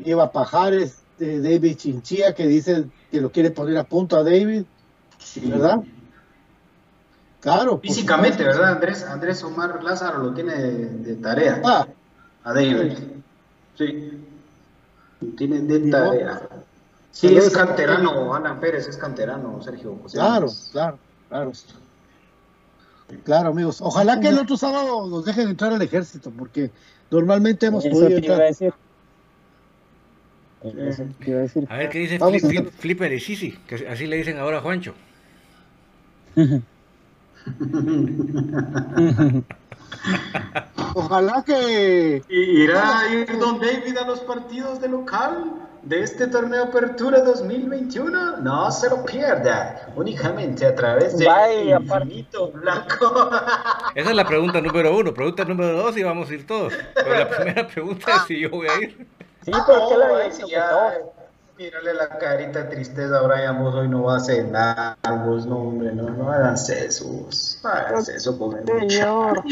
iba 0.00 0.30
Pajares, 0.30 0.98
eh, 1.18 1.40
David 1.42 1.76
Chinchilla, 1.76 2.34
que 2.34 2.46
dice 2.46 2.84
que 3.10 3.20
lo 3.20 3.32
quiere 3.32 3.50
poner 3.50 3.76
a 3.78 3.84
punto 3.84 4.16
a 4.16 4.22
David, 4.22 4.64
Sí. 5.18 5.40
¿verdad? 5.44 5.80
Claro. 7.40 7.78
Físicamente. 7.78 8.44
¿verdad? 8.44 8.72
Andrés, 8.74 9.04
Andrés 9.04 9.42
Omar 9.42 9.82
Lázaro 9.82 10.18
lo 10.18 10.34
tiene 10.34 10.54
de, 10.54 10.86
de 10.90 11.14
tarea. 11.16 11.60
Ah, 11.64 11.86
A 12.44 12.52
David. 12.52 12.92
Sí. 13.76 14.24
Lo 15.20 15.34
tiene 15.36 15.60
de 15.60 15.90
tarea. 15.90 16.48
Sí, 17.10 17.26
Saludos 17.28 17.46
es 17.48 17.52
canterano, 17.56 18.34
Alan 18.34 18.60
Pérez 18.60 18.86
es 18.88 18.96
canterano, 18.96 19.60
Sergio. 19.62 19.96
José 20.02 20.18
claro, 20.18 20.48
claro, 20.72 20.98
claro. 21.28 21.52
Claro, 23.24 23.48
amigos. 23.50 23.80
Ojalá 23.80 24.20
que 24.20 24.28
el 24.28 24.38
otro 24.38 24.56
sábado 24.56 25.06
nos 25.08 25.24
dejen 25.24 25.48
entrar 25.48 25.72
al 25.72 25.80
ejército, 25.82 26.30
porque 26.30 26.70
normalmente 27.10 27.66
hemos 27.66 27.84
Eso 27.84 27.94
podido 27.94 28.20
te 28.20 28.26
iba 28.26 28.34
a 28.34 28.48
entrar. 28.48 28.48
decir. 28.48 28.74
Eso 30.62 31.04
te 31.18 31.30
iba 31.30 31.38
a 31.38 31.42
decir. 31.42 31.66
A 31.70 31.76
ver 31.78 31.88
qué 31.88 31.98
dice 32.00 32.18
Flip- 32.18 32.40
Flip- 32.46 32.70
Flipper 32.70 33.12
y 33.12 33.20
Sisi, 33.20 33.52
que 33.66 33.88
así 33.88 34.06
le 34.06 34.16
dicen 34.16 34.38
ahora 34.38 34.58
a 34.58 34.60
Juancho. 34.60 34.94
Ojalá 40.94 41.42
que 41.44 42.22
¿Y 42.28 42.62
¿Irá 42.62 43.00
a 43.00 43.14
ir 43.14 43.38
Don 43.38 43.60
David 43.60 43.96
a 43.96 44.06
los 44.06 44.20
partidos 44.20 44.80
de 44.80 44.88
local 44.88 45.67
de 45.82 46.02
este 46.02 46.26
torneo 46.26 46.64
Apertura 46.64 47.20
2021? 47.20 48.38
No 48.38 48.70
se 48.70 48.88
lo 48.88 49.04
pierda, 49.04 49.88
únicamente 49.96 50.66
a 50.66 50.74
través 50.74 51.16
de 51.18 51.26
Vaya. 51.26 51.78
Infinito 51.78 52.50
Blanco. 52.52 53.30
Esa 53.94 54.10
es 54.10 54.16
la 54.16 54.26
pregunta 54.26 54.60
número 54.60 54.96
uno. 54.96 55.14
Pregunta 55.14 55.44
número 55.44 55.72
dos 55.72 55.96
y 55.96 56.02
vamos 56.02 56.30
a 56.30 56.34
ir 56.34 56.46
todos. 56.46 56.72
Pero 56.94 57.14
la 57.14 57.28
primera 57.28 57.66
pregunta 57.66 58.16
es 58.16 58.22
si 58.22 58.40
yo 58.40 58.50
voy 58.50 58.68
a 58.68 58.80
ir. 58.80 59.06
Sí, 59.44 59.50
la 59.50 60.16
ahí 60.18 60.30
dicho 60.30 60.36
sí 60.36 60.42
que 60.44 60.50
ya. 60.50 60.98
Mírale 61.58 61.92
la 61.92 62.08
carita 62.18 62.62
de 62.62 62.70
tristeza 62.76 63.18
a 63.18 63.22
Brian, 63.22 63.58
vos 63.60 63.74
hoy 63.74 63.88
no 63.88 64.04
va 64.04 64.18
a 64.18 64.20
cenar, 64.20 64.96
vos 65.26 65.44
no, 65.44 65.56
hombre, 65.58 65.92
no, 65.92 66.08
no 66.08 66.30
hagas 66.30 66.70
eso, 66.70 67.08
vos. 67.08 67.58
no 67.64 67.68
hagas 67.68 68.08
eso 68.08 68.38
con 68.38 68.58
el 68.58 68.88
Señor. 68.88 69.42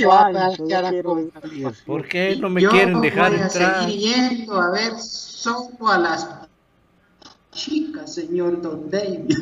¿Por 1.84 2.06
qué 2.06 2.36
no 2.36 2.48
me 2.48 2.62
Yo 2.62 2.70
quieren 2.70 3.00
dejar 3.00 3.32
voy 3.32 3.40
a 3.40 3.46
entrar? 3.46 3.84
seguir 3.84 4.14
yendo 4.14 4.60
a 4.60 4.70
ver 4.70 4.92
solo 5.00 5.88
a 5.88 5.98
las 5.98 6.28
chica, 7.50 8.06
señor 8.06 8.62
Don 8.62 8.88
David. 8.88 9.34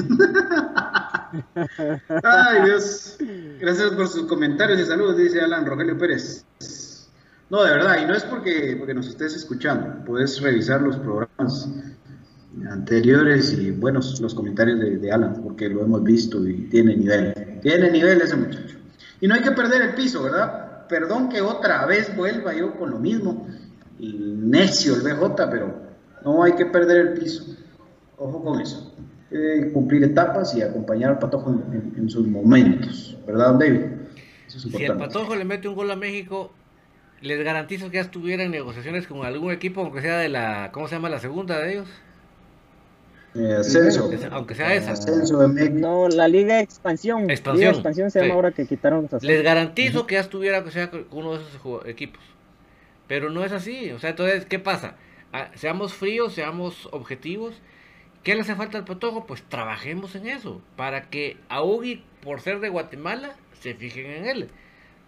Ay, 2.23 2.63
Dios. 2.65 3.19
Gracias 3.61 3.91
por 3.91 4.09
sus 4.09 4.27
comentarios 4.27 4.81
y 4.81 4.87
saludos, 4.87 5.19
dice 5.19 5.41
Alan 5.41 5.67
Rogelio 5.67 5.99
Pérez. 5.99 6.47
No, 7.51 7.63
de 7.63 7.73
verdad, 7.73 7.99
y 8.03 8.07
no 8.07 8.15
es 8.15 8.25
porque, 8.25 8.77
porque 8.79 8.95
nos 8.95 9.07
estés 9.09 9.35
escuchando, 9.35 10.03
puedes 10.07 10.41
revisar 10.41 10.81
los 10.81 10.97
programas 10.97 11.69
anteriores 12.71 13.53
y 13.53 13.71
buenos 13.71 14.21
los 14.21 14.35
comentarios 14.35 14.79
de, 14.81 14.97
de, 14.99 15.13
Alan, 15.13 15.43
porque 15.43 15.69
lo 15.69 15.83
hemos 15.83 16.03
visto 16.03 16.47
y 16.47 16.69
tiene 16.69 16.97
nivel. 16.97 17.61
Tiene 17.63 17.91
nivel 17.91 18.21
ese 18.21 18.37
muchacho. 18.37 18.77
Y 19.21 19.27
no 19.27 19.35
hay 19.35 19.43
que 19.43 19.53
perder 19.53 19.83
el 19.83 19.95
piso, 19.95 20.23
¿verdad? 20.23 20.87
Perdón 20.89 21.29
que 21.29 21.41
otra 21.41 21.87
vez 21.87 22.15
vuelva 22.17 22.55
yo 22.55 22.75
con 22.77 22.91
lo 22.91 22.99
mismo. 22.99 23.47
Y 23.99 24.13
necio 24.13 24.95
el 24.95 25.03
BJ, 25.03 25.51
pero 25.51 25.75
no 26.25 26.43
hay 26.43 26.53
que 26.53 26.67
perder 26.67 27.09
el 27.09 27.13
piso. 27.15 27.45
Ojo 28.19 28.43
con 28.43 28.61
eso. 28.61 28.95
Eh, 29.31 29.71
cumplir 29.73 30.05
etapas 30.05 30.55
y 30.55 30.63
acompañar 30.63 31.11
al 31.11 31.19
Patojo 31.19 31.51
en, 31.51 31.95
en, 31.97 32.09
sus 32.09 32.27
momentos, 32.27 33.17
¿verdad, 33.27 33.55
David? 33.55 33.81
Eso 34.47 34.59
es 34.59 34.75
si 34.75 34.85
el 34.85 34.97
Patojo 34.97 35.35
le 35.35 35.45
mete 35.45 35.67
un 35.67 35.75
gol 35.75 35.91
a 35.91 35.97
México, 35.97 36.53
les 37.21 37.43
garantizo 37.43 37.91
que 37.91 37.97
ya 37.97 38.03
estuviera 38.03 38.45
en 38.45 38.53
negociaciones 38.53 39.09
con 39.09 39.25
algún 39.25 39.53
equipo, 39.53 39.81
aunque 39.81 40.03
sea 40.03 40.19
de 40.19 40.29
la, 40.29 40.71
¿cómo 40.71 40.87
se 40.87 40.95
llama 40.95 41.09
la 41.09 41.19
segunda 41.19 41.59
de 41.59 41.73
ellos? 41.73 41.89
Eh, 43.35 43.57
ascenso. 43.59 44.11
Aunque 44.31 44.55
sea 44.55 44.75
esa. 44.75 44.93
Ascenso 44.93 45.39
de 45.39 45.49
México. 45.49 45.75
No, 45.79 46.09
la 46.09 46.29
Liga 46.29 46.57
de 46.57 46.61
Expansión. 46.63 47.29
Expansión. 47.31 47.57
Liga 47.59 47.71
Expansión 47.73 48.11
se 48.11 48.21
llama 48.21 48.29
Sí. 48.31 48.35
ahora 48.37 48.53
que 48.53 48.67
quitaron. 48.67 49.09
Les 49.23 49.43
garantizo 49.43 50.07
que 50.07 50.15
ya 50.15 50.21
estuviera 50.21 50.63
que 50.63 50.71
sea 50.71 50.91
con 50.91 51.07
uno 51.11 51.37
de 51.37 51.45
esos 51.45 51.87
equipos. 51.87 52.23
Pero 53.09 53.31
no 53.31 53.45
es 53.45 53.53
así. 53.53 53.91
O 53.91 53.99
sea, 53.99 54.11
entonces, 54.11 54.47
¿qué 54.47 54.59
pasa? 54.59 54.97
Ah, 55.33 55.51
seamos 55.55 55.95
fríos, 55.95 56.33
seamos 56.33 56.89
objetivos. 56.93 57.55
¿Qué 58.23 58.35
le 58.35 58.41
hace 58.43 58.55
falta 58.55 58.79
al 58.79 58.85
Patojo? 58.85 59.27
Pues 59.27 59.43
trabajemos 59.43 60.15
en 60.15 60.29
eso. 60.29 60.63
Para 60.77 61.11
que 61.11 61.37
Augi, 61.49 62.05
por 62.23 62.41
ser 62.41 62.61
de 62.61 62.69
Guatemala, 62.69 63.35
se 63.61 63.75
fijen 63.75 64.07
en 64.07 64.25
él. 64.27 64.49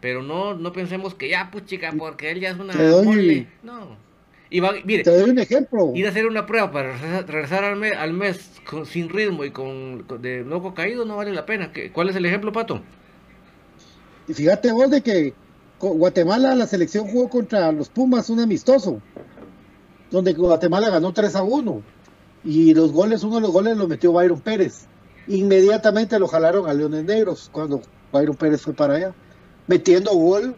Pero 0.01 0.23
no, 0.23 0.53
no 0.55 0.73
pensemos 0.73 1.15
que 1.15 1.29
ya, 1.31 1.49
pues 1.51 1.65
chica, 1.65 1.95
porque 1.97 2.31
él 2.31 2.41
ya 2.41 2.51
es 2.51 2.59
una 2.59 2.75
Te 2.75 2.83
doy- 2.87 3.07
mole. 3.07 3.47
No. 3.63 3.97
Y 4.49 4.61
va, 4.61 4.73
mire, 4.85 5.03
Te 5.03 5.11
doy 5.11 5.29
un 5.31 5.39
ejemplo. 5.39 5.91
ir 5.95 6.07
a 6.07 6.11
hacer 6.11 6.27
una 6.27 6.47
prueba 6.47 6.71
para 6.71 6.93
regresar, 6.93 7.27
regresar 7.29 7.65
al, 7.65 7.77
mes, 7.77 7.93
al 7.97 8.13
mes 8.13 8.51
con- 8.69 8.87
sin 8.87 9.09
ritmo 9.09 9.45
y 9.45 9.51
con, 9.51 10.05
con- 10.05 10.23
de 10.23 10.45
loco 10.45 10.73
caído 10.75 11.05
no 11.05 11.17
vale 11.17 11.33
la 11.33 11.45
pena. 11.47 11.73
¿Qué- 11.73 11.91
¿Cuál 11.91 12.11
es 12.11 12.17
el 12.17 12.27
ejemplo, 12.27 12.53
Pato? 12.53 12.81
Y 14.29 14.35
fíjate 14.35 14.71
vos 14.73 14.91
de 14.91 15.01
que 15.03 15.35
Guatemala, 15.81 16.55
la 16.55 16.67
selección 16.67 17.07
jugó 17.09 17.29
contra 17.29 17.71
los 17.73 17.89
Pumas 17.89 18.31
un 18.31 18.41
amistoso, 18.41 19.01
donde 20.11 20.33
Guatemala 20.33 20.91
ganó 20.91 21.13
3 21.13 21.35
a 21.37 21.43
1. 21.43 21.83
Y 22.45 22.73
los 22.75 22.93
goles, 22.93 23.25
uno 23.25 23.37
de 23.37 23.41
los 23.43 23.51
goles 23.51 23.77
lo 23.77 23.89
metió 23.89 24.13
Byron 24.13 24.41
Pérez. 24.41 24.87
Inmediatamente 25.27 26.19
lo 26.21 26.29
jalaron 26.29 26.69
a 26.69 26.73
Leones 26.75 27.05
Negros 27.05 27.49
cuando 27.53 27.83
Byron 28.13 28.37
Pérez 28.37 28.63
fue 28.63 28.73
para 28.75 28.95
allá, 28.95 29.15
metiendo 29.67 30.13
gol 30.13 30.55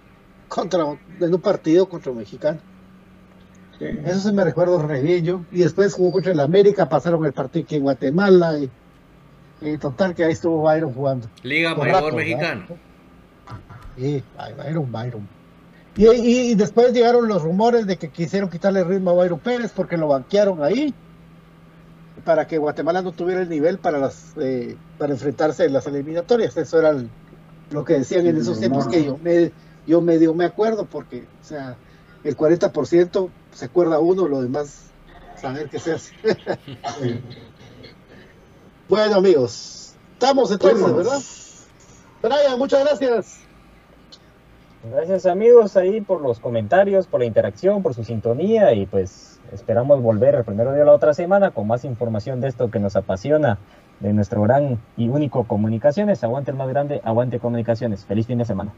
contra, 0.49 0.85
en 1.21 1.35
un 1.35 1.41
partido 1.41 1.89
contra 1.89 2.13
un 2.13 2.19
mexicano. 2.19 2.61
Eso 3.81 4.29
sí 4.29 4.33
me 4.35 4.45
recuerdo 4.45 4.83
re 4.87 5.01
bien 5.03 5.25
yo. 5.25 5.41
Y 5.53 5.61
después 5.61 5.95
jugó 5.95 6.13
contra 6.13 6.33
el 6.33 6.41
América, 6.41 6.89
pasaron 6.89 7.25
el 7.25 7.33
partido 7.33 7.65
aquí 7.65 7.77
en 7.77 7.83
Guatemala. 7.83 8.59
Y, 8.59 8.71
y 9.61 9.79
total 9.79 10.15
que 10.15 10.25
ahí 10.25 10.33
estuvo 10.33 10.63
Byron 10.63 10.93
jugando. 10.93 11.29
Liga 11.43 11.75
Por 11.75 11.87
Mayor 11.87 12.03
rato, 12.05 12.17
Mexicana. 12.17 12.67
Sí, 13.97 14.23
By- 14.37 14.55
Byron, 14.55 14.93
Byron. 14.93 15.29
Y, 15.97 16.07
y- 16.09 16.51
y 16.51 16.55
después 16.55 16.93
llegaron 16.93 17.27
los 17.29 17.43
rumores 17.43 17.87
de 17.87 17.97
que 17.97 18.09
quisieron 18.09 18.49
quitarle 18.51 18.81
el 18.81 18.87
ritmo 18.87 19.11
a 19.11 19.15
Byron 19.15 19.41
Pérez 19.41 19.73
porque 19.75 19.97
lo 19.97 20.07
banquearon 20.09 20.63
ahí 20.63 20.95
para 22.25 22.47
que 22.47 22.59
Guatemala 22.59 23.03
no 23.03 23.13
tuviera 23.13 23.43
el 23.43 23.49
nivel 23.49 23.79
para 23.79 23.99
las 23.99 24.33
eh, 24.41 24.77
para 24.99 25.13
enfrentarse 25.13 25.65
en 25.65 25.73
las 25.73 25.87
eliminatorias. 25.87 26.57
Eso 26.57 26.79
era 26.79 26.91
el- 26.91 27.09
lo 27.71 27.85
que 27.85 27.95
decían 27.95 28.27
en 28.27 28.37
esos 28.37 28.59
tiempos 28.61 28.87
que 28.89 29.05
yo 29.05 29.19
me 29.23 29.51
yo 29.87 30.01
medio 30.01 30.35
me 30.35 30.45
acuerdo 30.45 30.85
porque, 30.87 31.25
o 31.43 31.45
sea, 31.45 31.77
el 32.29 32.37
40% 32.37 33.31
se 33.53 33.65
acuerda 33.65 33.99
uno, 33.99 34.29
lo 34.29 34.43
demás 34.43 34.91
saber 35.37 35.69
qué 35.69 35.79
se 35.79 35.93
hace. 35.93 36.15
bueno, 38.89 39.17
amigos, 39.17 39.95
estamos 40.13 40.51
entonces, 40.51 40.79
Fuimos. 40.81 40.97
¿verdad? 40.97 41.21
Brian, 42.23 42.59
muchas 42.59 42.85
gracias. 42.85 43.41
Gracias 44.91 45.27
amigos 45.27 45.77
ahí 45.77 46.01
por 46.01 46.21
los 46.21 46.39
comentarios, 46.39 47.07
por 47.07 47.21
la 47.21 47.27
interacción, 47.27 47.83
por 47.83 47.95
su 47.95 48.05
sintonía 48.05 48.73
y 48.75 48.87
pues 48.87 49.41
esperamos 49.53 50.01
volver 50.03 50.37
el 50.37 50.45
primero 50.45 50.73
de 50.73 50.85
la 50.85 50.93
otra 50.93 51.15
semana 51.15 51.51
con 51.51 51.67
más 51.67 51.85
información 51.85 52.41
de 52.41 52.49
esto 52.49 52.71
que 52.71 52.79
nos 52.79 52.95
apasiona 52.95 53.59
de 54.01 54.13
nuestro 54.13 54.43
gran 54.43 54.79
y 54.97 55.09
único 55.09 55.45
comunicaciones. 55.45 56.23
Aguante 56.23 56.53
el 56.53 56.57
más 56.57 56.69
grande, 56.69 57.01
aguante 57.05 57.41
comunicaciones. 57.41 58.05
Feliz 58.05 58.27
fin 58.27 58.39
de 58.39 58.45
semana. 58.45 58.73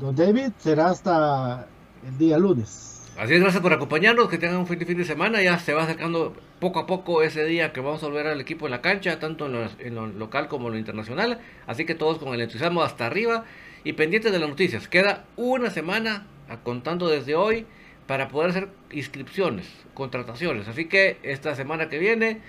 Don 0.00 0.14
David 0.14 0.52
será 0.58 0.90
hasta 0.90 1.66
el 2.06 2.18
día 2.18 2.38
lunes. 2.38 3.02
Así 3.18 3.34
es, 3.34 3.40
gracias 3.40 3.60
por 3.60 3.72
acompañarnos, 3.72 4.28
que 4.28 4.38
tengan 4.38 4.58
un 4.58 4.66
feliz 4.66 4.86
fin 4.86 4.96
de 4.96 5.04
semana. 5.04 5.42
Ya 5.42 5.58
se 5.58 5.74
va 5.74 5.82
acercando 5.82 6.34
poco 6.60 6.78
a 6.78 6.86
poco 6.86 7.22
ese 7.22 7.44
día 7.44 7.72
que 7.72 7.80
vamos 7.80 8.02
a 8.04 8.06
volver 8.06 8.28
al 8.28 8.40
equipo 8.40 8.66
en 8.66 8.70
la 8.70 8.80
cancha, 8.80 9.18
tanto 9.18 9.46
en 9.46 9.52
lo, 9.52 9.68
en 9.80 9.94
lo 9.96 10.06
local 10.06 10.46
como 10.46 10.68
en 10.68 10.74
lo 10.74 10.78
internacional. 10.78 11.40
Así 11.66 11.84
que 11.84 11.96
todos 11.96 12.18
con 12.18 12.32
el 12.32 12.40
entusiasmo 12.40 12.82
hasta 12.82 13.06
arriba 13.06 13.44
y 13.82 13.94
pendientes 13.94 14.30
de 14.30 14.38
las 14.38 14.48
noticias. 14.48 14.86
Queda 14.86 15.24
una 15.36 15.70
semana 15.70 16.28
contando 16.62 17.08
desde 17.08 17.34
hoy 17.34 17.66
para 18.06 18.28
poder 18.28 18.50
hacer 18.50 18.68
inscripciones, 18.92 19.66
contrataciones. 19.94 20.68
Así 20.68 20.86
que 20.86 21.18
esta 21.24 21.56
semana 21.56 21.88
que 21.88 21.98
viene 21.98 22.40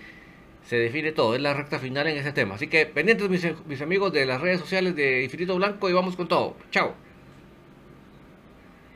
se 0.66 0.78
define 0.78 1.12
todo, 1.12 1.34
es 1.34 1.42
la 1.42 1.56
recta 1.56 1.80
final 1.80 2.06
en 2.08 2.18
ese 2.18 2.32
tema. 2.32 2.56
Así 2.56 2.68
que 2.68 2.86
pendientes 2.86 3.28
mis, 3.28 3.46
mis 3.66 3.82
amigos 3.82 4.14
de 4.14 4.26
las 4.28 4.40
redes 4.40 4.60
sociales 4.60 4.96
de 4.96 5.24
Infinito 5.24 5.56
Blanco 5.56 5.90
y 5.90 5.94
vamos 5.94 6.16
con 6.16 6.28
todo. 6.28 6.56
Chao. 6.70 7.09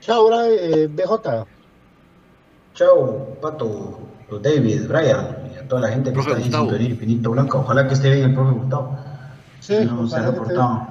Chao, 0.06 0.30
eh, 0.44 0.88
BJ. 0.92 1.46
Chao, 2.74 3.38
Pato, 3.42 4.00
David, 4.42 4.88
Brian, 4.90 5.50
y 5.54 5.58
a 5.58 5.66
toda 5.66 5.84
la 5.84 5.88
gente 5.88 6.10
que 6.10 6.16
Profe 6.16 6.42
está 6.42 6.60
ahí 6.60 6.86
en 6.86 6.92
Infinito 6.92 7.32
Blanco. 7.32 7.60
Ojalá 7.60 7.88
que 7.88 7.94
esté 7.94 8.10
bien 8.12 8.32
el 8.32 8.34
profe 8.34 8.52
Gustavo. 8.52 8.98
Sí, 9.62 9.78
que 9.78 9.86
no 9.86 10.06
se 10.06 10.18
ha 10.18 10.20
que 10.20 10.26
reportado. 10.32 10.88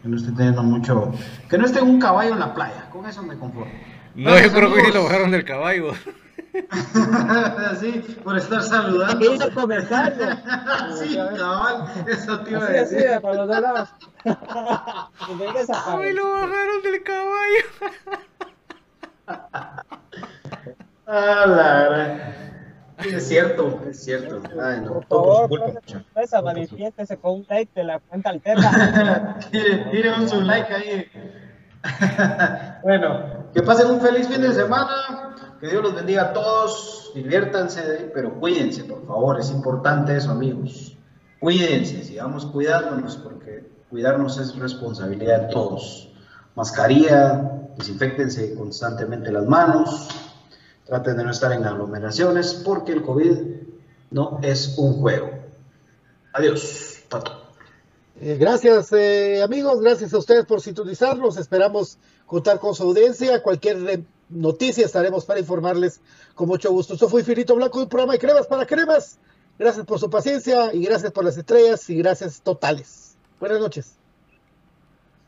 Que 0.00 0.08
no 0.08 0.16
esté 0.16 0.30
teniendo 0.30 0.62
mucho. 0.62 1.12
Que 1.50 1.58
no 1.58 1.66
esté 1.66 1.80
en 1.80 1.88
un 1.88 1.98
caballo 1.98 2.34
en 2.34 2.38
la 2.38 2.54
playa. 2.54 2.88
Con 2.90 3.04
eso 3.04 3.24
me 3.24 3.36
conformo. 3.36 3.72
No, 4.14 4.38
yo 4.38 4.52
creo 4.52 4.68
que 4.68 4.74
sí 4.74 4.80
amigos. 4.80 4.94
lo 4.94 5.04
bajaron 5.04 5.30
del 5.32 5.44
caballo. 5.44 5.92
sí, 7.80 8.16
por 8.22 8.36
estar 8.36 8.62
saludando. 8.62 9.34
Hizo 9.34 9.52
comentario. 9.54 10.24
sí, 11.02 11.16
cabal, 11.16 11.84
eso 12.06 12.40
te 12.40 12.50
iba 12.50 12.64
a 12.64 12.70
decir. 12.70 13.06
para 13.20 13.34
los 13.34 13.48
dos 13.48 13.60
lados. 13.60 13.88
Pues 15.38 15.68
Ay, 15.86 16.12
lo 16.12 16.30
bajaron 16.30 16.82
del 16.84 17.02
caballo. 17.02 18.22
Ah, 21.06 21.44
la 21.46 21.72
verdad. 21.72 22.34
Es 22.98 23.26
cierto, 23.28 23.80
es 23.88 24.04
cierto. 24.04 24.40
Ay, 24.62 24.80
no, 24.80 25.00
Por 25.00 25.06
favor, 25.06 25.48
culpa, 25.48 25.64
profe, 25.64 25.80
muchacho. 25.80 25.98
sorpresa, 25.98 26.42
manifiéstese 26.42 27.16
con 27.16 27.32
un 27.32 27.46
like 27.48 27.72
de 27.74 27.84
la 27.84 27.98
cuenta 27.98 28.30
alterna. 28.30 29.38
Tire 29.50 30.12
un 30.14 30.28
su 30.28 30.40
like 30.40 30.72
ahí. 30.72 31.06
bueno, 32.82 33.48
que 33.52 33.62
pasen 33.62 33.90
un 33.90 34.00
feliz 34.00 34.28
fin 34.28 34.40
de 34.42 34.52
semana. 34.52 35.34
Que 35.60 35.68
Dios 35.68 35.82
los 35.82 35.94
bendiga 35.94 36.22
a 36.22 36.32
todos. 36.32 37.10
Diviértanse, 37.14 38.10
pero 38.14 38.34
cuídense, 38.38 38.84
por 38.84 39.04
favor. 39.06 39.40
Es 39.40 39.50
importante 39.50 40.16
eso, 40.16 40.30
amigos. 40.30 40.96
Cuídense, 41.40 42.04
sigamos 42.04 42.46
cuidándonos, 42.46 43.16
porque 43.16 43.68
cuidarnos 43.90 44.38
es 44.38 44.56
responsabilidad 44.56 45.42
de 45.42 45.52
todos. 45.52 46.08
Mascarilla, 46.54 47.51
desinfectense 47.76 48.54
constantemente 48.54 49.30
las 49.30 49.46
manos. 49.46 50.08
Traten 50.86 51.16
de 51.16 51.24
no 51.24 51.30
estar 51.30 51.52
en 51.52 51.64
aglomeraciones, 51.64 52.54
porque 52.54 52.92
el 52.92 53.02
COVID 53.02 53.38
no 54.10 54.40
es 54.42 54.76
un 54.78 55.00
juego. 55.00 55.30
Adiós, 56.32 57.04
Pato. 57.08 57.42
Eh, 58.20 58.36
gracias, 58.38 58.92
eh, 58.92 59.42
amigos. 59.42 59.80
Gracias 59.80 60.12
a 60.14 60.18
ustedes 60.18 60.44
por 60.44 60.60
sintonizarnos. 60.60 61.36
Esperamos 61.36 61.98
contar 62.26 62.58
con 62.58 62.74
su 62.74 62.84
audiencia. 62.84 63.42
Cualquier 63.42 63.76
eh, 63.88 64.04
noticia 64.28 64.84
estaremos 64.84 65.24
para 65.24 65.40
informarles 65.40 66.00
con 66.34 66.48
mucho 66.48 66.70
gusto. 66.70 66.94
Esto 66.94 67.08
fue 67.08 67.20
Infinito 67.20 67.54
Blanco, 67.54 67.80
un 67.80 67.88
programa 67.88 68.12
de 68.14 68.18
cremas 68.18 68.46
para 68.46 68.66
cremas. 68.66 69.18
Gracias 69.58 69.84
por 69.86 69.98
su 69.98 70.08
paciencia 70.08 70.72
y 70.72 70.84
gracias 70.84 71.12
por 71.12 71.24
las 71.24 71.36
estrellas 71.36 71.88
y 71.90 71.96
gracias 71.96 72.40
totales. 72.40 73.16
Buenas 73.38 73.60
noches. 73.60 73.96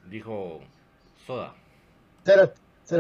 Dijo 0.09 0.61
Soda. 1.27 1.55
Será- 2.24 2.52